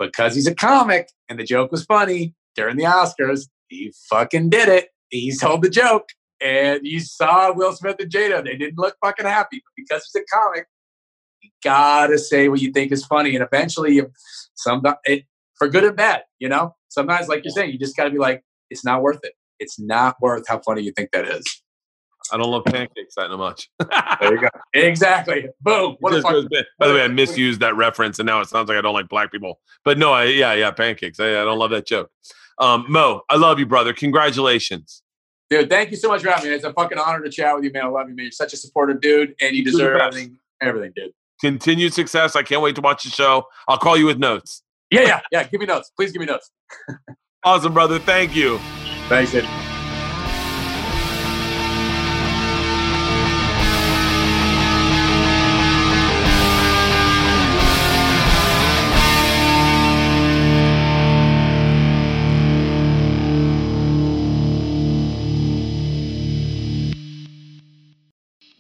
[0.00, 4.68] because he's a comic and the joke was funny during the Oscars, he fucking did
[4.68, 4.88] it.
[5.10, 6.08] He told the joke.
[6.42, 8.42] And you saw Will Smith and Jada.
[8.42, 9.62] They didn't look fucking happy.
[9.62, 10.66] But because he's a comic,
[11.40, 13.34] you gotta say what you think is funny.
[13.34, 14.10] And eventually, you,
[14.54, 15.24] some it,
[15.56, 16.74] for good and bad, you know.
[16.88, 19.32] Sometimes, like you're saying, you just gotta be like, it's not worth it.
[19.58, 21.44] It's not worth how funny you think that is.
[22.32, 23.68] I don't love pancakes that much.
[24.20, 24.48] there you go.
[24.74, 25.48] Exactly.
[25.60, 25.96] Boom.
[26.00, 26.44] What a fuck-
[26.78, 29.08] By the way, I misused that reference, and now it sounds like I don't like
[29.08, 29.60] black people.
[29.84, 31.18] But no, I, yeah, yeah, pancakes.
[31.18, 32.10] I, I don't love that joke.
[32.58, 33.92] Um, Mo, I love you, brother.
[33.92, 35.02] Congratulations.
[35.48, 36.54] Dude, thank you so much for having me.
[36.54, 37.84] It's a fucking honor to chat with you, man.
[37.84, 38.26] I love you, man.
[38.26, 41.12] You're such a supportive dude, and you deserve everything, everything, dude.
[41.40, 42.36] Continued success.
[42.36, 43.44] I can't wait to watch the show.
[43.66, 44.62] I'll call you with notes.
[44.90, 45.44] Yeah, yeah, yeah.
[45.44, 45.90] Give me notes.
[45.96, 46.50] Please give me notes.
[47.44, 47.98] awesome, brother.
[47.98, 48.58] Thank you.
[49.08, 49.48] Thanks, dude.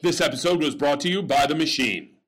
[0.02, 2.19] This episode was brought to you by The Machine.